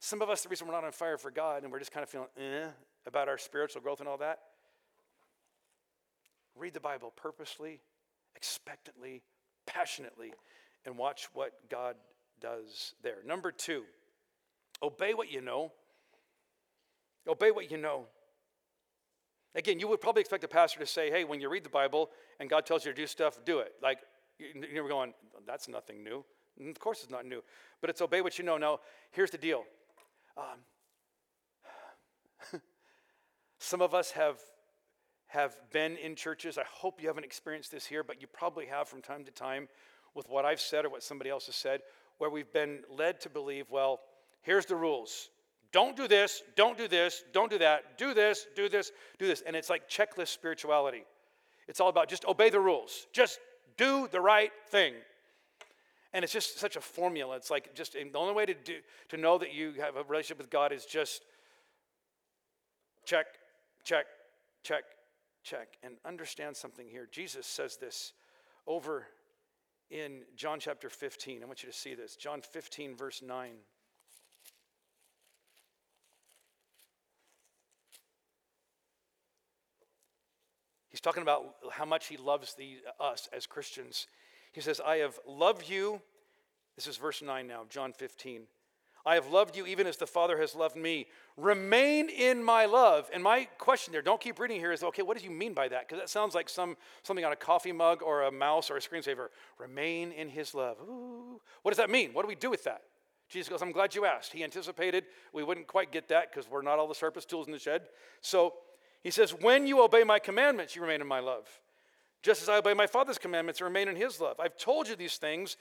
Some 0.00 0.22
of 0.22 0.30
us, 0.30 0.42
the 0.42 0.48
reason 0.48 0.66
we're 0.66 0.72
not 0.72 0.84
on 0.84 0.92
fire 0.92 1.18
for 1.18 1.30
God 1.30 1.62
and 1.62 1.70
we're 1.70 1.78
just 1.78 1.92
kind 1.92 2.02
of 2.02 2.08
feeling 2.08 2.28
eh 2.38 2.66
about 3.06 3.28
our 3.28 3.38
spiritual 3.38 3.82
growth 3.82 4.00
and 4.00 4.08
all 4.08 4.16
that, 4.16 4.40
read 6.56 6.72
the 6.72 6.80
Bible 6.80 7.12
purposely, 7.16 7.80
expectantly, 8.34 9.22
passionately, 9.66 10.32
and 10.86 10.96
watch 10.96 11.28
what 11.34 11.52
God 11.68 11.96
does 12.40 12.94
there. 13.02 13.18
Number 13.26 13.52
two, 13.52 13.84
obey 14.82 15.12
what 15.12 15.30
you 15.30 15.42
know. 15.42 15.70
Obey 17.28 17.50
what 17.50 17.70
you 17.70 17.76
know. 17.76 18.06
Again, 19.54 19.78
you 19.78 19.88
would 19.88 20.00
probably 20.00 20.20
expect 20.20 20.44
a 20.44 20.48
pastor 20.48 20.80
to 20.80 20.86
say, 20.86 21.10
hey, 21.10 21.24
when 21.24 21.40
you 21.42 21.50
read 21.50 21.64
the 21.64 21.70
Bible 21.70 22.10
and 22.38 22.48
God 22.48 22.64
tells 22.64 22.86
you 22.86 22.92
to 22.92 22.96
do 22.96 23.06
stuff, 23.06 23.38
do 23.44 23.58
it. 23.58 23.74
Like, 23.82 23.98
you're 24.38 24.88
going, 24.88 25.12
that's 25.46 25.68
nothing 25.68 26.02
new. 26.02 26.24
Of 26.68 26.78
course, 26.78 27.02
it's 27.02 27.10
not 27.10 27.26
new, 27.26 27.42
but 27.82 27.90
it's 27.90 28.00
obey 28.00 28.22
what 28.22 28.38
you 28.38 28.44
know. 28.44 28.56
Now, 28.56 28.80
here's 29.10 29.30
the 29.30 29.38
deal 29.38 29.64
um, 30.36 30.44
some 33.58 33.80
of 33.80 33.94
us 33.94 34.10
have, 34.12 34.38
have 35.28 35.56
been 35.72 35.96
in 35.96 36.16
churches. 36.16 36.58
I 36.58 36.64
hope 36.70 37.00
you 37.00 37.08
haven't 37.08 37.24
experienced 37.24 37.70
this 37.70 37.86
here, 37.86 38.02
but 38.02 38.20
you 38.20 38.26
probably 38.26 38.66
have 38.66 38.88
from 38.88 39.02
time 39.02 39.24
to 39.24 39.30
time 39.30 39.68
with 40.14 40.28
what 40.28 40.44
I've 40.44 40.60
said 40.60 40.84
or 40.84 40.90
what 40.90 41.02
somebody 41.02 41.30
else 41.30 41.46
has 41.46 41.56
said, 41.56 41.80
where 42.18 42.30
we've 42.30 42.52
been 42.52 42.80
led 42.88 43.20
to 43.22 43.30
believe, 43.30 43.66
well, 43.70 44.00
here's 44.42 44.66
the 44.66 44.76
rules. 44.76 45.30
Don't 45.72 45.96
do 45.96 46.08
this, 46.08 46.42
don't 46.56 46.76
do 46.76 46.88
this, 46.88 47.22
don't 47.32 47.50
do 47.50 47.58
that, 47.58 47.96
do 47.96 48.12
this, 48.12 48.46
do 48.56 48.68
this, 48.68 48.90
do 49.18 49.26
this. 49.26 49.42
And 49.46 49.54
it's 49.54 49.70
like 49.70 49.88
checklist 49.88 50.28
spirituality. 50.28 51.04
It's 51.68 51.80
all 51.80 51.88
about 51.88 52.08
just 52.08 52.24
obey 52.24 52.50
the 52.50 52.58
rules, 52.58 53.06
just 53.12 53.38
do 53.76 54.08
the 54.10 54.20
right 54.20 54.50
thing. 54.68 54.94
And 56.12 56.24
it's 56.24 56.32
just 56.32 56.58
such 56.58 56.76
a 56.76 56.80
formula. 56.80 57.36
It's 57.36 57.50
like 57.50 57.74
just 57.74 57.92
the 57.92 58.18
only 58.18 58.34
way 58.34 58.46
to 58.46 58.54
do 58.54 58.78
to 59.10 59.16
know 59.16 59.38
that 59.38 59.54
you 59.54 59.74
have 59.74 59.96
a 59.96 60.02
relationship 60.02 60.38
with 60.38 60.50
God 60.50 60.72
is 60.72 60.84
just 60.84 61.22
check, 63.04 63.26
check, 63.84 64.06
check, 64.64 64.84
check. 65.44 65.68
And 65.82 65.96
understand 66.04 66.56
something 66.56 66.88
here. 66.88 67.08
Jesus 67.10 67.46
says 67.46 67.76
this 67.76 68.12
over 68.66 69.06
in 69.90 70.22
John 70.36 70.58
chapter 70.60 70.88
15. 70.88 71.42
I 71.42 71.46
want 71.46 71.62
you 71.62 71.70
to 71.70 71.76
see 71.76 71.94
this. 71.94 72.16
John 72.16 72.40
15, 72.42 72.96
verse 72.96 73.22
9. 73.22 73.50
He's 80.88 81.00
talking 81.00 81.22
about 81.22 81.54
how 81.72 81.84
much 81.84 82.08
he 82.08 82.16
loves 82.16 82.54
the, 82.54 82.78
uh, 82.98 83.04
us 83.04 83.28
as 83.32 83.46
Christians. 83.46 84.08
He 84.52 84.60
says, 84.60 84.80
I 84.84 84.96
have 84.96 85.18
loved 85.26 85.68
you. 85.68 86.00
This 86.76 86.86
is 86.86 86.96
verse 86.96 87.22
9 87.22 87.46
now, 87.46 87.64
John 87.68 87.92
15. 87.92 88.42
I 89.06 89.14
have 89.14 89.28
loved 89.28 89.56
you 89.56 89.66
even 89.66 89.86
as 89.86 89.96
the 89.96 90.06
Father 90.06 90.38
has 90.38 90.54
loved 90.54 90.76
me. 90.76 91.06
Remain 91.36 92.10
in 92.10 92.44
my 92.44 92.66
love. 92.66 93.08
And 93.14 93.22
my 93.22 93.48
question 93.58 93.92
there, 93.92 94.02
don't 94.02 94.20
keep 94.20 94.38
reading 94.38 94.58
here, 94.58 94.72
is 94.72 94.82
okay, 94.82 95.02
what 95.02 95.16
do 95.16 95.24
you 95.24 95.30
mean 95.30 95.54
by 95.54 95.68
that? 95.68 95.88
Because 95.88 96.02
that 96.02 96.10
sounds 96.10 96.34
like 96.34 96.48
some, 96.48 96.76
something 97.02 97.24
on 97.24 97.32
a 97.32 97.36
coffee 97.36 97.72
mug 97.72 98.02
or 98.02 98.22
a 98.22 98.30
mouse 98.30 98.70
or 98.70 98.76
a 98.76 98.80
screensaver. 98.80 99.28
Remain 99.58 100.12
in 100.12 100.28
his 100.28 100.54
love. 100.54 100.76
Ooh. 100.82 101.40
What 101.62 101.70
does 101.70 101.78
that 101.78 101.88
mean? 101.88 102.12
What 102.12 102.22
do 102.22 102.28
we 102.28 102.34
do 102.34 102.50
with 102.50 102.64
that? 102.64 102.82
Jesus 103.30 103.48
goes, 103.48 103.62
I'm 103.62 103.72
glad 103.72 103.94
you 103.94 104.04
asked. 104.04 104.32
He 104.32 104.44
anticipated 104.44 105.04
we 105.32 105.44
wouldn't 105.44 105.66
quite 105.66 105.92
get 105.92 106.08
that 106.08 106.30
because 106.30 106.50
we're 106.50 106.62
not 106.62 106.78
all 106.78 106.88
the 106.88 106.94
sharpest 106.94 107.30
tools 107.30 107.46
in 107.46 107.52
the 107.52 107.58
shed. 107.58 107.82
So 108.20 108.54
he 109.02 109.10
says, 109.10 109.30
When 109.30 109.66
you 109.66 109.82
obey 109.82 110.02
my 110.02 110.18
commandments, 110.18 110.74
you 110.74 110.82
remain 110.82 111.00
in 111.00 111.06
my 111.06 111.20
love 111.20 111.48
just 112.22 112.42
as 112.42 112.48
I 112.48 112.58
obey 112.58 112.74
my 112.74 112.86
Father's 112.86 113.18
commandments 113.18 113.60
and 113.60 113.66
remain 113.66 113.88
in 113.88 113.96
his 113.96 114.20
love. 114.20 114.38
I've 114.38 114.56
told 114.56 114.88
you 114.88 114.96
these 114.96 115.16
things 115.16 115.56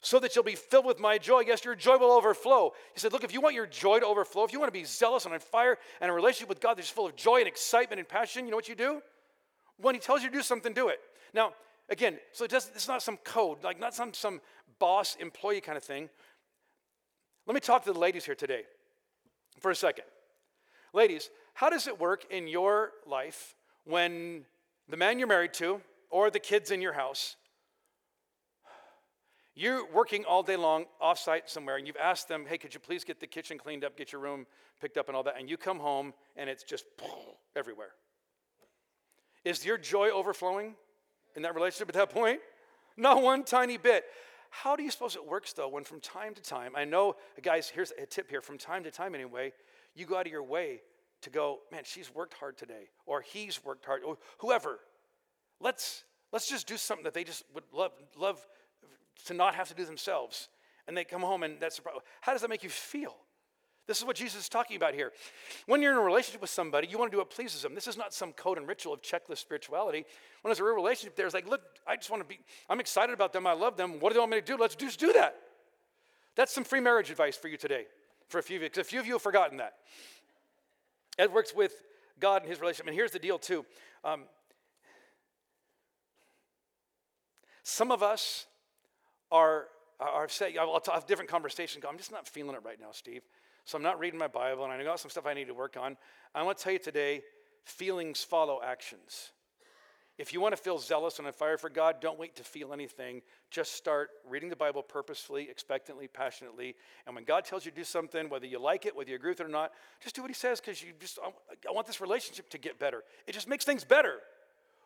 so 0.00 0.18
that 0.18 0.34
you'll 0.34 0.44
be 0.44 0.56
filled 0.56 0.84
with 0.84 0.98
my 0.98 1.16
joy. 1.16 1.40
Yes, 1.46 1.64
your 1.64 1.76
joy 1.76 1.96
will 1.96 2.10
overflow. 2.10 2.72
He 2.92 3.00
said, 3.00 3.12
Look, 3.12 3.24
if 3.24 3.32
you 3.32 3.40
want 3.40 3.54
your 3.54 3.66
joy 3.66 4.00
to 4.00 4.06
overflow, 4.06 4.44
if 4.44 4.52
you 4.52 4.58
want 4.58 4.72
to 4.72 4.78
be 4.78 4.84
zealous 4.84 5.24
and 5.24 5.32
on 5.32 5.40
fire 5.40 5.78
and 6.00 6.10
a 6.10 6.14
relationship 6.14 6.48
with 6.48 6.60
God 6.60 6.76
that's 6.76 6.90
full 6.90 7.06
of 7.06 7.16
joy 7.16 7.38
and 7.38 7.46
excitement 7.46 8.00
and 8.00 8.08
passion, 8.08 8.44
you 8.44 8.50
know 8.50 8.56
what 8.56 8.68
you 8.68 8.74
do? 8.74 9.00
When 9.78 9.94
he 9.94 10.00
tells 10.00 10.22
you 10.22 10.28
to 10.28 10.34
do 10.34 10.42
something, 10.42 10.72
do 10.72 10.88
it. 10.88 10.98
Now, 11.32 11.54
again, 11.88 12.18
so 12.32 12.44
it's 12.44 12.88
not 12.88 13.02
some 13.02 13.16
code, 13.18 13.62
like 13.62 13.80
not 13.80 13.94
some, 13.94 14.12
some 14.12 14.40
boss 14.78 15.16
employee 15.20 15.60
kind 15.60 15.78
of 15.78 15.84
thing. 15.84 16.10
Let 17.46 17.54
me 17.54 17.60
talk 17.60 17.84
to 17.84 17.92
the 17.92 17.98
ladies 17.98 18.24
here 18.24 18.34
today 18.34 18.62
for 19.60 19.70
a 19.70 19.76
second. 19.76 20.04
Ladies, 20.92 21.30
how 21.54 21.70
does 21.70 21.86
it 21.86 21.98
work 21.98 22.26
in 22.30 22.48
your 22.48 22.90
life 23.06 23.54
when 23.84 24.44
the 24.88 24.96
man 24.96 25.18
you're 25.18 25.28
married 25.28 25.54
to 25.54 25.80
or 26.12 26.30
the 26.30 26.38
kids 26.38 26.70
in 26.70 26.80
your 26.80 26.92
house, 26.92 27.36
you're 29.54 29.84
working 29.92 30.24
all 30.24 30.42
day 30.42 30.56
long 30.56 30.84
offsite 31.02 31.42
somewhere 31.46 31.76
and 31.76 31.86
you've 31.86 31.96
asked 31.96 32.28
them, 32.28 32.44
hey, 32.46 32.56
could 32.56 32.72
you 32.72 32.80
please 32.80 33.02
get 33.02 33.18
the 33.18 33.26
kitchen 33.26 33.58
cleaned 33.58 33.84
up, 33.84 33.96
get 33.96 34.12
your 34.12 34.20
room 34.20 34.46
picked 34.80 34.96
up 34.96 35.08
and 35.08 35.16
all 35.16 35.22
that, 35.24 35.34
and 35.38 35.50
you 35.50 35.56
come 35.56 35.78
home 35.78 36.14
and 36.36 36.48
it's 36.48 36.62
just 36.62 36.84
everywhere. 37.56 37.90
Is 39.44 39.66
your 39.66 39.76
joy 39.76 40.10
overflowing 40.10 40.74
in 41.34 41.42
that 41.42 41.54
relationship 41.54 41.88
at 41.88 41.94
that 41.94 42.10
point? 42.10 42.40
Not 42.96 43.22
one 43.22 43.42
tiny 43.42 43.76
bit. 43.76 44.04
How 44.50 44.76
do 44.76 44.82
you 44.82 44.90
suppose 44.90 45.16
it 45.16 45.26
works 45.26 45.54
though 45.54 45.68
when 45.68 45.84
from 45.84 46.00
time 46.00 46.34
to 46.34 46.42
time, 46.42 46.72
I 46.76 46.84
know, 46.84 47.16
guys, 47.42 47.68
here's 47.68 47.90
a 47.92 48.06
tip 48.06 48.30
here, 48.30 48.42
from 48.42 48.58
time 48.58 48.84
to 48.84 48.90
time 48.90 49.14
anyway, 49.14 49.52
you 49.94 50.06
go 50.06 50.16
out 50.16 50.26
of 50.26 50.32
your 50.32 50.42
way 50.42 50.82
to 51.22 51.30
go, 51.30 51.60
man, 51.70 51.82
she's 51.84 52.14
worked 52.14 52.34
hard 52.34 52.58
today, 52.58 52.90
or 53.06 53.22
he's 53.22 53.64
worked 53.64 53.86
hard, 53.86 54.02
or 54.02 54.18
whoever. 54.38 54.80
Let's 55.62 56.04
let's 56.32 56.48
just 56.48 56.66
do 56.66 56.76
something 56.76 57.04
that 57.04 57.14
they 57.14 57.24
just 57.24 57.44
would 57.54 57.64
love 57.72 57.92
love 58.18 58.44
to 59.26 59.34
not 59.34 59.54
have 59.54 59.68
to 59.68 59.74
do 59.74 59.84
themselves. 59.84 60.48
And 60.88 60.96
they 60.96 61.04
come 61.04 61.22
home 61.22 61.44
and 61.44 61.60
that's 61.60 61.76
the 61.76 61.82
problem. 61.82 62.02
how 62.20 62.32
does 62.32 62.42
that 62.42 62.50
make 62.50 62.64
you 62.64 62.68
feel? 62.70 63.14
This 63.86 63.98
is 63.98 64.04
what 64.04 64.16
Jesus 64.16 64.42
is 64.42 64.48
talking 64.48 64.76
about 64.76 64.94
here. 64.94 65.12
When 65.66 65.82
you're 65.82 65.92
in 65.92 65.98
a 65.98 66.02
relationship 66.02 66.40
with 66.40 66.50
somebody, 66.50 66.86
you 66.86 66.98
want 66.98 67.10
to 67.10 67.14
do 67.14 67.18
what 67.18 67.30
pleases 67.30 67.62
them. 67.62 67.74
This 67.74 67.88
is 67.88 67.96
not 67.96 68.14
some 68.14 68.32
code 68.32 68.58
and 68.58 68.68
ritual 68.68 68.92
of 68.92 69.02
checklist 69.02 69.38
spirituality. 69.38 70.04
When 70.42 70.50
there's 70.50 70.60
a 70.60 70.64
real 70.64 70.74
relationship, 70.74 71.16
there's 71.16 71.34
like, 71.34 71.48
look, 71.48 71.62
I 71.86 71.96
just 71.96 72.08
want 72.08 72.22
to 72.22 72.28
be, 72.28 72.38
I'm 72.68 72.78
excited 72.78 73.12
about 73.12 73.32
them. 73.32 73.46
I 73.46 73.54
love 73.54 73.76
them. 73.76 73.98
What 73.98 74.10
do 74.10 74.14
they 74.14 74.20
want 74.20 74.30
me 74.30 74.40
to 74.40 74.46
do? 74.46 74.56
Let's 74.56 74.76
just 74.76 75.00
do 75.00 75.12
that. 75.14 75.34
That's 76.36 76.54
some 76.54 76.64
free 76.64 76.80
marriage 76.80 77.10
advice 77.10 77.36
for 77.36 77.48
you 77.48 77.56
today, 77.56 77.86
for 78.28 78.38
a 78.38 78.42
few 78.42 78.56
of 78.56 78.62
you, 78.62 78.68
because 78.68 78.86
a 78.86 78.88
few 78.88 79.00
of 79.00 79.06
you 79.06 79.14
have 79.14 79.22
forgotten 79.22 79.58
that. 79.58 79.74
Ed 81.18 81.32
works 81.32 81.52
with 81.54 81.72
God 82.20 82.42
and 82.42 82.50
his 82.50 82.60
relationship. 82.60 82.86
And 82.86 82.94
here's 82.94 83.10
the 83.10 83.18
deal, 83.18 83.38
too. 83.38 83.66
Um, 84.04 84.22
some 87.62 87.90
of 87.90 88.02
us 88.02 88.46
are, 89.30 89.66
are 90.00 90.28
saying, 90.28 90.58
I'll 90.58 90.80
have 90.92 91.06
different 91.06 91.30
conversations. 91.30 91.84
I'm 91.88 91.98
just 91.98 92.12
not 92.12 92.26
feeling 92.26 92.54
it 92.54 92.62
right 92.64 92.80
now, 92.80 92.90
Steve. 92.92 93.22
So 93.64 93.76
I'm 93.76 93.84
not 93.84 93.98
reading 94.00 94.18
my 94.18 94.28
Bible, 94.28 94.64
and 94.64 94.72
I 94.72 94.82
got 94.82 94.98
some 94.98 95.10
stuff 95.10 95.26
I 95.26 95.34
need 95.34 95.46
to 95.46 95.54
work 95.54 95.76
on. 95.80 95.96
I 96.34 96.42
want 96.42 96.58
to 96.58 96.64
tell 96.64 96.72
you 96.72 96.78
today 96.78 97.22
feelings 97.64 98.24
follow 98.24 98.60
actions. 98.64 99.30
If 100.18 100.32
you 100.32 100.40
want 100.40 100.54
to 100.54 100.60
feel 100.60 100.78
zealous 100.78 101.18
and 101.18 101.26
on 101.26 101.32
fire 101.32 101.56
for 101.56 101.70
God, 101.70 101.96
don't 102.00 102.18
wait 102.18 102.36
to 102.36 102.44
feel 102.44 102.72
anything. 102.72 103.22
Just 103.50 103.72
start 103.72 104.10
reading 104.28 104.50
the 104.50 104.56
Bible 104.56 104.82
purposefully, 104.82 105.48
expectantly, 105.48 106.06
passionately. 106.06 106.74
And 107.06 107.14
when 107.14 107.24
God 107.24 107.44
tells 107.44 107.64
you 107.64 107.70
to 107.70 107.76
do 107.76 107.84
something, 107.84 108.28
whether 108.28 108.46
you 108.46 108.58
like 108.58 108.84
it, 108.84 108.94
whether 108.94 109.08
you 109.08 109.16
agree 109.16 109.30
with 109.30 109.40
it 109.40 109.46
or 109.46 109.48
not, 109.48 109.72
just 110.02 110.14
do 110.14 110.20
what 110.20 110.30
He 110.30 110.34
says 110.34 110.60
because 110.60 110.82
you 110.82 110.92
just, 111.00 111.18
I 111.22 111.72
want 111.72 111.86
this 111.86 112.00
relationship 112.00 112.50
to 112.50 112.58
get 112.58 112.78
better. 112.78 113.04
It 113.26 113.32
just 113.32 113.48
makes 113.48 113.64
things 113.64 113.84
better 113.84 114.18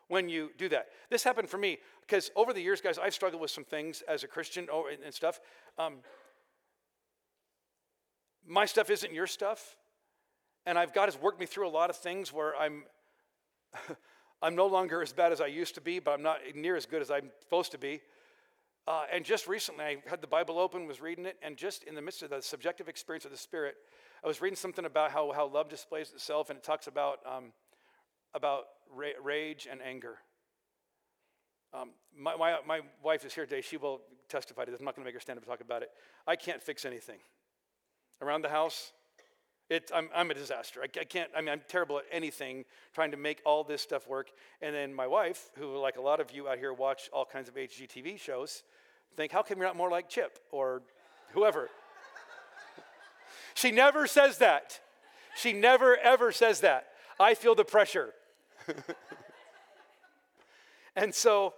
when 0.07 0.29
you 0.29 0.51
do 0.57 0.69
that. 0.69 0.87
This 1.09 1.23
happened 1.23 1.49
for 1.49 1.57
me 1.57 1.79
because 2.01 2.31
over 2.35 2.53
the 2.53 2.61
years, 2.61 2.81
guys, 2.81 2.97
I've 2.97 3.13
struggled 3.13 3.41
with 3.41 3.51
some 3.51 3.63
things 3.63 4.03
as 4.07 4.23
a 4.23 4.27
Christian 4.27 4.67
oh, 4.71 4.85
and 5.03 5.13
stuff. 5.13 5.39
Um, 5.77 5.95
my 8.47 8.65
stuff 8.65 8.89
isn't 8.89 9.13
your 9.13 9.27
stuff. 9.27 9.75
And 10.65 10.77
I've 10.77 10.93
God 10.93 11.05
has 11.05 11.17
worked 11.19 11.39
me 11.39 11.45
through 11.45 11.67
a 11.67 11.69
lot 11.69 11.89
of 11.89 11.95
things 11.95 12.33
where 12.33 12.55
I'm 12.55 12.83
I'm 14.41 14.55
no 14.55 14.67
longer 14.67 15.01
as 15.01 15.13
bad 15.13 15.31
as 15.31 15.41
I 15.41 15.47
used 15.47 15.75
to 15.75 15.81
be, 15.81 15.99
but 15.99 16.11
I'm 16.11 16.21
not 16.21 16.39
near 16.55 16.75
as 16.75 16.85
good 16.85 17.01
as 17.01 17.09
I'm 17.09 17.31
supposed 17.41 17.71
to 17.71 17.77
be. 17.77 18.01
Uh, 18.87 19.03
and 19.11 19.25
just 19.25 19.47
recently, 19.47 19.83
I 19.83 19.97
had 20.07 20.21
the 20.21 20.27
Bible 20.27 20.59
open, 20.59 20.87
was 20.87 21.01
reading 21.01 21.25
it, 21.25 21.37
and 21.41 21.57
just 21.57 21.83
in 21.83 21.95
the 21.95 22.01
midst 22.01 22.21
of 22.21 22.29
the 22.29 22.41
subjective 22.41 22.87
experience 22.87 23.25
of 23.25 23.31
the 23.31 23.37
Spirit, 23.37 23.75
I 24.23 24.27
was 24.27 24.39
reading 24.39 24.55
something 24.55 24.85
about 24.85 25.11
how, 25.11 25.31
how 25.33 25.47
love 25.47 25.69
displays 25.69 26.13
itself, 26.13 26.49
and 26.49 26.57
it 26.57 26.63
talks 26.63 26.87
about, 26.87 27.19
um, 27.25 27.51
about 28.33 28.65
ra- 28.93 29.17
rage 29.23 29.67
and 29.69 29.81
anger. 29.81 30.17
Um, 31.73 31.91
my, 32.17 32.35
my, 32.35 32.57
my 32.65 32.81
wife 33.03 33.25
is 33.25 33.33
here 33.33 33.45
today. 33.45 33.61
She 33.61 33.77
will 33.77 34.01
testify 34.29 34.65
to 34.65 34.71
this. 34.71 34.79
I'm 34.79 34.85
not 34.85 34.95
going 34.95 35.03
to 35.03 35.07
make 35.07 35.15
her 35.15 35.19
stand 35.19 35.37
up 35.37 35.43
and 35.43 35.49
talk 35.49 35.61
about 35.61 35.81
it. 35.81 35.91
I 36.25 36.35
can't 36.35 36.61
fix 36.61 36.85
anything 36.85 37.19
around 38.21 38.43
the 38.43 38.49
house. 38.49 38.91
It, 39.69 39.91
I'm, 39.93 40.09
I'm 40.15 40.31
a 40.31 40.33
disaster. 40.33 40.81
I, 40.81 40.99
I, 40.99 41.03
can't, 41.03 41.29
I 41.35 41.41
mean, 41.41 41.49
I'm 41.49 41.61
terrible 41.67 41.97
at 41.97 42.05
anything 42.11 42.63
trying 42.93 43.11
to 43.11 43.17
make 43.17 43.41
all 43.45 43.65
this 43.65 43.81
stuff 43.81 44.07
work. 44.07 44.31
And 44.61 44.73
then 44.73 44.93
my 44.93 45.07
wife, 45.07 45.49
who, 45.57 45.77
like 45.77 45.97
a 45.97 46.01
lot 46.01 46.21
of 46.21 46.31
you 46.31 46.47
out 46.47 46.57
here, 46.57 46.71
watch 46.73 47.09
all 47.11 47.25
kinds 47.25 47.49
of 47.49 47.55
HGTV 47.55 48.17
shows, 48.17 48.63
think, 49.17 49.31
how 49.31 49.41
come 49.41 49.57
you're 49.57 49.67
not 49.67 49.75
more 49.75 49.89
like 49.89 50.07
Chip 50.07 50.39
or 50.51 50.83
whoever? 51.33 51.69
she 53.55 53.71
never 53.71 54.07
says 54.07 54.37
that. 54.37 54.79
She 55.35 55.51
never, 55.51 55.97
ever 55.97 56.31
says 56.31 56.61
that. 56.61 56.87
I 57.19 57.33
feel 57.33 57.55
the 57.55 57.65
pressure. 57.65 58.13
and 60.95 61.13
so, 61.13 61.53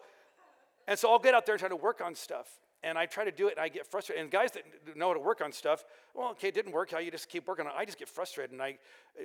and 0.87 0.97
so 0.97 1.11
I'll 1.11 1.19
get 1.19 1.33
out 1.33 1.45
there 1.45 1.55
and 1.55 1.59
try 1.59 1.69
to 1.69 1.75
work 1.75 2.01
on 2.01 2.15
stuff 2.15 2.59
and 2.83 2.97
I 2.97 3.05
try 3.05 3.25
to 3.25 3.31
do 3.31 3.47
it 3.47 3.55
and 3.57 3.59
I 3.59 3.67
get 3.67 3.85
frustrated. 3.85 4.23
And 4.23 4.31
guys 4.31 4.51
that 4.51 4.63
know 4.95 5.07
how 5.07 5.13
to 5.13 5.19
work 5.19 5.41
on 5.41 5.51
stuff, 5.51 5.83
well, 6.13 6.29
okay, 6.31 6.47
it 6.47 6.53
didn't 6.53 6.71
work. 6.71 6.91
How 6.91 6.99
you 6.99 7.11
just 7.11 7.29
keep 7.29 7.47
working 7.47 7.65
on 7.65 7.71
it. 7.73 7.75
I 7.77 7.85
just 7.85 7.99
get 7.99 8.07
frustrated. 8.07 8.51
And 8.51 8.61
I, 8.61 8.77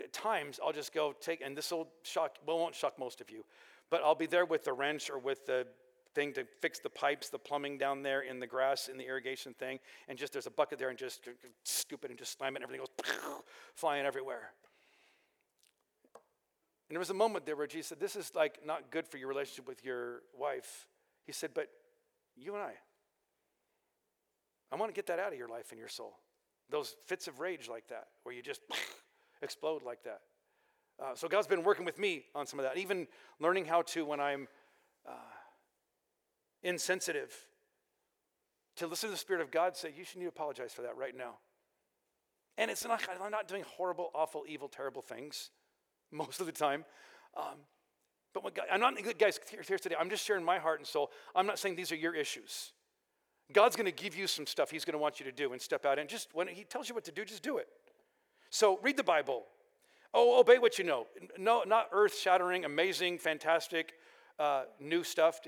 at 0.03 0.12
times, 0.12 0.59
I'll 0.64 0.73
just 0.73 0.92
go 0.92 1.14
take, 1.20 1.40
and 1.40 1.57
this 1.57 1.70
will 1.70 1.88
shock, 2.03 2.37
well, 2.47 2.59
won't 2.59 2.75
shock 2.75 2.99
most 2.99 3.20
of 3.20 3.31
you, 3.31 3.44
but 3.90 4.03
I'll 4.03 4.14
be 4.14 4.27
there 4.27 4.44
with 4.44 4.64
the 4.64 4.73
wrench 4.73 5.09
or 5.09 5.18
with 5.18 5.47
the 5.47 5.66
thing 6.14 6.33
to 6.33 6.44
fix 6.61 6.79
the 6.79 6.90
pipes, 6.90 7.29
the 7.29 7.38
plumbing 7.38 7.79
down 7.79 8.03
there 8.03 8.23
in 8.23 8.40
the 8.40 8.47
grass, 8.47 8.88
in 8.88 8.97
the 8.97 9.07
irrigation 9.07 9.53
thing, 9.55 9.79
and 10.09 10.18
just 10.18 10.33
there's 10.33 10.47
a 10.47 10.51
bucket 10.51 10.79
there 10.79 10.88
and 10.88 10.99
just 10.99 11.29
scoop 11.64 12.05
it 12.05 12.11
and 12.11 12.18
just 12.18 12.38
slam 12.38 12.55
it 12.55 12.62
and 12.62 12.64
everything 12.64 12.85
goes 12.85 13.14
flying 13.75 14.07
everywhere. 14.07 14.53
And 16.88 16.94
there 16.97 17.01
was 17.01 17.11
a 17.11 17.14
moment 17.14 17.47
there 17.47 17.57
where 17.57 17.66
Jesus 17.66 17.88
said, 17.88 18.01
This 18.01 18.16
is 18.16 18.33
like 18.35 18.61
not 18.64 18.90
good 18.90 19.07
for 19.07 19.16
your 19.16 19.29
relationship 19.29 19.66
with 19.66 19.85
your 19.85 20.23
wife. 20.38 20.87
He 21.25 21.33
said, 21.33 21.51
But 21.55 21.68
you 22.37 22.55
and 22.55 22.62
I, 22.62 22.73
I 24.70 24.77
want 24.77 24.90
to 24.90 24.94
get 24.94 25.07
that 25.07 25.18
out 25.18 25.33
of 25.33 25.38
your 25.38 25.49
life 25.49 25.70
and 25.70 25.79
your 25.79 25.88
soul. 25.88 26.14
Those 26.70 26.94
fits 27.07 27.29
of 27.29 27.40
rage 27.40 27.68
like 27.68 27.88
that, 27.88 28.09
where 28.23 28.35
you 28.35 28.42
just 28.42 28.61
explode 29.42 29.83
like 29.83 30.03
that. 30.05 30.20
Uh, 31.03 31.14
so 31.14 31.27
God's 31.27 31.47
been 31.47 31.64
working 31.64 31.85
with 31.85 31.99
me 31.99 32.25
on 32.35 32.47
some 32.47 32.59
of 32.59 32.64
that, 32.64 32.77
even 32.77 33.07
learning 33.40 33.64
how 33.64 33.83
to, 33.83 34.05
when 34.05 34.20
I'm 34.20 34.47
uh, 35.09 35.12
insensitive, 36.62 37.35
to 38.77 38.87
listen 38.87 39.09
to 39.09 39.12
the 39.12 39.18
Spirit 39.18 39.42
of 39.42 39.51
God 39.51 39.77
say, 39.77 39.92
You 39.97 40.05
should 40.05 40.18
need 40.18 40.25
to 40.25 40.29
apologize 40.29 40.73
for 40.73 40.83
that 40.83 40.97
right 40.97 41.16
now. 41.16 41.38
And 42.59 42.70
it's 42.70 42.85
not, 42.85 43.03
I'm 43.23 43.31
not 43.31 43.49
doing 43.49 43.64
horrible, 43.77 44.11
awful, 44.14 44.44
evil, 44.47 44.68
terrible 44.68 45.03
things 45.03 45.51
most 46.14 46.40
of 46.40 46.46
the 46.46 46.53
time. 46.53 46.85
Um, 47.37 47.59
but 48.33 48.42
what 48.42 48.59
I'm 48.70 48.81
not, 48.81 48.94
guys, 49.18 49.38
here 49.50 49.79
today, 49.79 49.96
I'm 49.98 50.11
just 50.11 50.24
sharing 50.24 50.44
my 50.44 50.59
heart 50.59 50.81
and 50.81 50.87
soul. 50.87 51.11
I'm 51.35 51.46
not 51.46 51.59
saying 51.59 51.77
these 51.77 51.92
are 51.92 51.96
your 51.96 52.14
issues. 52.14 52.72
God's 53.53 53.77
going 53.77 53.87
to 53.87 53.92
give 53.92 54.16
you 54.16 54.27
some 54.27 54.46
stuff 54.46 54.70
He's 54.70 54.85
going 54.85 54.94
to 54.94 54.98
want 54.98 55.20
you 55.20 55.27
to 55.27 55.33
do 55.33 55.53
and 55.53 55.61
step 55.61 55.85
out 55.85 55.98
and 55.98 56.09
just 56.09 56.29
when 56.33 56.48
He 56.48 56.64
tells 56.64 56.88
you 56.88 56.94
what 56.94 57.05
to 57.05 57.12
do, 57.12 57.24
just 57.24 57.42
do 57.42 57.59
it. 57.59 57.68
So 58.50 58.79
read 58.83 58.96
the 58.96 59.05
Bible. 59.05 59.44
Oh, 60.12 60.40
obey 60.40 60.59
what 60.59 60.79
you 60.79 60.85
know. 60.85 61.07
No, 61.38 61.64
not 61.66 61.88
earth 61.92 62.16
shattering, 62.16 62.64
amazing, 62.64 63.18
fantastic, 63.18 63.94
uh, 64.38 64.62
new 64.81 65.03
stuff. 65.03 65.40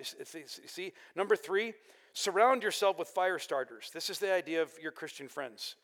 See? 0.67 0.93
Number 1.15 1.37
three, 1.37 1.73
surround 2.13 2.63
yourself 2.63 2.99
with 2.99 3.09
fire 3.09 3.39
starters. 3.39 3.91
This 3.95 4.11
is 4.11 4.19
the 4.19 4.33
idea 4.33 4.63
of 4.63 4.71
your 4.83 4.91
Christian 4.93 5.29
friends 5.29 5.77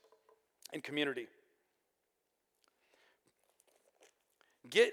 and 0.72 0.82
community. 0.82 1.28
Get 4.72 4.92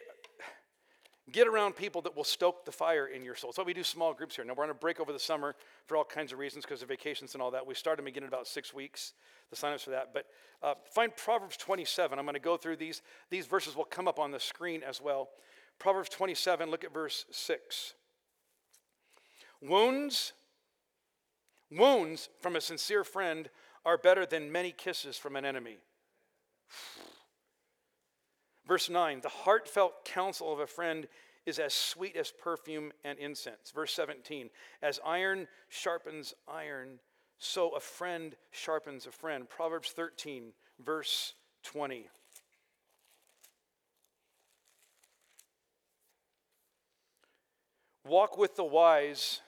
Get 1.32 1.48
around 1.48 1.76
people 1.76 2.02
that 2.04 2.16
will 2.16 2.24
stoke 2.24 2.66
the 2.66 2.72
fire 2.72 3.06
in 3.06 3.24
your 3.24 3.36
soul. 3.36 3.52
Why 3.54 3.64
we 3.64 3.74
do 3.74 3.84
small 3.84 4.14
groups 4.14 4.36
here. 4.36 4.46
Now, 4.46 4.54
we're 4.56 4.64
on 4.64 4.70
a 4.72 4.76
break 4.76 5.00
over 5.00 5.14
the 5.14 5.20
summer 5.20 5.56
for 5.86 5.96
all 5.96 6.04
kinds 6.04 6.32
of 6.32 6.40
reasons 6.40 6.66
because 6.66 6.82
of 6.82 6.88
vacations 6.88 7.34
and 7.34 7.42
all 7.42 7.52
that. 7.52 7.68
We 7.68 7.76
started 7.76 8.08
again 8.08 8.24
in 8.24 8.30
about 8.30 8.48
six 8.48 8.74
weeks, 8.74 9.14
the 9.52 9.56
signups 9.56 9.82
for 9.82 9.92
that. 9.92 10.12
But 10.14 10.26
uh, 10.64 10.74
find 10.94 11.16
Proverbs 11.16 11.58
27. 11.58 12.18
I'm 12.18 12.26
going 12.26 12.34
to 12.34 12.40
go 12.40 12.58
through 12.58 12.78
these. 12.78 13.02
These 13.30 13.46
verses 13.46 13.76
will 13.76 13.86
come 13.86 14.08
up 14.08 14.18
on 14.18 14.32
the 14.32 14.40
screen 14.40 14.82
as 14.82 15.02
well. 15.02 15.30
Proverbs 15.78 16.10
27, 16.10 16.72
look 16.72 16.84
at 16.84 16.94
verse 16.94 17.26
6. 17.32 17.94
Wounds, 19.62 20.34
wounds 21.70 22.30
from 22.42 22.56
a 22.56 22.62
sincere 22.62 23.04
friend 23.04 23.50
are 23.86 23.98
better 23.98 24.26
than 24.26 24.52
many 24.52 24.72
kisses 24.72 25.18
from 25.18 25.36
an 25.36 25.46
enemy. 25.46 25.78
Verse 28.70 28.88
9, 28.88 29.22
the 29.22 29.30
heartfelt 29.30 30.06
counsel 30.06 30.54
of 30.54 30.60
a 30.60 30.68
friend 30.68 31.08
is 31.48 31.58
as 31.58 31.74
sweet 31.74 32.16
as 32.16 32.30
perfume 32.30 32.92
and 33.04 33.18
incense. 33.18 33.72
Verse 33.74 33.92
17, 33.94 34.52
as 34.84 35.00
iron 35.04 35.48
sharpens 35.70 36.36
iron, 36.48 37.00
so 37.40 37.70
a 37.70 37.80
friend 37.80 38.36
sharpens 38.52 39.08
a 39.08 39.12
friend. 39.12 39.50
Proverbs 39.50 39.90
13, 39.90 40.54
verse 40.86 41.34
20. 41.64 42.10
Walk 48.06 48.38
with 48.38 48.56
the 48.56 48.64
wise 48.64 49.42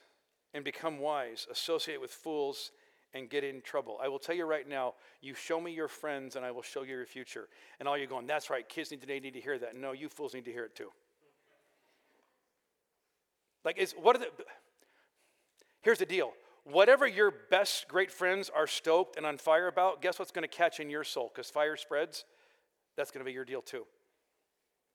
and 0.51 0.63
become 0.63 0.97
wise. 0.97 1.45
Associate 1.51 2.01
with 2.01 2.09
fools 2.09 2.71
and 3.13 3.29
get 3.29 3.43
in 3.43 3.61
trouble. 3.61 3.99
I 4.01 4.07
will 4.07 4.19
tell 4.19 4.35
you 4.35 4.45
right 4.45 4.67
now, 4.67 4.93
you 5.21 5.33
show 5.33 5.59
me 5.59 5.71
your 5.71 5.87
friends 5.87 6.35
and 6.35 6.45
I 6.45 6.51
will 6.51 6.61
show 6.61 6.83
you 6.83 6.95
your 6.95 7.05
future. 7.05 7.47
And 7.79 7.87
all 7.87 7.97
you're 7.97 8.07
going, 8.07 8.27
that's 8.27 8.49
right, 8.49 8.67
kids 8.67 8.91
need 8.91 9.01
today 9.01 9.19
need 9.19 9.33
to 9.33 9.41
hear 9.41 9.57
that. 9.59 9.75
No, 9.75 9.91
you 9.91 10.09
fools 10.09 10.33
need 10.33 10.45
to 10.45 10.51
hear 10.51 10.65
it 10.65 10.75
too. 10.75 10.89
Like, 13.63 13.77
is 13.77 13.93
what 13.93 14.15
are 14.15 14.19
the 14.19 14.27
here's 15.81 15.99
the 15.99 16.05
deal. 16.05 16.33
Whatever 16.63 17.07
your 17.07 17.31
best 17.49 17.87
great 17.87 18.11
friends 18.11 18.49
are 18.55 18.67
stoked 18.67 19.17
and 19.17 19.25
on 19.25 19.37
fire 19.37 19.67
about, 19.67 20.01
guess 20.01 20.19
what's 20.19 20.31
going 20.31 20.43
to 20.43 20.55
catch 20.55 20.79
in 20.79 20.89
your 20.89 21.03
soul? 21.03 21.31
Because 21.33 21.49
fire 21.49 21.75
spreads, 21.75 22.23
that's 22.95 23.09
going 23.11 23.19
to 23.19 23.25
be 23.25 23.33
your 23.33 23.45
deal 23.45 23.61
too. 23.61 23.85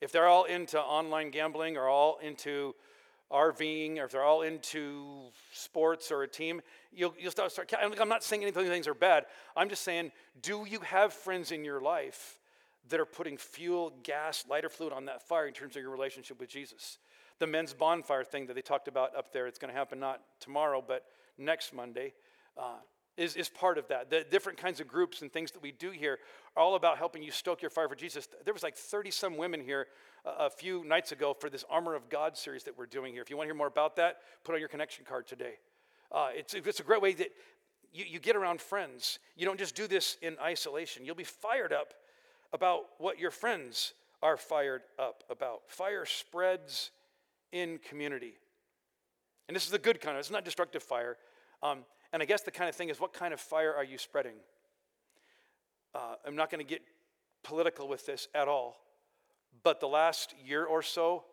If 0.00 0.12
they're 0.12 0.28
all 0.28 0.44
into 0.44 0.78
online 0.80 1.30
gambling 1.30 1.76
or 1.76 1.88
all 1.88 2.18
into 2.22 2.74
RVing 3.32 3.98
or 3.98 4.04
if 4.04 4.12
they're 4.12 4.22
all 4.22 4.42
into 4.42 5.30
sports 5.52 6.10
or 6.10 6.22
a 6.22 6.28
team, 6.28 6.60
you'll, 6.92 7.14
you'll 7.18 7.32
start, 7.32 7.52
start. 7.52 7.72
I'm 7.80 8.08
not 8.08 8.22
saying 8.22 8.42
anything 8.42 8.66
things 8.66 8.86
are 8.86 8.94
bad. 8.94 9.26
I'm 9.56 9.68
just 9.68 9.82
saying, 9.82 10.12
do 10.42 10.64
you 10.68 10.80
have 10.80 11.12
friends 11.12 11.50
in 11.52 11.64
your 11.64 11.80
life 11.80 12.38
that 12.88 13.00
are 13.00 13.06
putting 13.06 13.36
fuel, 13.36 13.92
gas, 14.02 14.44
lighter 14.48 14.68
fluid 14.68 14.92
on 14.92 15.06
that 15.06 15.26
fire 15.26 15.46
in 15.48 15.54
terms 15.54 15.76
of 15.76 15.82
your 15.82 15.90
relationship 15.90 16.38
with 16.38 16.48
Jesus? 16.48 16.98
The 17.38 17.46
men's 17.46 17.74
bonfire 17.74 18.24
thing 18.24 18.46
that 18.46 18.54
they 18.54 18.62
talked 18.62 18.88
about 18.88 19.14
up 19.16 19.32
there, 19.32 19.46
it's 19.46 19.58
going 19.58 19.72
to 19.72 19.78
happen 19.78 19.98
not 19.98 20.20
tomorrow, 20.40 20.82
but 20.86 21.04
next 21.36 21.74
Monday. 21.74 22.14
Uh, 22.56 22.76
is, 23.16 23.34
is 23.34 23.48
part 23.48 23.78
of 23.78 23.88
that. 23.88 24.10
The 24.10 24.26
different 24.30 24.58
kinds 24.58 24.80
of 24.80 24.88
groups 24.88 25.22
and 25.22 25.32
things 25.32 25.50
that 25.52 25.62
we 25.62 25.72
do 25.72 25.90
here 25.90 26.18
are 26.54 26.62
all 26.62 26.74
about 26.74 26.98
helping 26.98 27.22
you 27.22 27.30
stoke 27.30 27.62
your 27.62 27.70
fire 27.70 27.88
for 27.88 27.94
Jesus. 27.94 28.28
There 28.44 28.52
was 28.52 28.62
like 28.62 28.76
30 28.76 29.10
some 29.10 29.36
women 29.36 29.60
here 29.60 29.86
a 30.26 30.50
few 30.50 30.84
nights 30.84 31.12
ago 31.12 31.34
for 31.38 31.48
this 31.48 31.64
Armor 31.70 31.94
of 31.94 32.08
God 32.08 32.36
series 32.36 32.64
that 32.64 32.76
we're 32.76 32.86
doing 32.86 33.12
here. 33.12 33.22
If 33.22 33.30
you 33.30 33.36
want 33.36 33.46
to 33.46 33.48
hear 33.48 33.56
more 33.56 33.68
about 33.68 33.96
that, 33.96 34.16
put 34.44 34.54
on 34.54 34.60
your 34.60 34.68
connection 34.68 35.04
card 35.04 35.26
today. 35.26 35.54
Uh, 36.10 36.28
it's, 36.34 36.52
it's 36.54 36.80
a 36.80 36.82
great 36.82 37.00
way 37.00 37.12
that 37.14 37.28
you, 37.92 38.04
you 38.08 38.18
get 38.18 38.36
around 38.36 38.60
friends. 38.60 39.18
You 39.36 39.46
don't 39.46 39.58
just 39.58 39.74
do 39.74 39.86
this 39.86 40.16
in 40.22 40.36
isolation. 40.42 41.04
You'll 41.04 41.14
be 41.14 41.24
fired 41.24 41.72
up 41.72 41.94
about 42.52 42.80
what 42.98 43.18
your 43.18 43.30
friends 43.30 43.94
are 44.22 44.36
fired 44.36 44.82
up 44.98 45.22
about. 45.30 45.62
Fire 45.68 46.04
spreads 46.04 46.90
in 47.52 47.78
community. 47.78 48.34
And 49.48 49.54
this 49.54 49.64
is 49.64 49.70
the 49.70 49.78
good 49.78 50.00
kind 50.00 50.16
of, 50.16 50.20
it's 50.20 50.30
not 50.30 50.44
destructive 50.44 50.82
fire. 50.82 51.16
Um, 51.62 51.84
and 52.12 52.22
I 52.22 52.26
guess 52.26 52.42
the 52.42 52.50
kind 52.50 52.68
of 52.68 52.74
thing 52.74 52.88
is 52.88 53.00
what 53.00 53.12
kind 53.12 53.32
of 53.32 53.40
fire 53.40 53.74
are 53.74 53.84
you 53.84 53.98
spreading? 53.98 54.34
Uh, 55.94 56.14
I'm 56.26 56.36
not 56.36 56.50
going 56.50 56.64
to 56.64 56.68
get 56.68 56.82
political 57.42 57.88
with 57.88 58.06
this 58.06 58.28
at 58.34 58.48
all. 58.48 58.76
But 59.62 59.80
the 59.80 59.88
last 59.88 60.34
year 60.44 60.64
or 60.64 60.82
so, 60.82 61.24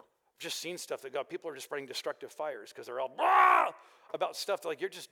I've 0.00 0.38
just 0.38 0.58
seen 0.58 0.78
stuff 0.78 1.02
that 1.02 1.12
God, 1.12 1.28
people 1.28 1.50
are 1.50 1.54
just 1.54 1.66
spreading 1.66 1.86
destructive 1.86 2.32
fires 2.32 2.70
because 2.70 2.86
they're 2.86 3.00
all 3.00 3.14
about 4.12 4.36
stuff 4.36 4.64
like 4.64 4.80
you're 4.80 4.90
just, 4.90 5.10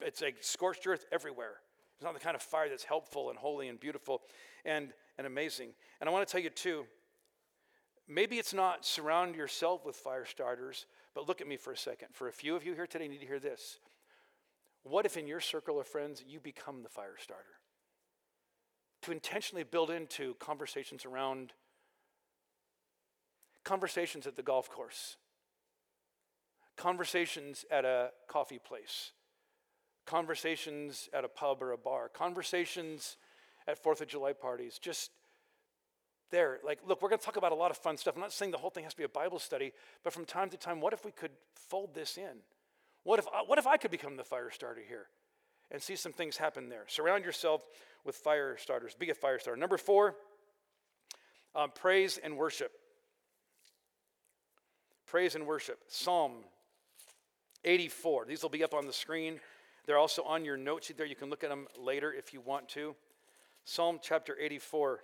it's 0.00 0.20
like 0.20 0.36
scorched 0.40 0.86
earth 0.86 1.04
everywhere. 1.12 1.56
It's 1.96 2.04
not 2.04 2.14
the 2.14 2.20
kind 2.20 2.34
of 2.34 2.42
fire 2.42 2.68
that's 2.68 2.84
helpful 2.84 3.30
and 3.30 3.38
holy 3.38 3.68
and 3.68 3.78
beautiful 3.78 4.22
and, 4.64 4.92
and 5.18 5.26
amazing. 5.26 5.70
And 6.00 6.08
I 6.08 6.12
want 6.12 6.26
to 6.26 6.32
tell 6.32 6.40
you 6.40 6.50
too, 6.50 6.84
maybe 8.08 8.38
it's 8.38 8.54
not 8.54 8.84
surround 8.84 9.36
yourself 9.36 9.86
with 9.86 9.96
fire 9.96 10.24
starters, 10.24 10.86
but 11.14 11.28
look 11.28 11.40
at 11.40 11.46
me 11.46 11.56
for 11.56 11.72
a 11.72 11.76
second. 11.76 12.08
For 12.12 12.28
a 12.28 12.32
few 12.32 12.56
of 12.56 12.64
you 12.64 12.74
here 12.74 12.86
today, 12.86 13.06
need 13.06 13.20
to 13.20 13.26
hear 13.26 13.38
this. 13.38 13.78
What 14.82 15.06
if 15.06 15.16
in 15.16 15.26
your 15.26 15.40
circle 15.40 15.78
of 15.78 15.86
friends 15.86 16.24
you 16.26 16.40
become 16.40 16.82
the 16.82 16.88
fire 16.88 17.14
starter? 17.18 17.44
To 19.02 19.12
intentionally 19.12 19.64
build 19.64 19.90
into 19.90 20.34
conversations 20.40 21.04
around 21.04 21.52
conversations 23.64 24.26
at 24.26 24.36
the 24.36 24.42
golf 24.42 24.70
course, 24.70 25.16
conversations 26.76 27.64
at 27.70 27.84
a 27.84 28.10
coffee 28.28 28.58
place, 28.58 29.12
conversations 30.06 31.08
at 31.12 31.24
a 31.24 31.28
pub 31.28 31.62
or 31.62 31.72
a 31.72 31.78
bar, 31.78 32.08
conversations 32.08 33.16
at 33.68 33.82
Fourth 33.82 34.00
of 34.00 34.08
July 34.08 34.32
parties, 34.32 34.78
just 34.78 35.10
there. 36.30 36.58
Like, 36.64 36.80
look, 36.86 37.00
we're 37.00 37.08
going 37.08 37.20
to 37.20 37.24
talk 37.24 37.36
about 37.36 37.52
a 37.52 37.56
lot 37.56 37.70
of 37.70 37.76
fun 37.76 37.96
stuff. 37.96 38.14
I'm 38.16 38.20
not 38.20 38.32
saying 38.32 38.50
the 38.50 38.58
whole 38.58 38.70
thing 38.70 38.84
has 38.84 38.94
to 38.94 38.98
be 38.98 39.04
a 39.04 39.08
Bible 39.08 39.38
study, 39.38 39.72
but 40.02 40.12
from 40.12 40.24
time 40.24 40.50
to 40.50 40.56
time, 40.56 40.80
what 40.80 40.92
if 40.92 41.04
we 41.04 41.12
could 41.12 41.30
fold 41.54 41.94
this 41.94 42.16
in? 42.16 42.40
What 43.04 43.18
if, 43.18 43.26
what 43.46 43.58
if 43.58 43.66
I 43.66 43.76
could 43.76 43.90
become 43.90 44.16
the 44.16 44.24
fire 44.24 44.50
starter 44.50 44.82
here 44.86 45.06
and 45.70 45.80
see 45.80 45.94
some 45.94 46.12
things 46.12 46.36
happen 46.36 46.68
there? 46.68 46.84
Surround 46.88 47.24
yourself 47.24 47.62
with 48.04 48.16
fire 48.16 48.56
starters. 48.56 48.94
Be 48.94 49.10
a 49.10 49.14
fire 49.14 49.38
starter. 49.38 49.60
Number 49.60 49.78
four, 49.78 50.16
um, 51.54 51.70
praise 51.74 52.18
and 52.18 52.36
worship. 52.36 52.72
Praise 55.12 55.34
and 55.34 55.46
worship. 55.46 55.78
Psalm 55.88 56.32
84. 57.66 58.24
These 58.24 58.40
will 58.40 58.48
be 58.48 58.64
up 58.64 58.72
on 58.72 58.86
the 58.86 58.94
screen. 58.94 59.40
They're 59.84 59.98
also 59.98 60.22
on 60.22 60.42
your 60.42 60.56
notes 60.56 60.90
there. 60.96 61.04
You 61.04 61.14
can 61.14 61.28
look 61.28 61.44
at 61.44 61.50
them 61.50 61.66
later 61.78 62.10
if 62.10 62.32
you 62.32 62.40
want 62.40 62.66
to. 62.70 62.94
Psalm 63.66 63.98
chapter 64.02 64.34
84. 64.40 65.00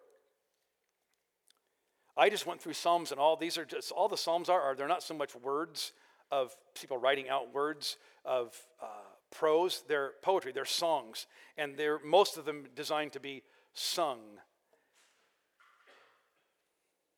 I 2.17 2.31
just 2.31 2.47
went 2.47 2.63
through 2.63 2.73
Psalms, 2.73 3.11
and 3.11 3.21
all 3.21 3.37
these 3.37 3.59
are 3.59 3.67
just, 3.67 3.93
all 3.93 4.09
the 4.09 4.17
Psalms 4.17 4.49
are, 4.49 4.63
are 4.63 4.75
they're 4.75 4.89
not 4.89 5.03
so 5.03 5.13
much 5.13 5.35
words 5.35 5.93
of 6.31 6.57
people 6.75 6.97
writing 6.97 7.29
out 7.29 7.53
words 7.53 7.99
of 8.25 8.57
uh, 8.83 8.87
prose, 9.31 9.85
they're 9.89 10.13
poetry, 10.23 10.53
they're 10.53 10.65
songs, 10.65 11.27
and 11.59 11.77
they're 11.77 11.99
most 12.03 12.39
of 12.39 12.47
them 12.47 12.65
designed 12.75 13.13
to 13.13 13.21
be 13.21 13.43
sung. 13.75 14.21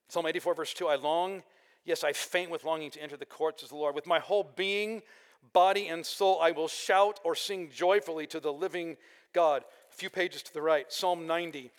Psalm 0.09 0.26
84, 0.26 0.55
verse 0.57 0.74
2 0.74 0.88
I 0.88 0.97
long 0.97 1.45
Yes, 1.85 2.05
I 2.05 2.12
faint 2.12 2.51
with 2.51 2.64
longing 2.64 2.91
to 2.91 3.03
enter 3.03 3.16
the 3.16 3.26
courts 3.26 3.62
of 3.62 3.70
the 3.70 3.76
Lord. 3.76 3.95
With 3.95 4.07
my 4.07 4.18
whole 4.18 4.51
being, 4.57 5.03
body, 5.53 5.89
and 5.89 6.05
soul, 6.05 6.39
I 6.41 6.51
will 6.51 6.68
shout 6.68 7.20
or 7.24 7.35
sing 7.35 7.70
joyfully 7.72 8.26
to 8.28 8.41
the 8.41 8.53
living 8.53 8.97
God. 9.33 9.64
A 9.91 9.95
few 9.95 10.11
pages 10.11 10.43
to 10.43 10.55
the 10.55 10.62
right, 10.62 10.93
Psalm 10.93 11.26
90, 11.26 11.70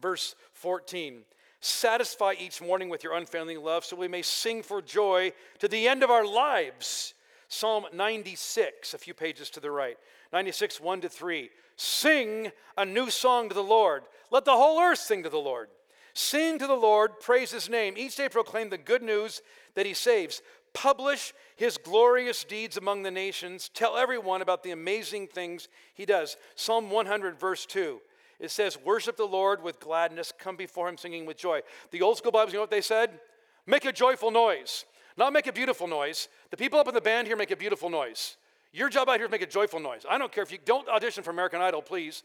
verse 0.00 0.34
14. 0.52 1.22
Satisfy 1.60 2.34
each 2.38 2.62
morning 2.62 2.88
with 2.88 3.02
your 3.02 3.14
unfailing 3.14 3.62
love 3.62 3.84
so 3.84 3.96
we 3.96 4.08
may 4.08 4.22
sing 4.22 4.62
for 4.62 4.80
joy 4.80 5.32
to 5.58 5.68
the 5.68 5.88
end 5.88 6.02
of 6.02 6.10
our 6.10 6.26
lives. 6.26 7.14
Psalm 7.48 7.86
96, 7.92 8.94
a 8.94 8.98
few 8.98 9.14
pages 9.14 9.50
to 9.50 9.60
the 9.60 9.70
right. 9.70 9.96
96, 10.32 10.80
1 10.80 11.00
to 11.02 11.08
3. 11.08 11.50
Sing 11.76 12.50
a 12.76 12.84
new 12.84 13.10
song 13.10 13.48
to 13.48 13.54
the 13.54 13.62
Lord. 13.62 14.02
Let 14.30 14.44
the 14.44 14.52
whole 14.52 14.80
earth 14.80 14.98
sing 14.98 15.22
to 15.22 15.28
the 15.28 15.38
Lord. 15.38 15.68
Sing 16.16 16.58
to 16.60 16.66
the 16.66 16.72
Lord, 16.72 17.20
praise 17.20 17.50
his 17.50 17.68
name. 17.68 17.92
Each 17.94 18.16
day 18.16 18.30
proclaim 18.30 18.70
the 18.70 18.78
good 18.78 19.02
news 19.02 19.42
that 19.74 19.84
he 19.84 19.92
saves. 19.92 20.40
Publish 20.72 21.34
his 21.56 21.76
glorious 21.76 22.42
deeds 22.42 22.78
among 22.78 23.02
the 23.02 23.10
nations. 23.10 23.68
Tell 23.68 23.98
everyone 23.98 24.40
about 24.40 24.62
the 24.62 24.70
amazing 24.70 25.26
things 25.26 25.68
he 25.92 26.06
does. 26.06 26.38
Psalm 26.54 26.88
100, 26.90 27.38
verse 27.38 27.66
2. 27.66 28.00
It 28.40 28.50
says, 28.50 28.78
Worship 28.82 29.18
the 29.18 29.26
Lord 29.26 29.62
with 29.62 29.78
gladness, 29.78 30.32
come 30.38 30.56
before 30.56 30.88
him 30.88 30.96
singing 30.96 31.26
with 31.26 31.36
joy. 31.36 31.60
The 31.90 32.00
old 32.00 32.16
school 32.16 32.32
Bibles, 32.32 32.54
you 32.54 32.56
know 32.56 32.62
what 32.62 32.70
they 32.70 32.80
said? 32.80 33.20
Make 33.66 33.84
a 33.84 33.92
joyful 33.92 34.30
noise, 34.30 34.86
not 35.18 35.34
make 35.34 35.46
a 35.46 35.52
beautiful 35.52 35.86
noise. 35.86 36.28
The 36.50 36.56
people 36.56 36.78
up 36.78 36.88
in 36.88 36.94
the 36.94 37.00
band 37.02 37.26
here 37.26 37.36
make 37.36 37.50
a 37.50 37.56
beautiful 37.56 37.90
noise. 37.90 38.38
Your 38.72 38.88
job 38.88 39.10
out 39.10 39.16
here 39.16 39.26
is 39.26 39.30
make 39.30 39.42
a 39.42 39.46
joyful 39.46 39.80
noise. 39.80 40.06
I 40.08 40.16
don't 40.16 40.32
care 40.32 40.44
if 40.44 40.50
you 40.50 40.58
don't 40.64 40.88
audition 40.88 41.22
for 41.22 41.30
American 41.30 41.60
Idol, 41.60 41.82
please, 41.82 42.22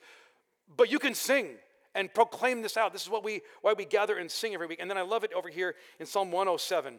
but 0.78 0.90
you 0.90 0.98
can 0.98 1.14
sing 1.14 1.58
and 1.96 2.14
proclaim 2.14 2.62
this 2.62 2.78
out. 2.78 2.94
This 2.94 3.04
is 3.04 3.10
what 3.10 3.24
we, 3.24 3.42
why 3.62 3.74
we 3.74 3.86
gather 3.86 4.18
and 4.18 4.30
sing 4.30 4.54
every 4.54 4.68
week. 4.68 4.80
And 4.80 4.90
then 4.90 4.98
I 4.98 5.02
love 5.02 5.24
it 5.24 5.34
over 5.34 5.50
here 5.50 5.76
in 6.00 6.06
Psalm 6.06 6.32
107. 6.32 6.96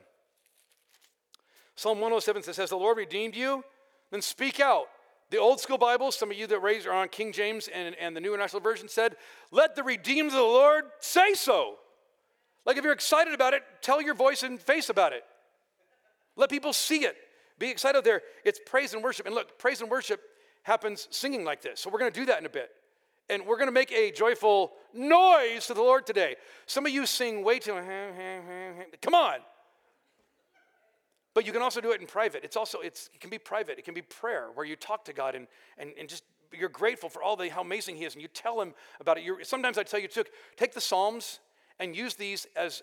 Psalm 1.74 1.98
107 1.98 2.42
says, 2.42 2.56
Has 2.56 2.70
the 2.70 2.76
Lord 2.76 2.98
redeemed 2.98 3.34
you? 3.34 3.64
Then 4.10 4.22
speak 4.22 4.60
out. 4.60 4.86
The 5.30 5.38
old 5.38 5.60
school 5.60 5.78
Bible, 5.78 6.12
some 6.12 6.30
of 6.30 6.36
you 6.36 6.46
that 6.46 6.58
raised 6.58 6.86
are 6.86 6.92
on 6.92 7.08
King 7.08 7.32
James 7.32 7.68
and, 7.68 7.94
and 7.98 8.14
the 8.14 8.20
New 8.20 8.34
International 8.34 8.60
Version 8.60 8.88
said, 8.88 9.16
Let 9.50 9.74
the 9.74 9.82
redeemed 9.82 10.28
of 10.28 10.36
the 10.36 10.42
Lord 10.42 10.84
say 11.00 11.32
so. 11.32 11.76
Like 12.66 12.76
if 12.76 12.84
you're 12.84 12.92
excited 12.92 13.32
about 13.32 13.54
it, 13.54 13.62
tell 13.80 14.02
your 14.02 14.14
voice 14.14 14.42
and 14.42 14.60
face 14.60 14.90
about 14.90 15.12
it. 15.12 15.24
Let 16.36 16.50
people 16.50 16.72
see 16.72 17.04
it. 17.04 17.16
Be 17.58 17.70
excited 17.70 18.04
there. 18.04 18.22
It's 18.44 18.60
praise 18.66 18.92
and 18.92 19.02
worship. 19.02 19.26
And 19.26 19.34
look, 19.34 19.58
praise 19.58 19.80
and 19.80 19.90
worship 19.90 20.20
happens 20.62 21.08
singing 21.10 21.44
like 21.44 21.62
this. 21.62 21.80
So 21.80 21.90
we're 21.90 21.98
going 21.98 22.12
to 22.12 22.20
do 22.20 22.26
that 22.26 22.38
in 22.38 22.46
a 22.46 22.50
bit 22.50 22.70
and 23.28 23.46
we're 23.46 23.56
going 23.56 23.68
to 23.68 23.72
make 23.72 23.92
a 23.92 24.10
joyful 24.10 24.72
noise 24.92 25.66
to 25.66 25.74
the 25.74 25.80
Lord 25.80 26.06
today. 26.06 26.36
Some 26.66 26.86
of 26.86 26.92
you 26.92 27.06
sing 27.06 27.44
way 27.44 27.58
too, 27.58 27.72
come 29.00 29.14
on. 29.14 29.36
But 31.34 31.46
you 31.46 31.52
can 31.52 31.62
also 31.62 31.80
do 31.80 31.92
it 31.92 32.00
in 32.00 32.06
private. 32.06 32.44
It's 32.44 32.56
also, 32.56 32.80
it's, 32.80 33.08
it 33.14 33.20
can 33.20 33.30
be 33.30 33.38
private. 33.38 33.78
It 33.78 33.84
can 33.84 33.94
be 33.94 34.02
prayer 34.02 34.48
where 34.54 34.66
you 34.66 34.76
talk 34.76 35.04
to 35.06 35.12
God 35.12 35.34
and, 35.34 35.46
and, 35.78 35.92
and 35.98 36.08
just, 36.08 36.24
you're 36.52 36.68
grateful 36.68 37.08
for 37.08 37.22
all 37.22 37.36
the, 37.36 37.48
how 37.48 37.62
amazing 37.62 37.96
he 37.96 38.04
is. 38.04 38.14
And 38.14 38.20
you 38.20 38.28
tell 38.28 38.60
him 38.60 38.74
about 39.00 39.16
it. 39.16 39.24
You're, 39.24 39.42
sometimes 39.42 39.78
I 39.78 39.82
tell 39.82 40.00
you, 40.00 40.08
to 40.08 40.24
take 40.56 40.74
the 40.74 40.80
Psalms 40.80 41.40
and 41.78 41.96
use 41.96 42.14
these 42.14 42.46
as, 42.54 42.82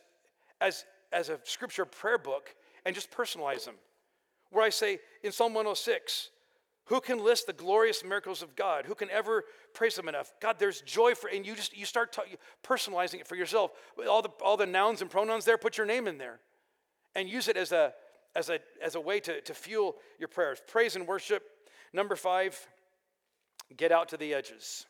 as, 0.61 0.85
as 1.11 1.29
a 1.29 1.39
scripture 1.43 1.85
prayer 1.85 2.17
book 2.17 2.55
and 2.85 2.95
just 2.95 3.11
personalize 3.11 3.65
them. 3.65 3.75
Where 4.51 4.65
I 4.65 4.69
say 4.69 4.99
in 5.23 5.31
Psalm 5.31 5.53
106, 5.53 6.31
who 6.89 6.99
can 6.99 7.23
list 7.23 7.45
the 7.45 7.53
glorious 7.53 8.03
miracles 8.03 8.41
of 8.41 8.55
God? 8.55 8.85
Who 8.85 8.95
can 8.95 9.11
ever 9.11 9.45
praise 9.73 9.97
Him 9.97 10.09
enough? 10.09 10.33
God, 10.41 10.57
there's 10.57 10.81
joy 10.81 11.13
for, 11.13 11.29
and 11.29 11.45
you 11.45 11.55
just 11.55 11.77
you 11.77 11.85
start 11.85 12.11
ta- 12.11 12.23
personalizing 12.63 13.19
it 13.19 13.27
for 13.27 13.35
yourself. 13.35 13.71
All 14.09 14.23
the 14.23 14.29
all 14.43 14.57
the 14.57 14.65
nouns 14.65 15.01
and 15.01 15.09
pronouns 15.09 15.45
there, 15.45 15.57
put 15.57 15.77
your 15.77 15.85
name 15.85 16.07
in 16.07 16.17
there, 16.17 16.39
and 17.15 17.29
use 17.29 17.47
it 17.47 17.57
as 17.57 17.71
a 17.71 17.93
as 18.35 18.49
a 18.49 18.59
as 18.83 18.95
a 18.95 18.99
way 18.99 19.19
to 19.19 19.39
to 19.41 19.53
fuel 19.53 19.97
your 20.17 20.27
prayers. 20.27 20.59
Praise 20.67 20.95
and 20.95 21.07
worship. 21.07 21.43
Number 21.93 22.15
five. 22.15 22.67
Get 23.77 23.91
out 23.91 24.09
to 24.09 24.17
the 24.17 24.33
edges. 24.33 24.87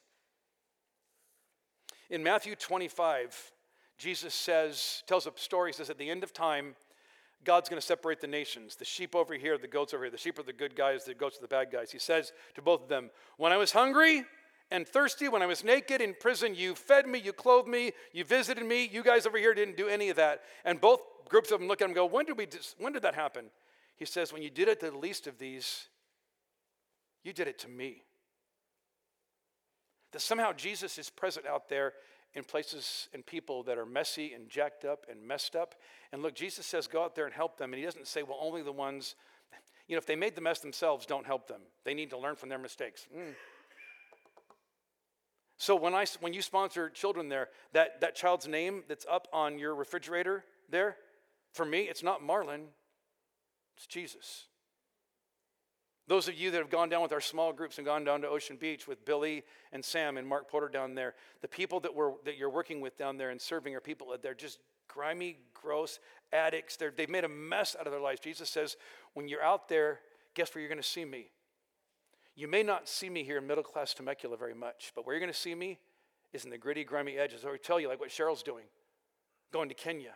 In 2.10 2.24
Matthew 2.24 2.56
25, 2.56 3.52
Jesus 3.98 4.34
says, 4.34 5.04
tells 5.06 5.28
a 5.28 5.32
story, 5.36 5.74
says, 5.74 5.90
at 5.90 5.98
the 5.98 6.10
end 6.10 6.24
of 6.24 6.32
time, 6.32 6.76
God's 7.44 7.70
going 7.70 7.80
to 7.80 7.86
separate 7.86 8.20
the 8.20 8.28
nations. 8.28 8.76
The 8.76 8.86
sheep 8.86 9.16
over 9.16 9.34
here, 9.34 9.58
the 9.58 9.68
goats 9.68 9.94
over 9.94 10.04
here. 10.04 10.12
The 10.12 10.18
sheep 10.18 10.38
are 10.40 10.44
the 10.44 10.54
good 10.54 10.76
guys, 10.76 11.06
the 11.06 11.14
goats 11.14 11.38
are 11.38 11.42
the 11.42 11.48
bad 11.48 11.72
guys. 11.72 11.92
He 11.92 12.00
says 12.00 12.34
to 12.56 12.62
both 12.62 12.84
of 12.84 12.90
them, 12.90 13.10
When 13.38 13.52
I 13.52 13.58
was 13.58 13.72
hungry 13.72 14.26
and 14.72 14.88
thirsty, 14.88 15.30
when 15.30 15.42
I 15.42 15.46
was 15.46 15.64
naked 15.64 16.02
in 16.02 16.16
prison, 16.20 16.54
you 16.54 16.76
fed 16.76 17.08
me, 17.08 17.20
you 17.20 17.32
clothed 17.32 17.68
me, 17.68 17.94
you 18.12 18.24
visited 18.24 18.66
me. 18.66 18.90
You 18.92 19.04
guys 19.04 19.26
over 19.26 19.38
here 19.38 19.54
didn't 19.54 19.78
do 19.78 19.88
any 19.88 20.10
of 20.10 20.18
that. 20.18 20.42
And 20.66 20.82
both 20.82 21.02
groups 21.30 21.52
of 21.52 21.60
them 21.60 21.70
look 21.70 21.82
at 21.82 21.86
him 21.86 21.92
and 21.92 21.96
go, 21.96 22.06
When 22.06 22.26
did, 22.26 22.38
we, 22.38 22.48
when 22.78 22.94
did 22.94 23.04
that 23.04 23.16
happen? 23.16 23.46
He 23.96 24.06
says, 24.06 24.34
When 24.34 24.42
you 24.42 24.50
did 24.50 24.68
it 24.68 24.82
to 24.82 24.92
the 24.92 24.98
least 24.98 25.26
of 25.26 25.38
these, 25.38 25.88
you 27.24 27.32
did 27.32 27.48
it 27.48 27.60
to 27.60 27.70
me. 27.70 28.04
That 30.12 30.22
somehow 30.22 30.54
Jesus 30.54 30.98
is 30.98 31.10
present 31.10 31.46
out 31.46 31.70
there 31.70 31.94
in 32.34 32.44
places 32.44 33.08
and 33.14 33.26
people 33.26 33.64
that 33.64 33.78
are 33.78 33.86
messy 33.86 34.34
and 34.34 34.50
jacked 34.50 34.86
up 34.86 35.06
and 35.10 35.22
messed 35.28 35.56
up. 35.56 35.76
And 36.12 36.22
look, 36.22 36.36
Jesus 36.36 36.66
says, 36.66 36.88
go 36.88 37.04
out 37.04 37.16
there 37.16 37.26
and 37.26 37.34
help 37.34 37.58
them. 37.58 37.74
And 37.74 37.80
he 37.80 37.86
doesn't 37.86 38.08
say, 38.08 38.24
well, 38.24 38.38
only 38.40 38.62
the 38.62 38.72
ones, 38.72 39.16
you 39.88 39.96
know, 39.96 39.98
if 39.98 40.06
they 40.06 40.16
made 40.16 40.36
the 40.36 40.42
mess 40.42 40.60
themselves, 40.60 41.06
don't 41.06 41.26
help 41.26 41.48
them. 41.48 41.62
They 41.86 41.94
need 41.94 42.12
to 42.12 42.18
learn 42.18 42.36
from 42.36 42.50
their 42.50 42.60
mistakes. 42.60 43.08
Mm. 43.16 43.34
So 45.58 45.76
when, 45.76 45.94
I, 45.94 46.06
when 46.22 46.34
you 46.34 46.42
sponsor 46.42 46.90
children 46.90 47.28
there, 47.28 47.50
that, 47.74 48.00
that 48.02 48.16
child's 48.16 48.48
name 48.48 48.84
that's 48.88 49.06
up 49.10 49.28
on 49.34 49.60
your 49.60 49.76
refrigerator 49.76 50.46
there, 50.70 50.96
for 51.52 51.66
me, 51.66 51.82
it's 51.82 52.04
not 52.04 52.22
Marlon, 52.22 52.68
it's 53.76 53.88
Jesus. 53.88 54.46
Those 56.10 56.28
of 56.28 56.34
you 56.34 56.50
that 56.50 56.58
have 56.58 56.72
gone 56.72 56.90
down 56.90 57.04
with 57.04 57.14
our 57.14 57.22
small 57.22 57.54
groups 57.54 57.78
and 57.78 57.86
gone 57.86 58.04
down 58.04 58.22
to 58.22 58.28
Ocean 58.28 58.58
Beach 58.58 58.88
with 58.88 59.06
Billy 59.06 59.44
and 59.72 59.86
Sam 59.86 60.18
and 60.18 60.28
Mark 60.28 60.50
Porter 60.50 60.68
down 60.68 60.96
there, 60.96 61.14
the 61.44 61.48
people 61.48 61.80
that, 61.82 61.94
we're, 61.94 62.14
that 62.26 62.36
you're 62.36 62.50
working 62.50 62.82
with 62.82 62.98
down 62.98 63.18
there 63.18 63.30
and 63.30 63.40
serving 63.40 63.76
are 63.76 63.80
people 63.80 64.10
that 64.10 64.24
they're 64.24 64.34
just 64.34 64.58
grimy, 64.88 65.38
gross 65.54 66.00
addicts. 66.34 66.78
they 66.78 66.90
they've 66.98 67.12
made 67.12 67.26
a 67.26 67.30
mess 67.30 67.76
out 67.80 67.86
of 67.86 67.92
their 67.92 68.02
lives. 68.02 68.20
Jesus 68.22 68.50
says, 68.50 68.76
when 69.14 69.28
you're 69.28 69.44
out 69.44 69.70
there, 69.70 70.00
guess 70.34 70.56
where 70.56 70.64
you're 70.64 70.70
going 70.70 70.82
to 70.82 70.88
see 70.88 71.06
me? 71.06 71.30
You 72.36 72.48
may 72.48 72.64
not 72.64 72.90
see 72.90 73.08
me 73.08 73.24
here 73.24 73.38
in 73.38 73.46
middle 73.46 73.64
class 73.64 73.94
Temecula 73.94 74.36
very 74.36 74.56
much, 74.56 74.92
but 74.96 75.06
where 75.06 75.14
you're 75.14 75.22
going 75.22 75.32
to 75.32 75.40
see 75.40 75.54
me 75.54 75.78
is 76.34 76.44
in 76.44 76.50
the 76.50 76.58
gritty, 76.58 76.84
grimy 76.84 77.18
edges. 77.20 77.46
Or 77.46 77.54
I 77.54 77.58
tell 77.58 77.80
you, 77.80 77.88
like 77.88 78.00
what 78.00 78.10
Cheryl's 78.10 78.42
doing, 78.42 78.66
going 79.54 79.70
to 79.70 79.76
Kenya. 79.76 80.14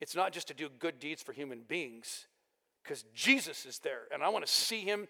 It's 0.00 0.14
not 0.14 0.32
just 0.32 0.46
to 0.48 0.54
do 0.54 0.68
good 0.78 1.00
deeds 1.00 1.20
for 1.20 1.32
human 1.32 1.62
beings, 1.66 2.28
because 2.82 3.04
Jesus 3.14 3.66
is 3.66 3.78
there 3.78 4.02
and 4.12 4.22
I 4.22 4.28
want 4.28 4.46
to 4.46 4.52
see 4.52 4.80
him 4.80 5.08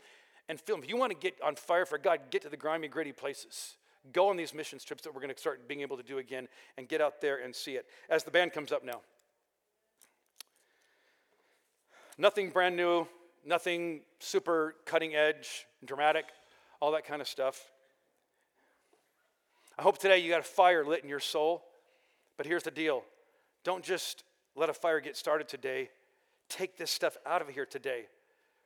and 0.48 0.60
feel 0.60 0.76
him. 0.76 0.82
If 0.82 0.88
you 0.88 0.96
want 0.96 1.12
to 1.12 1.18
get 1.18 1.34
on 1.42 1.56
fire 1.56 1.86
for 1.86 1.98
God, 1.98 2.20
get 2.30 2.42
to 2.42 2.48
the 2.48 2.56
grimy, 2.56 2.88
gritty 2.88 3.12
places. 3.12 3.76
Go 4.12 4.28
on 4.28 4.36
these 4.36 4.54
missions 4.54 4.84
trips 4.84 5.02
that 5.02 5.14
we're 5.14 5.20
going 5.20 5.34
to 5.34 5.38
start 5.38 5.68
being 5.68 5.82
able 5.82 5.96
to 5.96 6.02
do 6.02 6.18
again 6.18 6.48
and 6.76 6.88
get 6.88 7.00
out 7.00 7.20
there 7.20 7.42
and 7.42 7.54
see 7.54 7.72
it. 7.72 7.86
As 8.08 8.24
the 8.24 8.30
band 8.30 8.52
comes 8.52 8.72
up 8.72 8.84
now. 8.84 9.00
Nothing 12.16 12.50
brand 12.50 12.76
new, 12.76 13.06
nothing 13.44 14.00
super 14.18 14.74
cutting 14.84 15.14
edge, 15.14 15.66
dramatic, 15.84 16.26
all 16.80 16.92
that 16.92 17.04
kind 17.04 17.20
of 17.20 17.28
stuff. 17.28 17.70
I 19.78 19.82
hope 19.82 19.98
today 19.98 20.18
you 20.18 20.30
got 20.30 20.40
a 20.40 20.42
fire 20.42 20.84
lit 20.84 21.02
in 21.02 21.08
your 21.08 21.20
soul. 21.20 21.62
But 22.36 22.46
here's 22.46 22.62
the 22.62 22.70
deal 22.70 23.04
don't 23.64 23.84
just 23.84 24.24
let 24.56 24.70
a 24.70 24.72
fire 24.72 25.00
get 25.00 25.16
started 25.16 25.48
today, 25.48 25.90
take 26.48 26.76
this 26.76 26.90
stuff 26.90 27.16
out 27.26 27.42
of 27.42 27.48
here 27.48 27.66
today. 27.66 28.06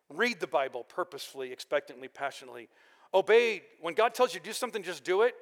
Read 0.09 0.41
the 0.41 0.47
Bible 0.47 0.85
purposefully, 0.85 1.53
expectantly, 1.53 2.09
passionately. 2.09 2.69
Obey. 3.15 3.63
When 3.81 3.95
God 3.95 4.15
tells 4.15 4.35
you 4.35 4.41
to 4.41 4.47
do 4.47 4.53
something, 4.53 4.83
just 4.83 5.05
do 5.05 5.23
it. 5.23 5.35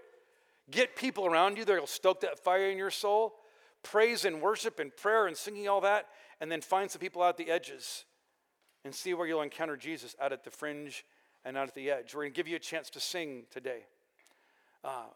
Get 0.70 0.96
people 0.96 1.26
around 1.26 1.58
you 1.58 1.64
that 1.64 1.80
will 1.80 1.86
stoke 1.86 2.20
that 2.20 2.38
fire 2.38 2.70
in 2.70 2.78
your 2.78 2.90
soul. 2.90 3.34
Praise 3.82 4.24
and 4.24 4.40
worship 4.40 4.78
and 4.78 4.94
prayer 4.94 5.26
and 5.26 5.36
singing 5.36 5.68
all 5.68 5.80
that. 5.80 6.06
And 6.40 6.50
then 6.50 6.60
find 6.60 6.90
some 6.90 7.00
people 7.00 7.22
out 7.22 7.36
the 7.36 7.50
edges 7.50 8.04
and 8.84 8.94
see 8.94 9.14
where 9.14 9.26
you'll 9.26 9.42
encounter 9.42 9.76
Jesus 9.76 10.14
out 10.20 10.32
at 10.32 10.44
the 10.44 10.50
fringe 10.50 11.04
and 11.44 11.56
out 11.56 11.68
at 11.68 11.74
the 11.74 11.90
edge. 11.90 12.14
We're 12.14 12.22
going 12.22 12.32
to 12.32 12.36
give 12.36 12.48
you 12.48 12.56
a 12.56 12.60
chance 12.60 12.90
to 12.90 13.00
sing 13.00 13.44
today. 13.50 13.80
Uh, 14.84 15.06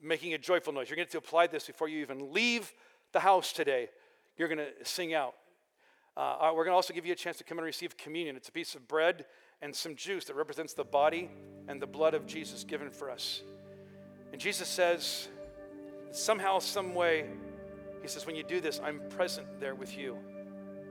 making 0.00 0.34
a 0.34 0.38
joyful 0.38 0.72
noise. 0.72 0.88
You're 0.88 0.96
going 0.96 1.06
to, 1.06 1.12
to 1.12 1.18
apply 1.18 1.48
this 1.48 1.66
before 1.66 1.88
you 1.88 2.00
even 2.00 2.32
leave 2.32 2.72
the 3.12 3.20
house 3.20 3.52
today. 3.52 3.88
You're 4.36 4.48
going 4.48 4.58
to 4.58 4.84
sing 4.84 5.14
out. 5.14 5.34
Uh, 6.18 6.50
we're 6.52 6.64
going 6.64 6.72
to 6.72 6.76
also 6.76 6.92
give 6.92 7.06
you 7.06 7.12
a 7.12 7.16
chance 7.16 7.38
to 7.38 7.44
come 7.44 7.58
and 7.58 7.64
receive 7.64 7.96
communion. 7.96 8.34
It's 8.34 8.48
a 8.48 8.52
piece 8.52 8.74
of 8.74 8.88
bread 8.88 9.24
and 9.62 9.72
some 9.72 9.94
juice 9.94 10.24
that 10.24 10.34
represents 10.34 10.74
the 10.74 10.82
body 10.82 11.30
and 11.68 11.80
the 11.80 11.86
blood 11.86 12.14
of 12.14 12.26
Jesus 12.26 12.64
given 12.64 12.90
for 12.90 13.08
us. 13.08 13.42
And 14.32 14.40
Jesus 14.40 14.66
says, 14.66 15.28
somehow, 16.10 16.58
some 16.58 16.92
way, 16.92 17.26
he 18.02 18.08
says, 18.08 18.26
when 18.26 18.34
you 18.34 18.42
do 18.42 18.60
this, 18.60 18.80
I'm 18.82 19.00
present 19.10 19.46
there 19.60 19.76
with 19.76 19.96
you 19.96 20.18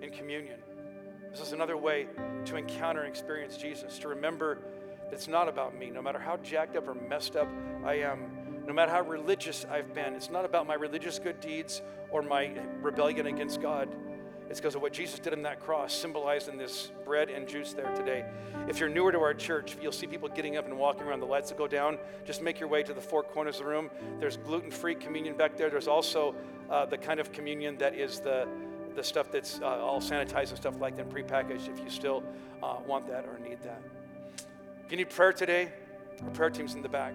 in 0.02 0.12
communion. 0.12 0.62
This 1.30 1.42
is 1.42 1.52
another 1.52 1.76
way 1.76 2.08
to 2.46 2.56
encounter 2.56 3.02
and 3.02 3.10
experience 3.10 3.58
Jesus, 3.58 4.00
to 4.00 4.08
remember 4.08 4.60
that 5.04 5.14
it's 5.14 5.28
not 5.28 5.50
about 5.50 5.78
me. 5.78 5.90
No 5.90 6.02
matter 6.02 6.20
how 6.20 6.38
jacked 6.38 6.78
up 6.78 6.88
or 6.88 6.94
messed 6.94 7.36
up 7.36 7.50
I 7.86 7.96
am, 7.96 8.64
no 8.66 8.74
matter 8.74 8.94
how 8.94 9.02
religious 9.02 9.66
I've 9.70 9.94
been, 9.94 10.14
it's 10.14 10.30
not 10.30 10.46
about 10.46 10.68
my 10.68 10.76
religious 10.76 11.20
good 11.20 11.42
deeds 11.42 11.82
or 12.12 12.22
my 12.22 12.54
rebellion 12.82 13.28
against 13.28 13.62
God. 13.62 13.90
It's 14.50 14.60
because 14.60 14.76
of 14.76 14.82
what 14.82 14.94
Jesus 14.94 15.20
did 15.20 15.34
on 15.34 15.42
that 15.42 15.60
cross, 15.60 15.94
symbolized 15.94 16.48
in 16.48 16.58
this 16.58 16.92
bread 17.04 17.30
and 17.30 17.48
juice 17.48 17.74
there 17.74 17.94
today. 17.96 18.26
If 18.70 18.80
you're 18.80 18.90
newer 18.90 19.12
to 19.12 19.20
our 19.20 19.34
church, 19.34 19.76
you'll 19.82 19.92
see 19.92 20.08
people 20.08 20.30
getting 20.30 20.56
up 20.56 20.66
and 20.66 20.78
walking 20.78 21.04
around 21.04 21.20
the 21.20 21.26
lights 21.26 21.50
that 21.50 21.58
go 21.58 21.68
down. 21.68 21.98
Just 22.26 22.42
make 22.42 22.60
your 22.60 22.70
way 22.70 22.82
to 22.84 22.94
the 22.94 23.02
four 23.02 23.24
corners 23.24 23.60
of 23.60 23.66
the 23.66 23.72
room. 23.72 23.90
There's 24.20 24.38
gluten 24.38 24.72
free 24.72 24.96
communion 24.96 25.36
back 25.36 25.58
there. 25.58 25.70
There's 25.70 25.88
also 25.88 26.34
uh, 26.70 26.86
the 26.86 26.98
kind 26.98 27.20
of 27.20 27.32
communion 27.34 27.78
that 27.78 27.94
is 27.94 28.20
the, 28.22 28.48
the 28.96 29.04
stuff 29.04 29.32
that's 29.32 29.60
uh, 29.62 29.66
all 29.66 30.00
sanitized 30.00 30.50
and 30.50 30.58
stuff 30.58 30.80
like 30.80 30.96
that, 30.96 31.10
prepackaged, 31.10 31.68
if 31.68 31.80
you 31.80 31.90
still 31.90 32.24
uh, 32.64 32.78
want 32.86 33.08
that 33.08 33.26
or 33.26 33.38
need 33.40 33.62
that. 33.64 33.82
If 34.86 34.92
you 34.92 34.98
need 34.98 35.10
prayer 35.10 35.34
today, 35.34 35.70
our 36.24 36.30
prayer 36.32 36.50
team's 36.50 36.74
in 36.74 36.82
the 36.82 36.90
back. 36.90 37.14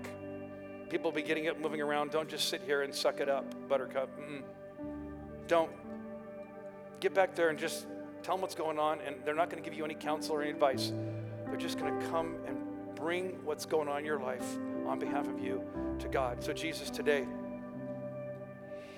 People 0.91 1.11
will 1.11 1.17
be 1.17 1.23
getting 1.23 1.49
up, 1.49 1.59
moving 1.59 1.81
around. 1.81 2.11
Don't 2.11 2.29
just 2.29 2.51
sit 2.51 2.61
here 2.67 2.83
and 2.83 2.95
suck 2.95 3.21
it 3.21 3.29
up, 3.31 3.47
buttercup. 3.67 4.11
Mm-mm. 4.21 4.43
Don't 5.49 5.71
get 7.03 7.13
back 7.15 7.35
there 7.35 7.49
and 7.49 7.59
just 7.59 7.89
tell 8.23 8.37
them 8.37 8.43
what's 8.43 8.55
going 8.55 8.79
on, 8.79 9.01
and 9.05 9.17
they're 9.25 9.35
not 9.35 9.51
going 9.51 9.61
to 9.61 9.69
give 9.69 9.77
you 9.77 9.85
any 9.85 9.95
counsel 9.95 10.37
or 10.37 10.43
any 10.43 10.53
advice. 10.53 10.93
They're 11.47 11.57
just 11.57 11.77
going 11.77 11.99
to 11.99 12.07
come 12.07 12.37
and 12.47 12.59
bring 12.95 13.45
what's 13.45 13.67
going 13.67 13.89
on 13.89 13.99
in 13.99 14.05
your 14.05 14.21
life 14.21 14.47
on 14.87 15.01
behalf 15.01 15.27
of 15.27 15.41
you 15.41 15.65
to 15.99 16.07
God. 16.07 16.45
So, 16.45 16.53
Jesus, 16.53 16.91
today, 16.91 17.27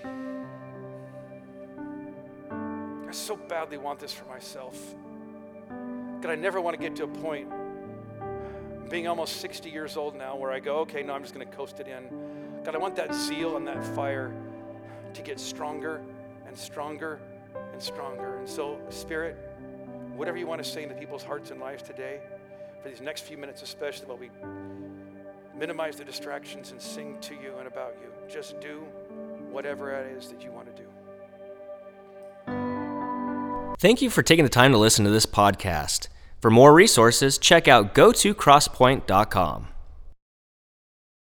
I 0.05 0.11
so 3.11 3.37
badly 3.37 3.79
want 3.79 4.01
this 4.01 4.13
for 4.13 4.27
myself. 4.27 4.79
God, 6.21 6.31
I 6.31 6.35
never 6.35 6.61
want 6.61 6.77
to 6.77 6.83
get 6.83 6.95
to 6.97 7.05
a 7.05 7.09
point, 7.09 7.49
being 8.91 9.09
almost 9.09 9.37
60 9.37 9.71
years 9.71 9.97
old 9.97 10.15
now, 10.15 10.37
where 10.37 10.53
I 10.53 10.61
go, 10.61 10.81
okay, 10.81 11.03
no, 11.03 11.15
I'm 11.15 11.23
just 11.23 11.33
going 11.33 11.49
to 11.49 11.57
coast 11.57 11.81
it 11.81 11.89
in. 11.89 12.05
God, 12.65 12.75
I 12.75 12.79
want 12.79 12.97
that 12.97 13.15
zeal 13.15 13.57
and 13.57 13.67
that 13.67 13.83
fire 13.95 14.31
to 15.15 15.23
get 15.23 15.41
stronger 15.41 16.03
and 16.47 16.55
stronger 16.55 17.19
and 17.75 17.83
stronger. 17.83 18.39
And 18.39 18.49
so, 18.49 18.79
Spirit, 18.89 19.37
whatever 20.17 20.39
you 20.39 20.47
want 20.47 20.63
to 20.65 20.69
say 20.69 20.85
into 20.85 20.95
people's 20.95 21.25
hearts 21.25 21.51
and 21.51 21.61
lives 21.61 21.83
today, 21.83 22.21
for 22.83 22.89
these 22.89 23.01
next 23.01 23.23
few 23.23 23.37
minutes 23.37 23.63
especially, 23.63 24.07
while 24.07 24.17
we 24.17 24.31
minimize 25.59 25.97
the 25.97 26.05
distractions 26.05 26.71
and 26.71 26.81
sing 26.81 27.19
to 27.21 27.35
you 27.35 27.57
and 27.59 27.67
about 27.67 27.97
you, 28.01 28.11
just 28.33 28.61
do 28.61 28.85
whatever 29.51 29.93
it 29.93 30.17
is 30.17 30.29
that 30.29 30.43
you 30.43 30.53
want 30.53 30.75
to 30.75 30.83
do. 30.83 30.89
Thank 33.81 34.01
you 34.01 34.09
for 34.09 34.23
taking 34.23 34.45
the 34.45 34.51
time 34.51 34.71
to 34.73 34.79
listen 34.79 35.05
to 35.05 35.11
this 35.11 35.27
podcast. 35.27 36.09
For 36.41 36.51
more 36.51 36.73
resources, 36.73 37.39
check 37.39 37.67
out 37.67 37.93
go 37.93 38.13
to 38.13 38.35
gotocrosspoint.com. 38.35 39.74